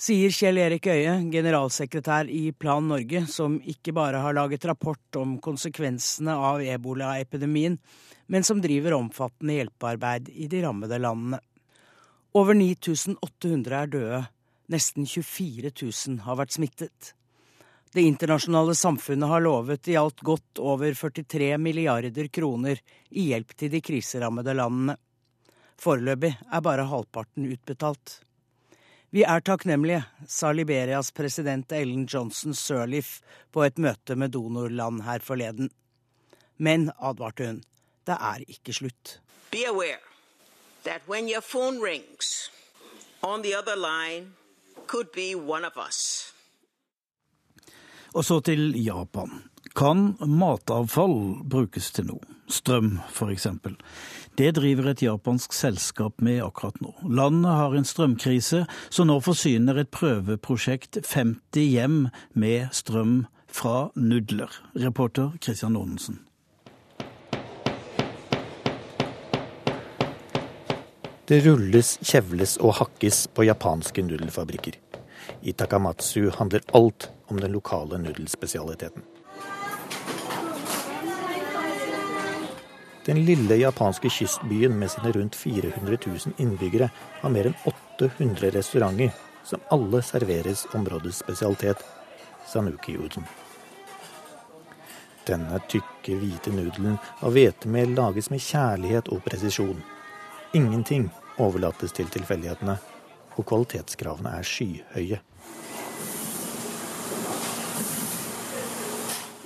Sier 0.00 0.32
Kjell 0.32 0.56
Erik 0.62 0.86
Øie, 0.88 1.18
generalsekretær 1.28 2.30
i 2.32 2.54
Plan 2.56 2.86
Norge, 2.88 3.26
som 3.28 3.58
ikke 3.60 3.92
bare 3.92 4.22
har 4.24 4.32
laget 4.32 4.64
rapport 4.70 5.20
om 5.20 5.34
konsekvensene 5.44 6.32
av 6.32 6.64
ebolaepidemien, 6.64 7.76
men 8.32 8.46
som 8.46 8.62
driver 8.64 8.96
omfattende 8.96 9.58
hjelpearbeid 9.58 10.30
i 10.32 10.48
de 10.48 10.62
rammede 10.64 10.96
landene. 11.02 11.42
Over 12.32 12.56
9800 12.56 13.76
er 13.76 13.92
døde, 13.92 14.22
nesten 14.72 15.04
24 15.04 15.74
000 15.74 16.22
har 16.24 16.40
vært 16.40 16.56
smittet. 16.56 17.12
Det 17.92 18.02
internasjonale 18.02 18.74
samfunnet 18.74 19.28
har 19.28 19.40
lovet 19.40 19.88
i 19.88 19.96
alt 19.96 20.20
godt 20.20 20.58
over 20.58 20.94
43 20.94 21.58
milliarder 21.58 22.28
kroner 22.28 22.78
i 23.08 23.24
hjelp 23.32 23.56
til 23.58 23.72
de 23.72 23.80
kriserammede 23.82 24.54
landene. 24.54 24.94
Foreløpig 25.80 26.30
er 26.52 26.62
bare 26.62 26.86
halvparten 26.86 27.48
utbetalt. 27.50 28.20
Vi 29.10 29.24
er 29.26 29.42
takknemlige, 29.42 30.04
sa 30.28 30.52
Liberias 30.54 31.10
president 31.10 31.72
Ellen 31.72 32.06
Johnson 32.06 32.54
Sirleaf 32.54 33.16
på 33.50 33.64
et 33.66 33.78
møte 33.82 34.14
med 34.14 34.36
donorland 34.38 35.02
her 35.02 35.18
forleden. 35.18 35.72
Men, 36.62 36.92
advarte 36.94 37.48
hun, 37.48 37.62
det 38.06 38.14
er 38.14 38.46
ikke 38.46 38.76
slutt. 38.76 39.18
Be 39.50 39.66
aware 39.66 39.98
that 40.84 41.02
when 41.08 41.26
your 41.26 41.42
phone 41.42 41.82
rings, 41.82 42.50
on 43.22 43.42
the 43.42 43.56
other 43.58 43.74
line 43.74 44.34
could 44.86 45.10
be 45.12 45.34
one 45.34 45.64
of 45.64 45.76
us. 45.76 46.32
Og 48.14 48.26
så 48.26 48.40
til 48.42 48.74
Japan. 48.74 49.30
Kan 49.76 50.16
matavfall 50.26 51.44
brukes 51.46 51.92
til 51.94 52.08
noe? 52.10 52.36
Strøm, 52.50 52.96
f.eks. 53.06 53.46
Det 54.38 54.48
driver 54.56 54.88
et 54.90 55.02
japansk 55.04 55.54
selskap 55.54 56.18
med 56.18 56.40
akkurat 56.42 56.80
nå. 56.82 56.90
Landet 57.06 57.52
har 57.54 57.76
en 57.76 57.86
strømkrise, 57.86 58.64
så 58.90 59.06
nå 59.06 59.20
forsyner 59.22 59.78
et 59.78 59.92
prøveprosjekt 59.94 60.98
50 61.06 61.70
hjem 61.76 62.00
med 62.34 62.74
strøm 62.74 63.28
fra 63.46 63.92
nudler. 63.94 64.50
Reporter 64.74 65.36
Christian 65.38 65.78
Aanensen. 65.78 66.18
Det 71.30 71.44
rulles, 71.46 71.94
kjevles 72.02 72.56
og 72.58 72.80
hakkes 72.80 73.28
på 73.30 73.46
japanske 73.46 74.02
nudelfabrikker. 74.02 74.80
I 75.40 75.52
Takamatsu 75.52 76.30
handler 76.30 76.60
alt 76.72 77.10
om 77.26 77.40
den 77.40 77.52
lokale 77.52 77.98
nudelspesialiteten. 77.98 79.02
Den 83.04 83.24
lille 83.24 83.56
japanske 83.56 84.10
kystbyen 84.10 84.78
med 84.78 84.90
sine 84.90 85.12
rundt 85.12 85.36
400 85.36 85.98
000 86.06 86.18
innbyggere 86.36 86.90
har 87.20 87.32
mer 87.32 87.48
enn 87.48 87.56
800 87.98 88.50
restauranter 88.54 89.14
som 89.44 89.62
alle 89.70 90.02
serveres 90.02 90.66
områdets 90.74 91.22
spesialitet, 91.24 91.80
sanuki-uden. 92.46 93.24
Denne 95.26 95.58
tykke, 95.68 96.16
hvite 96.20 96.52
nudelen 96.52 96.98
av 97.20 97.34
hvetemel 97.34 97.96
lages 97.96 98.30
med 98.30 98.42
kjærlighet 98.44 99.08
og 99.08 99.24
presisjon. 99.24 99.80
Ingenting 100.54 101.08
overlates 101.38 101.94
til 101.96 102.08
tilfeldighetene, 102.12 102.76
og 103.36 103.44
kvalitetskravene 103.46 104.32
er 104.38 104.46
skyhøye. 104.46 105.20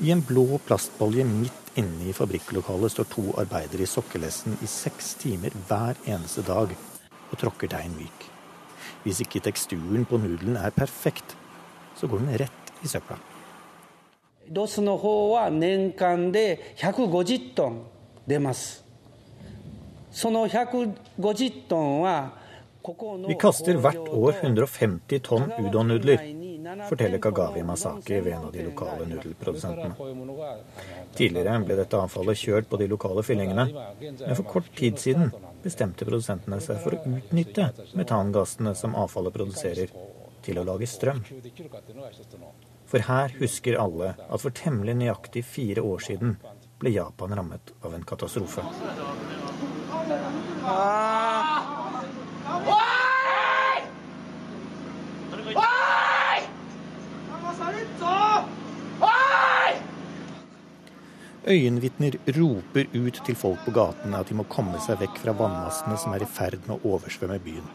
I 0.05 0.11
en 0.11 0.25
blå 0.27 0.59
plastbolje 0.67 1.25
midt 1.29 1.65
Inne 1.75 2.07
i 2.07 2.13
fabrikklokalet 2.15 2.93
står 2.93 3.07
to 3.11 3.23
arbeidere 3.41 3.83
i 3.83 3.91
sokkelesten 3.91 4.55
i 4.63 4.67
seks 4.71 5.17
timer 5.19 5.51
hver 5.67 5.99
eneste 6.07 6.45
dag 6.47 6.71
og 6.71 7.35
tråkker 7.41 7.73
deigen 7.73 7.97
myk. 7.99 8.27
Hvis 9.03 9.25
ikke 9.25 9.43
teksturen 9.43 10.07
på 10.07 10.21
nudelen 10.23 10.55
er 10.61 10.71
perfekt, 10.77 11.35
så 11.99 12.07
går 12.07 12.23
den 12.23 12.39
rett 12.45 12.71
i 12.87 12.91
søpla. 12.93 13.19
Vi 23.29 23.37
kaster 23.41 23.79
hvert 23.81 24.09
år 24.13 24.41
150 24.43 25.23
tonn 25.25 25.53
udon-nudler 25.57 26.27
forteller 26.89 27.19
Kagavi 27.19 27.63
Masaki 27.63 28.21
ved 28.21 28.33
en 28.33 28.45
av 28.45 28.53
de 28.53 28.65
lokale 28.65 29.07
nudelprodusentene. 29.09 29.95
Tidligere 31.17 31.59
ble 31.65 31.79
dette 31.79 32.01
avfallet 32.01 32.41
kjørt 32.41 32.69
på 32.69 32.81
de 32.81 32.89
lokale 32.91 33.25
fyllingene, 33.27 33.67
men 34.01 34.37
for 34.37 34.45
kort 34.57 34.71
tid 34.77 35.01
siden 35.01 35.33
bestemte 35.65 36.05
produsentene 36.09 36.61
seg 36.65 36.81
for 36.85 36.97
å 36.97 37.15
utnytte 37.17 37.71
metangassene 37.97 38.75
som 38.79 38.97
avfallet 39.01 39.37
produserer, 39.37 39.95
til 40.45 40.61
å 40.61 40.67
lage 40.69 40.89
strøm. 40.91 41.23
For 42.85 43.07
her 43.09 43.33
husker 43.41 43.79
alle 43.81 44.13
at 44.29 44.43
for 44.43 44.53
temmelig 44.53 44.99
nøyaktig 45.01 45.45
fire 45.49 45.85
år 45.85 46.05
siden 46.05 46.37
ble 46.83 46.93
Japan 46.99 47.33
rammet 47.39 47.73
av 47.81 47.97
en 47.97 48.05
katastrofe. 48.05 48.67
Øyenvitner 61.45 62.15
roper 62.39 62.87
ut 62.95 63.19
til 63.27 63.37
folk 63.37 63.67
på 63.67 63.73
gatene 63.77 64.17
at 64.17 64.31
de 64.31 64.37
må 64.39 64.47
komme 64.49 64.79
seg 64.81 64.97
vekk 65.03 65.19
fra 65.21 65.35
vannmassene 65.37 65.99
som 66.01 66.15
er 66.17 66.25
i 66.25 66.29
ferd 66.29 66.63
med 66.65 66.79
å 66.79 66.95
oversvømme 66.95 67.37
byen. 67.45 67.67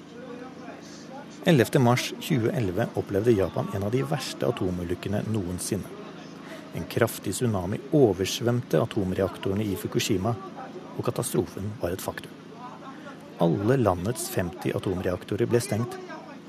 11.3.2011 1.45 2.97
opplevde 2.97 3.37
Japan 3.37 3.69
en 3.77 3.85
av 3.85 3.93
de 3.93 4.01
verste 4.09 4.49
atomulykkene 4.49 5.21
noensinne. 5.29 5.97
En 6.73 6.89
kraftig 6.89 7.35
tsunami 7.37 7.77
oversvømte 7.93 8.81
atomreaktorene 8.81 9.65
i 9.65 9.77
Fukushima, 9.77 10.33
og 10.97 11.05
katastrofen 11.05 11.69
var 11.81 11.93
et 11.93 12.03
faktum. 12.03 12.33
Alle 13.39 13.77
landets 13.77 14.27
50 14.33 14.73
atomreaktorer 14.81 15.49
ble 15.49 15.61
stengt, 15.61 15.93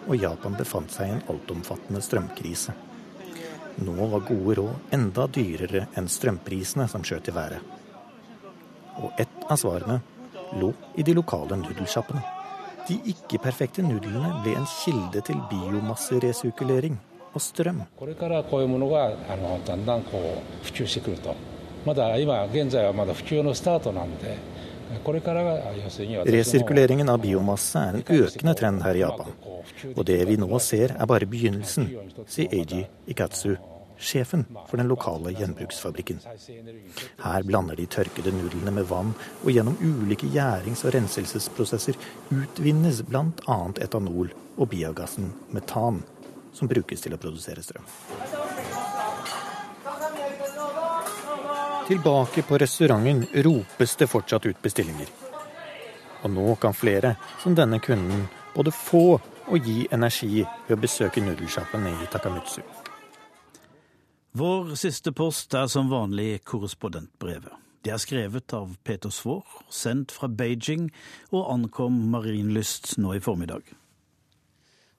og 0.08 0.16
Japan 0.16 0.56
befant 0.56 0.92
seg 0.92 1.08
i 1.08 1.18
en 1.18 1.26
altomfattende 1.32 2.00
strømkrise. 2.02 2.74
Nå 3.76 4.06
var 4.12 4.26
gode 4.28 4.54
råd 4.58 4.94
enda 4.96 5.26
dyrere 5.30 5.86
enn 5.96 6.08
strømprisene 6.10 6.88
som 6.90 7.04
skjøt 7.06 7.30
i 7.30 7.34
været. 7.36 7.60
Og 9.00 9.20
ett 9.20 9.46
av 9.48 9.56
svarene 9.60 10.00
lå 10.60 10.72
i 10.98 11.06
de 11.06 11.14
lokale 11.14 11.56
nudelsjappene. 11.60 12.22
De 12.88 12.96
ikke-perfekte 13.12 13.84
nudlene 13.86 14.32
ble 14.42 14.56
en 14.58 14.66
kilde 14.66 15.22
til 15.26 15.38
biomasseresirkulering 15.50 16.98
og 17.30 17.42
strøm. 17.44 17.84
Resirkuleringen 26.26 27.08
av 27.08 27.20
biomasse 27.22 27.78
er 27.78 27.98
en 27.98 28.06
økende 28.20 28.54
trend 28.58 28.82
her 28.82 28.98
i 28.98 29.04
Japan. 29.04 29.34
Og 29.94 30.04
det 30.06 30.18
vi 30.28 30.38
nå 30.40 30.50
ser 30.62 30.96
er 30.96 31.10
bare 31.10 31.28
begynnelsen, 31.30 31.86
sier 32.26 32.54
Eiji 32.58 32.82
Ikatsu, 33.10 33.54
sjefen 34.00 34.46
for 34.66 34.80
den 34.80 34.90
lokale 34.90 35.32
gjenbruksfabrikken. 35.36 36.22
Her 37.22 37.46
blander 37.46 37.78
de 37.78 37.86
tørkede 37.86 38.32
nudlene 38.34 38.74
med 38.74 38.88
vann, 38.90 39.12
og 39.44 39.50
gjennom 39.52 39.78
ulike 39.78 40.30
gjærings- 40.32 40.84
og 40.86 40.96
renselsesprosesser 40.96 41.98
utvinnes 42.34 43.04
bl.a. 43.08 43.60
etanol 43.84 44.32
og 44.56 44.72
biogassen 44.72 45.30
metan, 45.54 46.02
som 46.52 46.68
brukes 46.68 47.04
til 47.04 47.14
å 47.14 47.20
produsere 47.20 47.62
strøm. 47.62 47.86
Tilbake 51.90 52.42
på 52.42 52.58
restauranten 52.58 53.26
ropes 53.42 53.96
det 53.96 54.06
fortsatt 54.06 54.44
ut 54.46 54.58
bestillinger. 54.62 55.08
Og 56.22 56.30
nå 56.30 56.52
kan 56.62 56.70
flere, 56.70 57.16
som 57.42 57.56
denne 57.58 57.80
kunden, 57.82 58.28
både 58.54 58.70
få 58.70 59.18
og 59.18 59.66
gi 59.66 59.88
energi 59.90 60.44
ved 60.68 60.76
å 60.76 60.78
besøke 60.84 61.24
nudelsjappen 61.24 61.88
i 61.90 62.06
Takamutsu. 62.12 62.62
Vår 64.38 64.70
siste 64.78 65.10
post 65.10 65.58
er 65.58 65.66
som 65.66 65.90
vanlig 65.90 66.44
korrespondentbrevet. 66.46 67.58
Det 67.82 67.90
er 67.90 67.98
skrevet 68.06 68.54
av 68.54 68.76
Peter 68.86 69.10
Svaar, 69.10 69.42
sendt 69.66 70.14
fra 70.14 70.30
Beijing 70.30 70.92
og 71.32 71.48
ankom 71.50 72.04
Marienlyst 72.14 73.00
nå 73.02 73.18
i 73.18 73.24
formiddag. 73.24 73.66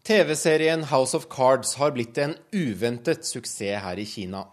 TV-serien 0.03 0.89
House 0.91 1.15
of 1.15 1.31
Cards 1.31 1.77
har 1.79 1.95
blitt 1.95 2.19
en 2.19 2.35
uventet 2.51 3.23
suksess 3.23 3.79
her 3.79 3.95
i 3.95 4.11
Kina. 4.17 4.49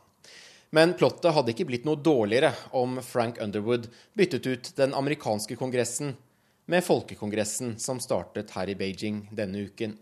Men 0.70 0.92
plottet 1.00 1.32
hadde 1.32 1.54
ikke 1.54 1.66
blitt 1.68 1.86
noe 1.88 2.00
dårligere 2.00 2.52
om 2.76 2.98
Frank 3.04 3.40
Underwood 3.40 3.88
byttet 4.18 4.46
ut 4.46 4.72
den 4.76 4.92
amerikanske 4.94 5.56
kongressen 5.56 6.12
med 6.68 6.84
folkekongressen 6.84 7.78
som 7.80 8.00
startet 8.04 8.52
her 8.52 8.68
i 8.68 8.76
Beijing 8.76 9.22
denne 9.32 9.64
uken. 9.64 9.96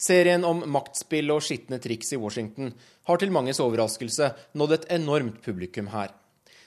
Serien 0.00 0.44
om 0.48 0.64
maktspill 0.72 1.30
og 1.30 1.44
skitne 1.44 1.78
triks 1.78 2.14
i 2.16 2.18
Washington 2.18 2.72
har 3.06 3.20
til 3.20 3.34
manges 3.34 3.60
overraskelse 3.62 4.30
nådd 4.58 4.78
et 4.78 4.86
enormt 4.96 5.42
publikum 5.44 5.92
her. 5.92 6.08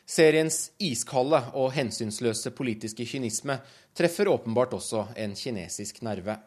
Seriens 0.07 0.69
iskalde 0.79 1.41
og 1.57 1.73
hensynsløse 1.75 2.53
politiske 2.55 3.03
kynisme 3.09 3.57
treffer 3.97 4.29
åpenbart 4.31 4.77
også 4.77 5.07
en 5.19 5.33
kinesisk 5.35 5.99
nerve. 6.05 6.37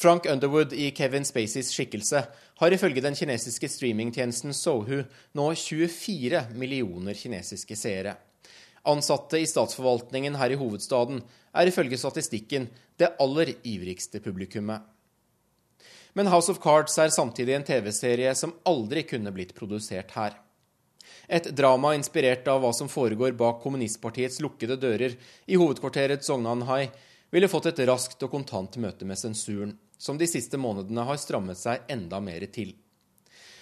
Frank 0.00 0.26
Underwood 0.26 0.72
i 0.72 0.90
Kevin 0.90 1.24
Spaceys 1.28 1.74
skikkelse 1.74 2.22
har 2.56 2.72
ifølge 2.72 3.02
den 3.04 3.12
kinesiske 3.12 3.68
streamingtjenesten 3.68 4.54
Sohu 4.56 5.02
nå 5.36 5.48
24 5.52 6.40
millioner 6.56 7.18
kinesiske 7.18 7.76
seere. 7.76 8.14
Ansatte 8.88 9.36
i 9.36 9.44
statsforvaltningen 9.44 10.38
her 10.40 10.54
i 10.54 10.56
hovedstaden 10.56 11.20
er 11.52 11.68
ifølge 11.68 11.98
statistikken 12.00 12.70
det 12.96 13.10
aller 13.20 13.52
ivrigste 13.60 14.22
publikummet. 14.24 14.80
Men 16.16 16.32
House 16.32 16.48
of 16.48 16.62
Cards 16.64 16.96
er 16.96 17.12
samtidig 17.12 17.58
en 17.58 17.68
TV-serie 17.68 18.32
som 18.34 18.56
aldri 18.64 19.04
kunne 19.04 19.34
blitt 19.36 19.52
produsert 19.58 20.16
her. 20.16 20.32
Et 21.28 21.52
drama 21.52 21.92
inspirert 21.98 22.48
av 22.48 22.64
hva 22.64 22.72
som 22.72 22.88
foregår 22.88 23.36
bak 23.36 23.60
kommunistpartiets 23.60 24.40
lukkede 24.40 24.80
dører 24.80 25.20
i 25.44 25.60
hovedkvarteret 25.60 26.24
Sognanhai, 26.24 26.86
ville 27.30 27.52
fått 27.52 27.68
et 27.74 27.84
raskt 27.84 28.24
og 28.24 28.32
kontant 28.32 28.80
møte 28.80 29.04
med 29.06 29.20
sensuren, 29.20 29.76
som 30.00 30.16
de 30.18 30.26
siste 30.26 30.56
månedene 30.56 31.04
har 31.04 31.18
strammet 31.20 31.60
seg 31.60 31.84
enda 31.92 32.22
mer 32.24 32.46
til. 32.48 32.72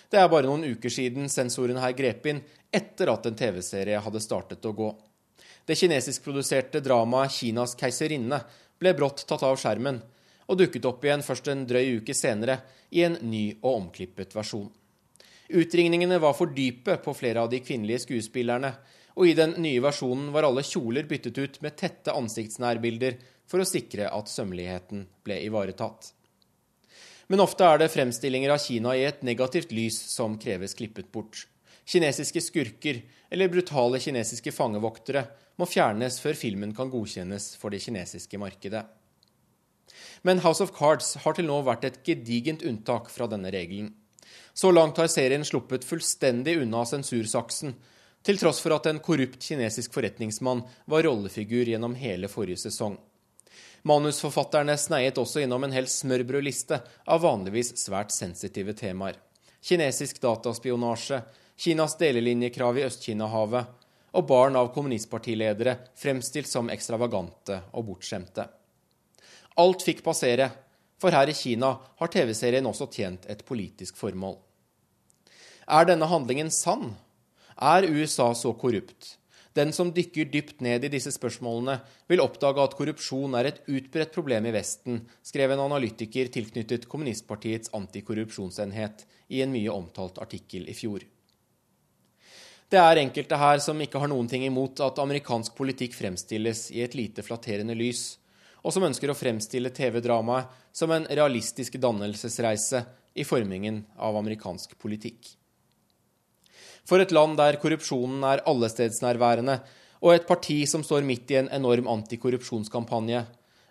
Det 0.09 0.21
er 0.21 0.31
bare 0.31 0.47
noen 0.47 0.65
uker 0.71 0.93
siden 0.93 1.27
sensoren 1.29 1.81
her 1.83 1.93
grep 1.99 2.27
inn, 2.31 2.41
etter 2.71 3.11
at 3.11 3.27
en 3.27 3.37
TV-serie 3.37 3.99
hadde 4.05 4.23
startet 4.23 4.65
å 4.65 4.73
gå. 4.73 4.89
Det 5.67 5.77
kinesiskproduserte 5.77 6.81
dramaet 6.81 7.35
'Kinas 7.35 7.75
keiserinne' 7.77 8.41
ble 8.79 8.95
brått 8.95 9.27
tatt 9.29 9.43
av 9.43 9.59
skjermen, 9.61 10.01
og 10.49 10.59
dukket 10.59 10.87
opp 10.89 11.05
igjen 11.05 11.27
først 11.27 11.51
en 11.53 11.67
drøy 11.69 11.99
uke 11.99 12.15
senere 12.15 12.61
i 12.91 13.03
en 13.05 13.19
ny 13.21 13.59
og 13.59 13.75
omklippet 13.75 14.33
versjon. 14.37 14.71
Utringningene 15.49 16.21
var 16.23 16.37
for 16.39 16.55
dype 16.55 16.97
på 17.05 17.15
flere 17.17 17.43
av 17.43 17.51
de 17.51 17.61
kvinnelige 17.61 18.07
skuespillerne, 18.07 18.73
og 19.17 19.27
i 19.27 19.35
den 19.35 19.57
nye 19.59 19.83
versjonen 19.83 20.31
var 20.33 20.47
alle 20.47 20.63
kjoler 20.63 21.09
byttet 21.09 21.39
ut 21.39 21.61
med 21.65 21.77
tette 21.77 22.15
ansiktsnærbilder 22.15 23.19
for 23.49 23.61
å 23.61 23.69
sikre 23.69 24.09
at 24.13 24.31
sømmeligheten 24.31 25.09
ble 25.27 25.41
ivaretatt. 25.49 26.13
Men 27.29 27.45
ofte 27.45 27.65
er 27.65 27.81
det 27.81 27.91
fremstillinger 27.93 28.55
av 28.55 28.63
Kina 28.65 28.95
i 28.97 29.05
et 29.05 29.21
negativt 29.27 29.73
lys 29.75 29.99
som 30.11 30.39
kreves 30.41 30.75
klippet 30.77 31.11
bort. 31.13 31.45
Kinesiske 31.89 32.41
skurker 32.45 33.03
eller 33.33 33.53
brutale 33.53 34.01
kinesiske 34.01 34.53
fangevoktere 34.53 35.27
må 35.61 35.69
fjernes 35.69 36.19
før 36.23 36.37
filmen 36.37 36.73
kan 36.77 36.91
godkjennes 36.93 37.55
for 37.61 37.73
det 37.73 37.83
kinesiske 37.85 38.41
markedet. 38.41 38.85
Men 40.23 40.41
House 40.45 40.65
of 40.65 40.73
Cards 40.77 41.15
har 41.23 41.37
til 41.37 41.49
nå 41.49 41.61
vært 41.67 41.85
et 41.89 42.01
gedigent 42.07 42.65
unntak 42.67 43.09
fra 43.13 43.29
denne 43.31 43.53
regelen. 43.55 43.93
Så 44.53 44.73
langt 44.73 44.99
har 44.99 45.09
serien 45.13 45.45
sluppet 45.47 45.87
fullstendig 45.87 46.59
unna 46.63 46.85
sensursaksen, 46.89 47.77
til 48.27 48.41
tross 48.41 48.59
for 48.61 48.75
at 48.75 48.89
en 48.91 48.99
korrupt 49.01 49.45
kinesisk 49.45 49.95
forretningsmann 49.95 50.65
var 50.91 51.07
rollefigur 51.07 51.71
gjennom 51.71 51.95
hele 51.97 52.29
forrige 52.29 52.65
sesong. 52.67 52.99
Manusforfatterne 53.89 54.75
sneiet 54.77 55.17
også 55.17 55.41
innom 55.45 55.65
en 55.65 55.73
hel 55.73 55.87
smørbrødliste 55.89 56.77
av 57.09 57.23
vanligvis 57.25 57.73
svært 57.81 58.13
sensitive 58.13 58.75
temaer. 58.77 59.17
Kinesisk 59.65 60.21
dataspionasje, 60.21 61.23
Kinas 61.59 61.97
delelinjekrav 61.99 62.79
i 62.79 62.85
Øst-Kina-havet 62.87 63.71
og 64.19 64.27
barn 64.29 64.59
av 64.61 64.71
kommunistpartiledere 64.75 65.75
fremstilt 65.99 66.51
som 66.51 66.69
ekstravagante 66.71 67.63
og 67.73 67.89
bortskjemte. 67.89 68.45
Alt 69.59 69.85
fikk 69.87 70.05
passere, 70.07 70.51
for 71.01 71.15
her 71.15 71.31
i 71.31 71.35
Kina 71.35 71.73
har 71.99 72.13
TV-serien 72.13 72.67
også 72.69 72.91
tjent 72.93 73.27
et 73.31 73.45
politisk 73.47 73.97
formål. 73.99 74.37
Er 75.69 75.89
denne 75.89 76.07
handlingen 76.11 76.51
sann? 76.55 76.93
Er 77.57 77.89
USA 77.89 78.31
så 78.39 78.53
korrupt? 78.55 79.17
Den 79.57 79.73
som 79.73 79.91
dykker 79.95 80.29
dypt 80.33 80.61
ned 80.61 80.85
i 80.85 80.91
disse 80.93 81.13
spørsmålene, 81.15 81.79
vil 82.11 82.23
oppdage 82.23 82.63
at 82.63 82.77
korrupsjon 82.79 83.37
er 83.39 83.49
et 83.49 83.61
utbredt 83.67 84.13
problem 84.15 84.47
i 84.47 84.55
Vesten, 84.55 85.01
skrev 85.25 85.55
en 85.55 85.65
analytiker 85.65 86.29
tilknyttet 86.35 86.89
kommunistpartiets 86.91 87.73
antikorrupsjonsenhet 87.77 89.07
i 89.33 89.43
en 89.43 89.55
mye 89.55 89.73
omtalt 89.73 90.21
artikkel 90.23 90.69
i 90.69 90.77
fjor. 90.77 91.07
Det 92.69 92.77
er 92.77 93.01
enkelte 93.01 93.37
her 93.41 93.63
som 93.65 93.81
ikke 93.81 94.01
har 94.03 94.11
noen 94.13 94.29
ting 94.29 94.45
imot 94.45 94.83
at 94.85 94.99
amerikansk 95.01 95.55
politikk 95.57 95.95
fremstilles 95.97 96.67
i 96.77 96.83
et 96.85 96.97
lite 96.99 97.25
flatterende 97.25 97.73
lys, 97.73 98.19
og 98.61 98.75
som 98.75 98.85
ønsker 98.85 99.09
å 99.09 99.17
fremstille 99.17 99.73
TV-dramaet 99.73 100.53
som 100.77 100.93
en 100.93 101.09
realistisk 101.09 101.79
dannelsesreise 101.81 102.85
i 103.17 103.25
formingen 103.25 103.81
av 103.97 104.21
amerikansk 104.21 104.77
politikk. 104.79 105.38
For 106.89 107.03
et 107.05 107.13
land 107.13 107.37
der 107.37 107.59
korrupsjonen 107.61 108.23
er 108.25 108.41
allestedsnærværende, 108.49 109.59
og 110.01 110.15
et 110.15 110.29
parti 110.29 110.63
som 110.71 110.85
står 110.87 111.05
midt 111.05 111.35
i 111.35 111.41
en 111.43 111.51
enorm 111.53 111.91
antikorrupsjonskampanje, 111.93 113.25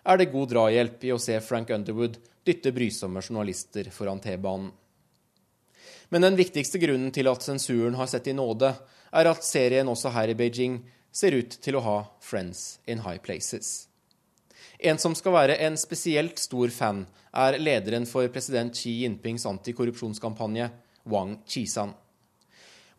er 0.08 0.20
det 0.20 0.30
god 0.30 0.52
drahjelp 0.52 1.02
i 1.08 1.10
å 1.12 1.18
se 1.20 1.40
Frank 1.42 1.72
Underwood 1.74 2.20
dytte 2.46 2.70
brysomme 2.72 3.22
journalister 3.24 3.90
foran 3.92 4.22
T-banen. 4.22 4.70
Men 6.08 6.24
den 6.24 6.38
viktigste 6.38 6.80
grunnen 6.80 7.10
til 7.12 7.28
at 7.28 7.44
sensuren 7.44 7.98
har 7.98 8.08
sett 8.08 8.30
i 8.30 8.36
nåde, 8.36 8.70
er 9.12 9.28
at 9.28 9.44
serien 9.44 9.88
også 9.88 10.12
her 10.14 10.30
i 10.30 10.38
Beijing 10.38 10.78
ser 11.12 11.34
ut 11.36 11.58
til 11.64 11.76
å 11.76 11.84
ha 11.84 11.98
friends 12.24 12.78
in 12.86 13.02
high 13.04 13.20
places. 13.20 13.88
En 14.78 15.00
som 15.02 15.16
skal 15.18 15.34
være 15.34 15.58
en 15.66 15.76
spesielt 15.76 16.38
stor 16.38 16.70
fan, 16.70 17.02
er 17.34 17.58
lederen 17.58 18.06
for 18.08 18.30
president 18.32 18.76
Xi 18.78 19.00
Jinpings 19.02 19.44
antikorrupsjonskampanje, 19.48 20.70
Wang 21.08 21.40
Chisan. 21.48 21.96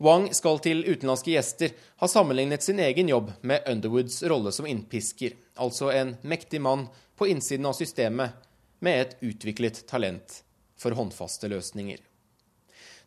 Wang 0.00 0.30
skal 0.32 0.62
til 0.64 0.78
utenlandske 0.86 1.34
gjester 1.34 1.74
ha 2.00 2.08
sammenlignet 2.08 2.64
sin 2.64 2.78
egen 2.80 3.10
jobb 3.10 3.34
med 3.44 3.66
Underwoods 3.68 4.22
rolle 4.32 4.48
som 4.52 4.64
innpisker, 4.64 5.34
altså 5.60 5.90
en 5.92 6.14
mektig 6.24 6.62
mann 6.64 6.86
på 7.20 7.28
innsiden 7.28 7.68
av 7.68 7.76
systemet 7.76 8.38
med 8.80 9.00
et 9.02 9.12
utviklet 9.20 9.82
talent 9.90 10.38
for 10.80 10.96
håndfaste 10.96 11.52
løsninger. 11.52 12.00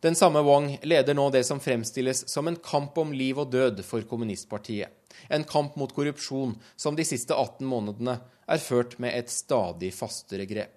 Den 0.06 0.14
samme 0.20 0.46
Wang 0.46 0.70
leder 0.86 1.18
nå 1.18 1.32
det 1.34 1.42
som 1.50 1.64
fremstilles 1.64 2.28
som 2.30 2.48
en 2.48 2.62
kamp 2.62 2.98
om 3.02 3.14
liv 3.16 3.42
og 3.42 3.50
død 3.56 3.82
for 3.88 4.06
kommunistpartiet. 4.06 4.94
En 5.34 5.50
kamp 5.50 5.78
mot 5.80 5.94
korrupsjon 5.96 6.54
som 6.76 6.94
de 6.94 7.08
siste 7.10 7.34
18 7.34 7.66
månedene 7.66 8.20
er 8.46 8.62
ført 8.62 9.00
med 9.02 9.18
et 9.18 9.34
stadig 9.34 9.96
fastere 9.98 10.46
grep. 10.46 10.76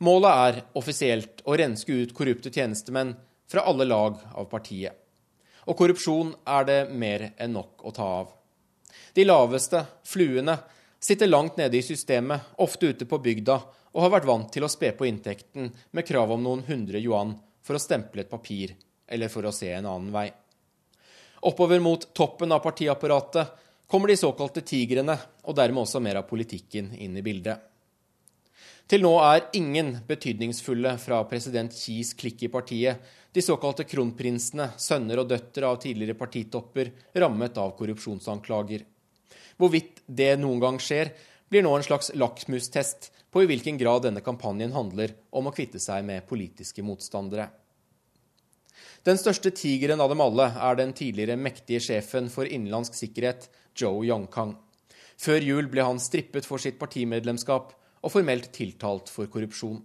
Målet 0.00 0.30
er 0.30 0.62
offisielt 0.78 1.42
å 1.44 1.58
renske 1.60 1.92
ut 1.92 2.14
korrupte 2.16 2.48
tjenestemenn 2.54 3.18
fra 3.50 3.64
alle 3.66 3.84
lag 3.84 4.18
av 4.34 4.46
partiet. 4.50 4.94
Og 5.66 5.76
korrupsjon 5.76 6.32
er 6.48 6.66
det 6.68 6.80
mer 6.90 7.30
enn 7.36 7.56
nok 7.58 7.82
å 7.84 7.92
ta 7.94 8.06
av. 8.20 8.30
De 9.14 9.24
laveste, 9.26 9.82
fluene, 10.06 10.56
sitter 11.00 11.30
langt 11.30 11.58
nede 11.58 11.78
i 11.78 11.84
systemet, 11.84 12.52
ofte 12.62 12.92
ute 12.92 13.06
på 13.10 13.18
bygda, 13.18 13.58
og 13.90 14.04
har 14.04 14.12
vært 14.14 14.28
vant 14.28 14.50
til 14.54 14.64
å 14.64 14.70
spe 14.70 14.92
på 14.94 15.08
inntekten 15.08 15.70
med 15.90 16.06
krav 16.06 16.30
om 16.30 16.42
noen 16.44 16.62
hundre 16.68 17.00
yuan 17.02 17.34
for 17.66 17.74
å 17.76 17.82
stemple 17.82 18.22
et 18.22 18.30
papir 18.30 18.76
eller 19.10 19.32
for 19.32 19.46
å 19.46 19.54
se 19.54 19.72
en 19.74 19.88
annen 19.90 20.12
vei. 20.14 20.28
Oppover 21.50 21.80
mot 21.82 22.04
toppen 22.14 22.52
av 22.52 22.62
partiapparatet 22.62 23.56
kommer 23.90 24.12
de 24.12 24.16
såkalte 24.20 24.62
tigrene, 24.62 25.16
og 25.42 25.56
dermed 25.58 25.82
også 25.82 26.02
mer 26.04 26.20
av 26.20 26.28
politikken 26.30 26.92
inn 26.94 27.16
i 27.18 27.24
bildet. 27.26 27.58
Til 28.90 29.02
nå 29.02 29.12
er 29.22 29.48
ingen 29.54 29.96
betydningsfulle 30.06 30.96
fra 30.98 31.20
president 31.30 31.74
Xis 31.74 32.12
klikk 32.18 32.44
i 32.46 32.50
partiet, 32.52 32.98
de 33.32 33.42
såkalte 33.42 33.86
kronprinsene, 33.86 34.72
sønner 34.78 35.22
og 35.22 35.28
døtre 35.30 35.68
av 35.68 35.78
tidligere 35.82 36.18
partitopper, 36.18 36.90
rammet 37.22 37.58
av 37.62 37.76
korrupsjonsanklager. 37.78 38.82
Hvorvidt 39.60 40.02
det 40.06 40.32
noen 40.40 40.62
gang 40.62 40.80
skjer, 40.82 41.12
blir 41.50 41.62
nå 41.66 41.72
en 41.76 41.86
slags 41.86 42.10
lakmustest 42.18 43.10
på 43.30 43.44
i 43.44 43.48
hvilken 43.50 43.78
grad 43.78 44.06
denne 44.06 44.22
kampanjen 44.24 44.74
handler 44.74 45.14
om 45.30 45.46
å 45.46 45.54
kvitte 45.54 45.78
seg 45.82 46.04
med 46.06 46.26
politiske 46.26 46.82
motstandere. 46.82 47.48
Den 49.06 49.18
største 49.20 49.52
tigeren 49.56 50.02
av 50.02 50.10
dem 50.12 50.20
alle 50.20 50.50
er 50.60 50.76
den 50.76 50.90
tidligere 50.96 51.38
mektige 51.40 51.80
sjefen 51.80 52.28
for 52.32 52.48
innenlandsk 52.48 52.98
sikkerhet, 52.98 53.46
Joe 53.78 54.02
Yongkang. 54.04 54.56
Før 55.20 55.44
jul 55.44 55.68
ble 55.72 55.84
han 55.86 56.00
strippet 56.02 56.48
for 56.48 56.60
sitt 56.60 56.78
partimedlemskap 56.80 57.72
og 58.00 58.12
formelt 58.12 58.50
tiltalt 58.56 59.12
for 59.12 59.30
korrupsjon. 59.32 59.78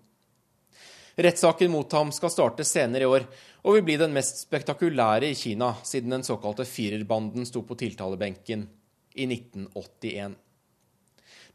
Rettssaken 1.16 1.72
mot 1.72 1.92
ham 1.92 2.12
skal 2.12 2.32
starte 2.32 2.64
senere 2.68 3.06
i 3.06 3.08
år 3.08 3.24
og 3.64 3.78
vil 3.78 3.86
bli 3.88 3.96
den 4.00 4.12
mest 4.16 4.42
spektakulære 4.44 5.30
i 5.32 5.38
Kina 5.40 5.72
siden 5.84 6.12
den 6.12 6.26
såkalte 6.28 6.66
firerbanden 6.68 7.48
sto 7.48 7.64
på 7.64 7.78
tiltalebenken 7.80 8.66
i 9.16 9.28
1981. 9.30 10.36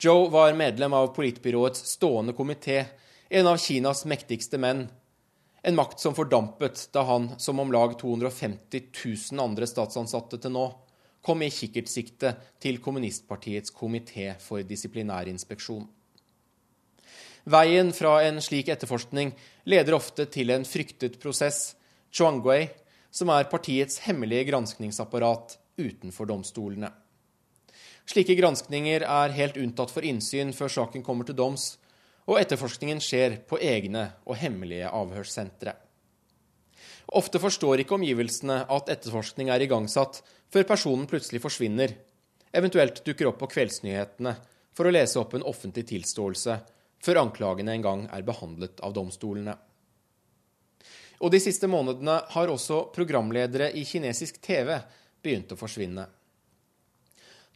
Joe 0.01 0.31
var 0.33 0.57
medlem 0.57 0.97
av 0.97 1.11
politbyråets 1.13 1.85
stående 1.93 2.33
komité, 2.33 2.87
en 3.29 3.47
av 3.47 3.61
Kinas 3.61 4.07
mektigste 4.09 4.57
menn. 4.59 4.87
En 5.63 5.77
makt 5.77 6.01
som 6.01 6.17
fordampet 6.17 6.87
da 6.95 7.05
han, 7.05 7.29
som 7.37 7.61
om 7.61 7.73
lag 7.73 7.99
250 8.01 8.87
000 9.05 9.45
andre 9.45 9.69
statsansatte 9.69 10.41
til 10.41 10.57
nå, 10.57 10.71
kom 11.21 11.45
i 11.45 11.53
kikkertsikte 11.53 12.33
til 12.65 12.81
kommunistpartiets 12.81 13.75
komité 13.77 14.33
for 14.41 14.65
disiplinærinspeksjon. 14.65 15.85
Veien 17.49 17.93
fra 17.97 18.19
en 18.27 18.41
slik 18.45 18.69
etterforskning 18.69 19.33
leder 19.71 19.97
ofte 19.97 20.27
til 20.29 20.53
en 20.53 20.67
fryktet 20.69 21.17
prosess, 21.23 21.75
Chuangwei, 22.13 22.69
som 23.11 23.31
er 23.33 23.49
partiets 23.51 24.03
hemmelige 24.05 24.51
granskningsapparat 24.51 25.57
utenfor 25.81 26.29
domstolene. 26.29 26.91
Slike 28.11 28.35
granskninger 28.39 29.05
er 29.07 29.37
helt 29.37 29.59
unntatt 29.61 29.93
for 29.95 30.05
innsyn 30.07 30.53
før 30.57 30.73
saken 30.75 31.05
kommer 31.07 31.27
til 31.27 31.39
doms, 31.39 31.77
og 32.27 32.41
etterforskningen 32.41 33.01
skjer 33.03 33.39
på 33.49 33.59
egne 33.63 34.11
og 34.27 34.37
hemmelige 34.39 34.91
avhørssentre. 34.91 35.75
Ofte 37.17 37.41
forstår 37.43 37.83
ikke 37.83 37.97
omgivelsene 37.97 38.61
at 38.71 38.91
etterforskning 38.93 39.51
er 39.51 39.65
igangsatt, 39.65 40.21
før 40.51 40.67
personen 40.69 41.09
plutselig 41.11 41.41
forsvinner, 41.43 41.95
eventuelt 42.55 43.01
dukker 43.07 43.31
opp 43.31 43.41
på 43.41 43.51
kveldsnyhetene 43.55 44.35
for 44.77 44.87
å 44.87 44.93
lese 44.95 45.19
opp 45.19 45.35
en 45.35 45.47
offentlig 45.47 45.87
tilståelse 45.91 46.59
før 47.01 47.23
anklagene 47.25 47.75
en 47.75 47.85
gang 47.85 48.07
er 48.13 48.25
behandlet 48.27 48.81
av 48.85 48.95
domstolene. 48.97 49.57
Og 51.21 51.33
de 51.33 51.41
siste 51.43 51.69
månedene 51.69 52.17
har 52.33 52.49
også 52.53 52.87
programledere 52.95 53.71
i 53.77 53.85
kinesisk 53.85 54.41
TV 54.45 54.73
begynt 55.21 55.53
å 55.53 55.59
forsvinne. 55.61 56.07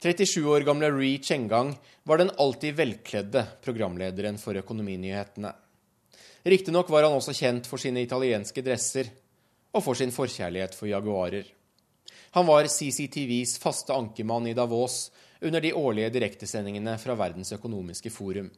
37 0.05 0.45
år 0.53 0.67
gamle 0.69 0.91
Ri 0.93 1.15
Chengang 1.23 1.71
var 2.05 2.21
den 2.21 2.33
alltid 2.37 2.77
velkledde 2.77 3.47
programlederen 3.65 4.37
for 4.37 4.59
Økonominyhetene. 4.61 5.53
Riktignok 6.45 6.91
var 6.93 7.07
han 7.07 7.17
også 7.17 7.33
kjent 7.33 7.65
for 7.65 7.81
sine 7.81 8.03
italienske 8.05 8.61
dresser 8.61 9.09
og 9.73 9.81
for 9.87 9.97
sin 9.97 10.13
forkjærlighet 10.13 10.77
for 10.77 10.91
jaguarer. 10.91 11.47
Han 12.37 12.45
var 12.45 12.69
CCTVs 12.69 13.57
faste 13.63 13.95
ankermann 13.97 14.51
i 14.51 14.57
Davos 14.59 15.07
under 15.41 15.65
de 15.65 15.73
årlige 15.73 16.13
direktesendingene 16.19 16.99
fra 17.01 17.17
Verdens 17.17 17.55
økonomiske 17.57 18.13
forum. 18.13 18.51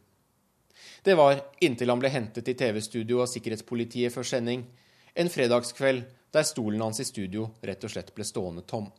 Det 1.03 1.15
var, 1.15 1.41
inntil 1.61 1.91
han 1.93 2.03
ble 2.03 2.11
hentet 2.13 2.49
i 2.49 2.55
TV-studio 2.59 3.23
av 3.25 3.31
sikkerhetspolitiet 3.31 4.15
før 4.15 4.27
sending, 4.27 4.65
en 5.15 5.33
fredagskveld 5.33 6.05
der 6.35 6.45
stolen 6.45 6.83
hans 6.85 7.01
i 7.01 7.07
studio 7.09 7.49
rett 7.65 7.85
og 7.87 7.93
slett 7.93 8.13
ble 8.15 8.27
stående 8.27 8.67
tom. 8.69 8.91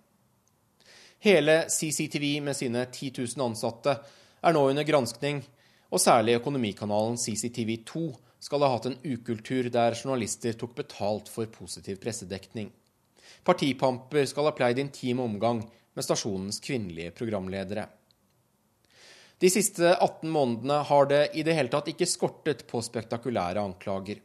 Hele 1.19 1.63
CCTV 1.69 2.25
med 2.45 2.57
sine 2.57 2.85
10 2.85 3.11
000 3.35 3.45
ansatte 3.49 3.97
er 4.41 4.53
nå 4.53 4.63
under 4.69 4.85
granskning, 4.85 5.41
og 5.89 6.01
særlig 6.01 6.37
økonomikanalen 6.37 7.17
CCTV2 7.21 8.01
skal 8.43 8.63
ha 8.63 8.73
hatt 8.73 8.89
en 8.89 8.99
ukultur 9.03 9.69
der 9.73 9.95
journalister 9.97 10.57
tok 10.57 10.75
betalt 10.77 11.29
for 11.31 11.49
positiv 11.49 11.97
pressedekning. 12.03 12.69
Partipamper 13.47 14.25
skal 14.29 14.49
ha 14.49 14.53
pleid 14.55 14.79
intim 14.81 15.21
omgang 15.23 15.63
med 15.97 16.05
stasjonens 16.05 16.59
kvinnelige 16.61 17.15
programledere. 17.17 17.87
De 19.37 19.49
siste 19.53 19.91
18 19.93 20.29
månedene 20.33 20.79
har 20.89 21.05
det 21.05 21.21
i 21.37 21.43
det 21.45 21.53
hele 21.53 21.69
tatt 21.69 21.91
ikke 21.91 22.09
skortet 22.09 22.63
på 22.69 22.81
spektakulære 22.81 23.61
anklager. 23.61 24.23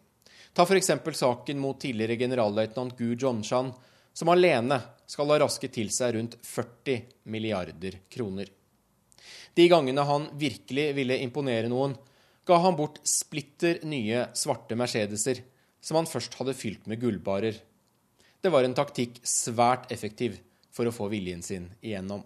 Ta 0.56 0.64
f.eks. 0.64 0.90
saken 1.18 1.60
mot 1.60 1.80
tidligere 1.80 2.16
generalløytnant 2.16 2.96
Gu 2.96 3.12
Jonshan, 3.20 3.72
som 4.12 4.32
alene 4.32 4.78
skal 5.08 5.28
ha 5.32 5.38
rasket 5.42 5.76
til 5.76 5.92
seg 5.92 6.16
rundt 6.16 6.38
40 6.44 7.28
milliarder 7.28 7.98
kroner. 8.12 8.48
De 9.52 9.68
gangene 9.68 10.04
han 10.08 10.30
virkelig 10.40 10.88
ville 10.96 11.20
imponere 11.20 11.68
noen, 11.68 11.94
ga 12.48 12.56
han 12.64 12.76
bort 12.76 12.98
splitter 13.06 13.82
nye 13.84 14.26
svarte 14.36 14.76
Mercedeser, 14.80 15.44
som 15.82 16.00
han 16.00 16.08
først 16.08 16.40
hadde 16.40 16.56
fylt 16.56 16.88
med 16.88 17.00
gullbarer. 17.04 17.60
Det 18.40 18.50
var 18.50 18.64
en 18.64 18.74
taktikk 18.74 19.20
svært 19.28 19.92
effektiv 19.92 20.40
for 20.72 20.88
å 20.88 20.94
få 20.94 21.12
viljen 21.12 21.44
sin 21.44 21.68
igjennom. 21.84 22.24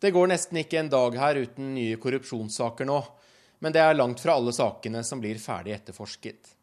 Det 0.00 0.10
går 0.10 0.30
nesten 0.30 0.56
ikke 0.56 0.78
en 0.80 0.88
dag 0.88 1.16
her 1.20 1.36
uten 1.42 1.74
nye 1.74 1.96
korrupsjonssaker 2.00 2.88
nå, 2.88 3.00
men 3.60 3.74
det 3.74 3.82
er 3.84 3.98
langt 3.98 4.22
fra 4.22 4.38
alle 4.38 4.54
sakene 4.56 5.02
som 5.04 5.20
blir 5.20 5.36
ferdig 5.36 5.74
etterforsket. 5.76 6.54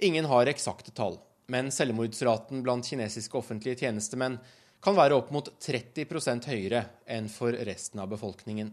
Ingen 0.00 0.24
har 0.24 0.48
eksakte 0.48 0.94
tall, 0.96 1.18
men 1.52 1.68
selvmordsraten 1.68 2.62
blant 2.64 2.88
kinesiske 2.88 3.36
offentlige 3.36 3.82
tjenestemenn 3.84 4.38
kan 4.80 4.96
være 4.96 5.18
opp 5.20 5.28
mot 5.34 5.50
30% 5.60 6.48
høyere 6.48 6.86
enn 7.04 7.28
for 7.28 7.52
resten 7.68 8.00
av 8.00 8.08
befolkningen. 8.14 8.72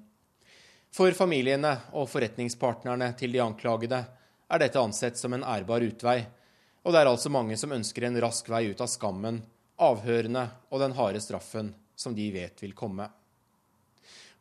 For 0.95 1.11
familiene 1.11 1.73
og 1.91 2.07
forretningspartnerne 2.07 3.11
til 3.19 3.35
de 3.35 3.43
anklagede 3.43 3.99
er 4.47 4.63
dette 4.63 4.79
ansett 4.79 5.19
som 5.19 5.35
en 5.35 5.43
ærbar 5.43 5.83
utvei, 5.83 6.21
og 6.87 6.95
det 6.95 7.03
er 7.03 7.11
altså 7.11 7.33
mange 7.33 7.59
som 7.59 7.75
ønsker 7.75 8.07
en 8.07 8.21
rask 8.23 8.47
vei 8.47 8.69
ut 8.71 8.79
av 8.79 8.87
skammen, 8.87 9.43
avhørene 9.83 10.47
og 10.71 10.79
den 10.79 10.95
harde 10.95 11.19
straffen 11.19 11.75
som 11.99 12.15
de 12.15 12.31
vet 12.31 12.63
vil 12.63 12.71
komme. 12.71 13.11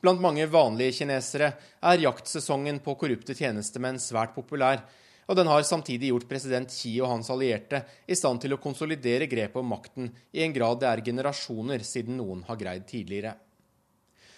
Blant 0.07 0.21
mange 0.23 0.45
vanlige 0.47 1.01
kinesere 1.01 1.49
er 1.83 1.99
jaktsesongen 1.99 2.77
på 2.79 2.93
korrupte 2.95 3.35
tjenestemenn 3.35 3.97
svært 3.99 4.37
populær, 4.37 4.85
og 5.27 5.35
den 5.35 5.49
har 5.51 5.65
samtidig 5.67 6.13
gjort 6.13 6.29
president 6.31 6.71
Xi 6.71 6.93
og 7.01 7.11
hans 7.11 7.31
allierte 7.35 7.81
i 8.07 8.15
stand 8.15 8.39
til 8.45 8.55
å 8.55 8.61
konsolidere 8.63 9.27
grepet 9.27 9.59
om 9.59 9.67
makten 9.67 10.13
i 10.31 10.45
en 10.45 10.55
grad 10.55 10.79
det 10.79 10.87
er 10.93 11.03
generasjoner 11.09 11.83
siden 11.83 12.21
noen 12.21 12.45
har 12.47 12.61
greid 12.61 12.85
tidligere. 12.87 13.33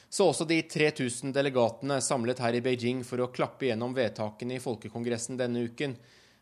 Så 0.08 0.30
også 0.30 0.46
de 0.48 0.62
3000 0.72 1.36
delegatene 1.36 2.00
samlet 2.00 2.40
her 2.46 2.56
i 2.56 2.64
Beijing 2.64 3.04
for 3.04 3.20
å 3.20 3.28
klappe 3.28 3.68
gjennom 3.68 3.92
vedtakene 3.92 4.56
i 4.56 4.64
Folkekongressen 4.64 5.36
denne 5.36 5.66
uken, 5.68 5.98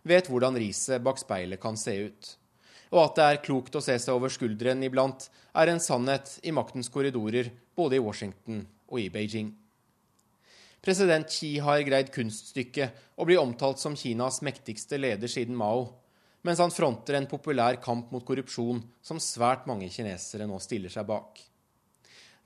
vet 0.06 0.30
hvordan 0.30 0.60
riset 0.62 1.02
bak 1.02 1.18
speilet 1.18 1.64
kan 1.66 1.74
se 1.74 1.96
ut. 1.98 2.30
Og 2.94 3.02
at 3.08 3.18
det 3.18 3.26
er 3.26 3.42
klokt 3.50 3.74
å 3.74 3.82
se 3.82 3.98
seg 3.98 4.14
over 4.14 4.30
skulderen 4.30 4.86
iblant, 4.86 5.26
er 5.50 5.74
en 5.74 5.82
sannhet 5.82 6.36
i 6.46 6.54
maktens 6.54 6.94
korridorer 6.94 7.50
både 7.74 7.98
i 7.98 8.06
Washington 8.06 8.68
og 8.88 9.00
i 9.02 9.08
Beijing. 9.12 9.52
President 10.86 11.26
Xi 11.32 11.56
har 11.64 11.82
greid 11.86 12.12
kunststykket 12.14 13.16
å 13.18 13.26
bli 13.26 13.38
omtalt 13.40 13.80
som 13.82 13.96
Kinas 13.98 14.38
mektigste 14.46 15.00
leder 15.00 15.30
siden 15.30 15.56
Mao, 15.58 15.88
mens 16.46 16.62
han 16.62 16.70
fronter 16.70 17.18
en 17.18 17.26
populær 17.26 17.80
kamp 17.82 18.12
mot 18.14 18.24
korrupsjon 18.24 18.84
som 19.02 19.18
svært 19.22 19.66
mange 19.66 19.88
kinesere 19.90 20.46
nå 20.46 20.60
stiller 20.62 20.92
seg 20.92 21.08
bak. 21.08 21.40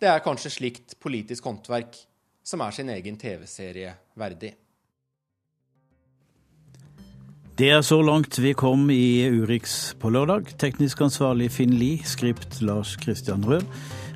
Det 0.00 0.08
er 0.08 0.24
kanskje 0.24 0.54
slikt 0.54 0.96
politisk 1.02 1.44
håndverk 1.50 1.98
som 2.40 2.64
er 2.64 2.72
sin 2.72 2.88
egen 2.88 3.20
TV-serie 3.20 3.92
verdig. 4.16 4.54
Det 7.60 7.68
er 7.68 7.82
så 7.84 7.98
langt 8.00 8.38
vi 8.40 8.54
kom 8.56 8.86
i 8.88 9.28
Urix 9.28 9.92
på 10.00 10.08
lørdag. 10.08 10.54
Teknisk 10.56 11.02
ansvarlig 11.04 11.50
Finn 11.52 11.74
Lie, 11.76 12.00
skript 12.08 12.62
Lars 12.64 12.94
Christian 13.02 13.44
Rød. 13.44 13.66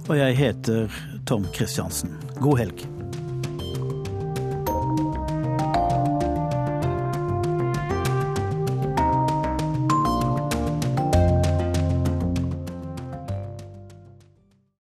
Og 0.08 0.18
jeg 0.18 0.36
heter 0.36 0.88
Tom 1.26 1.46
Christiansen. 1.54 2.12
God 2.40 2.58
helg. 2.60 2.93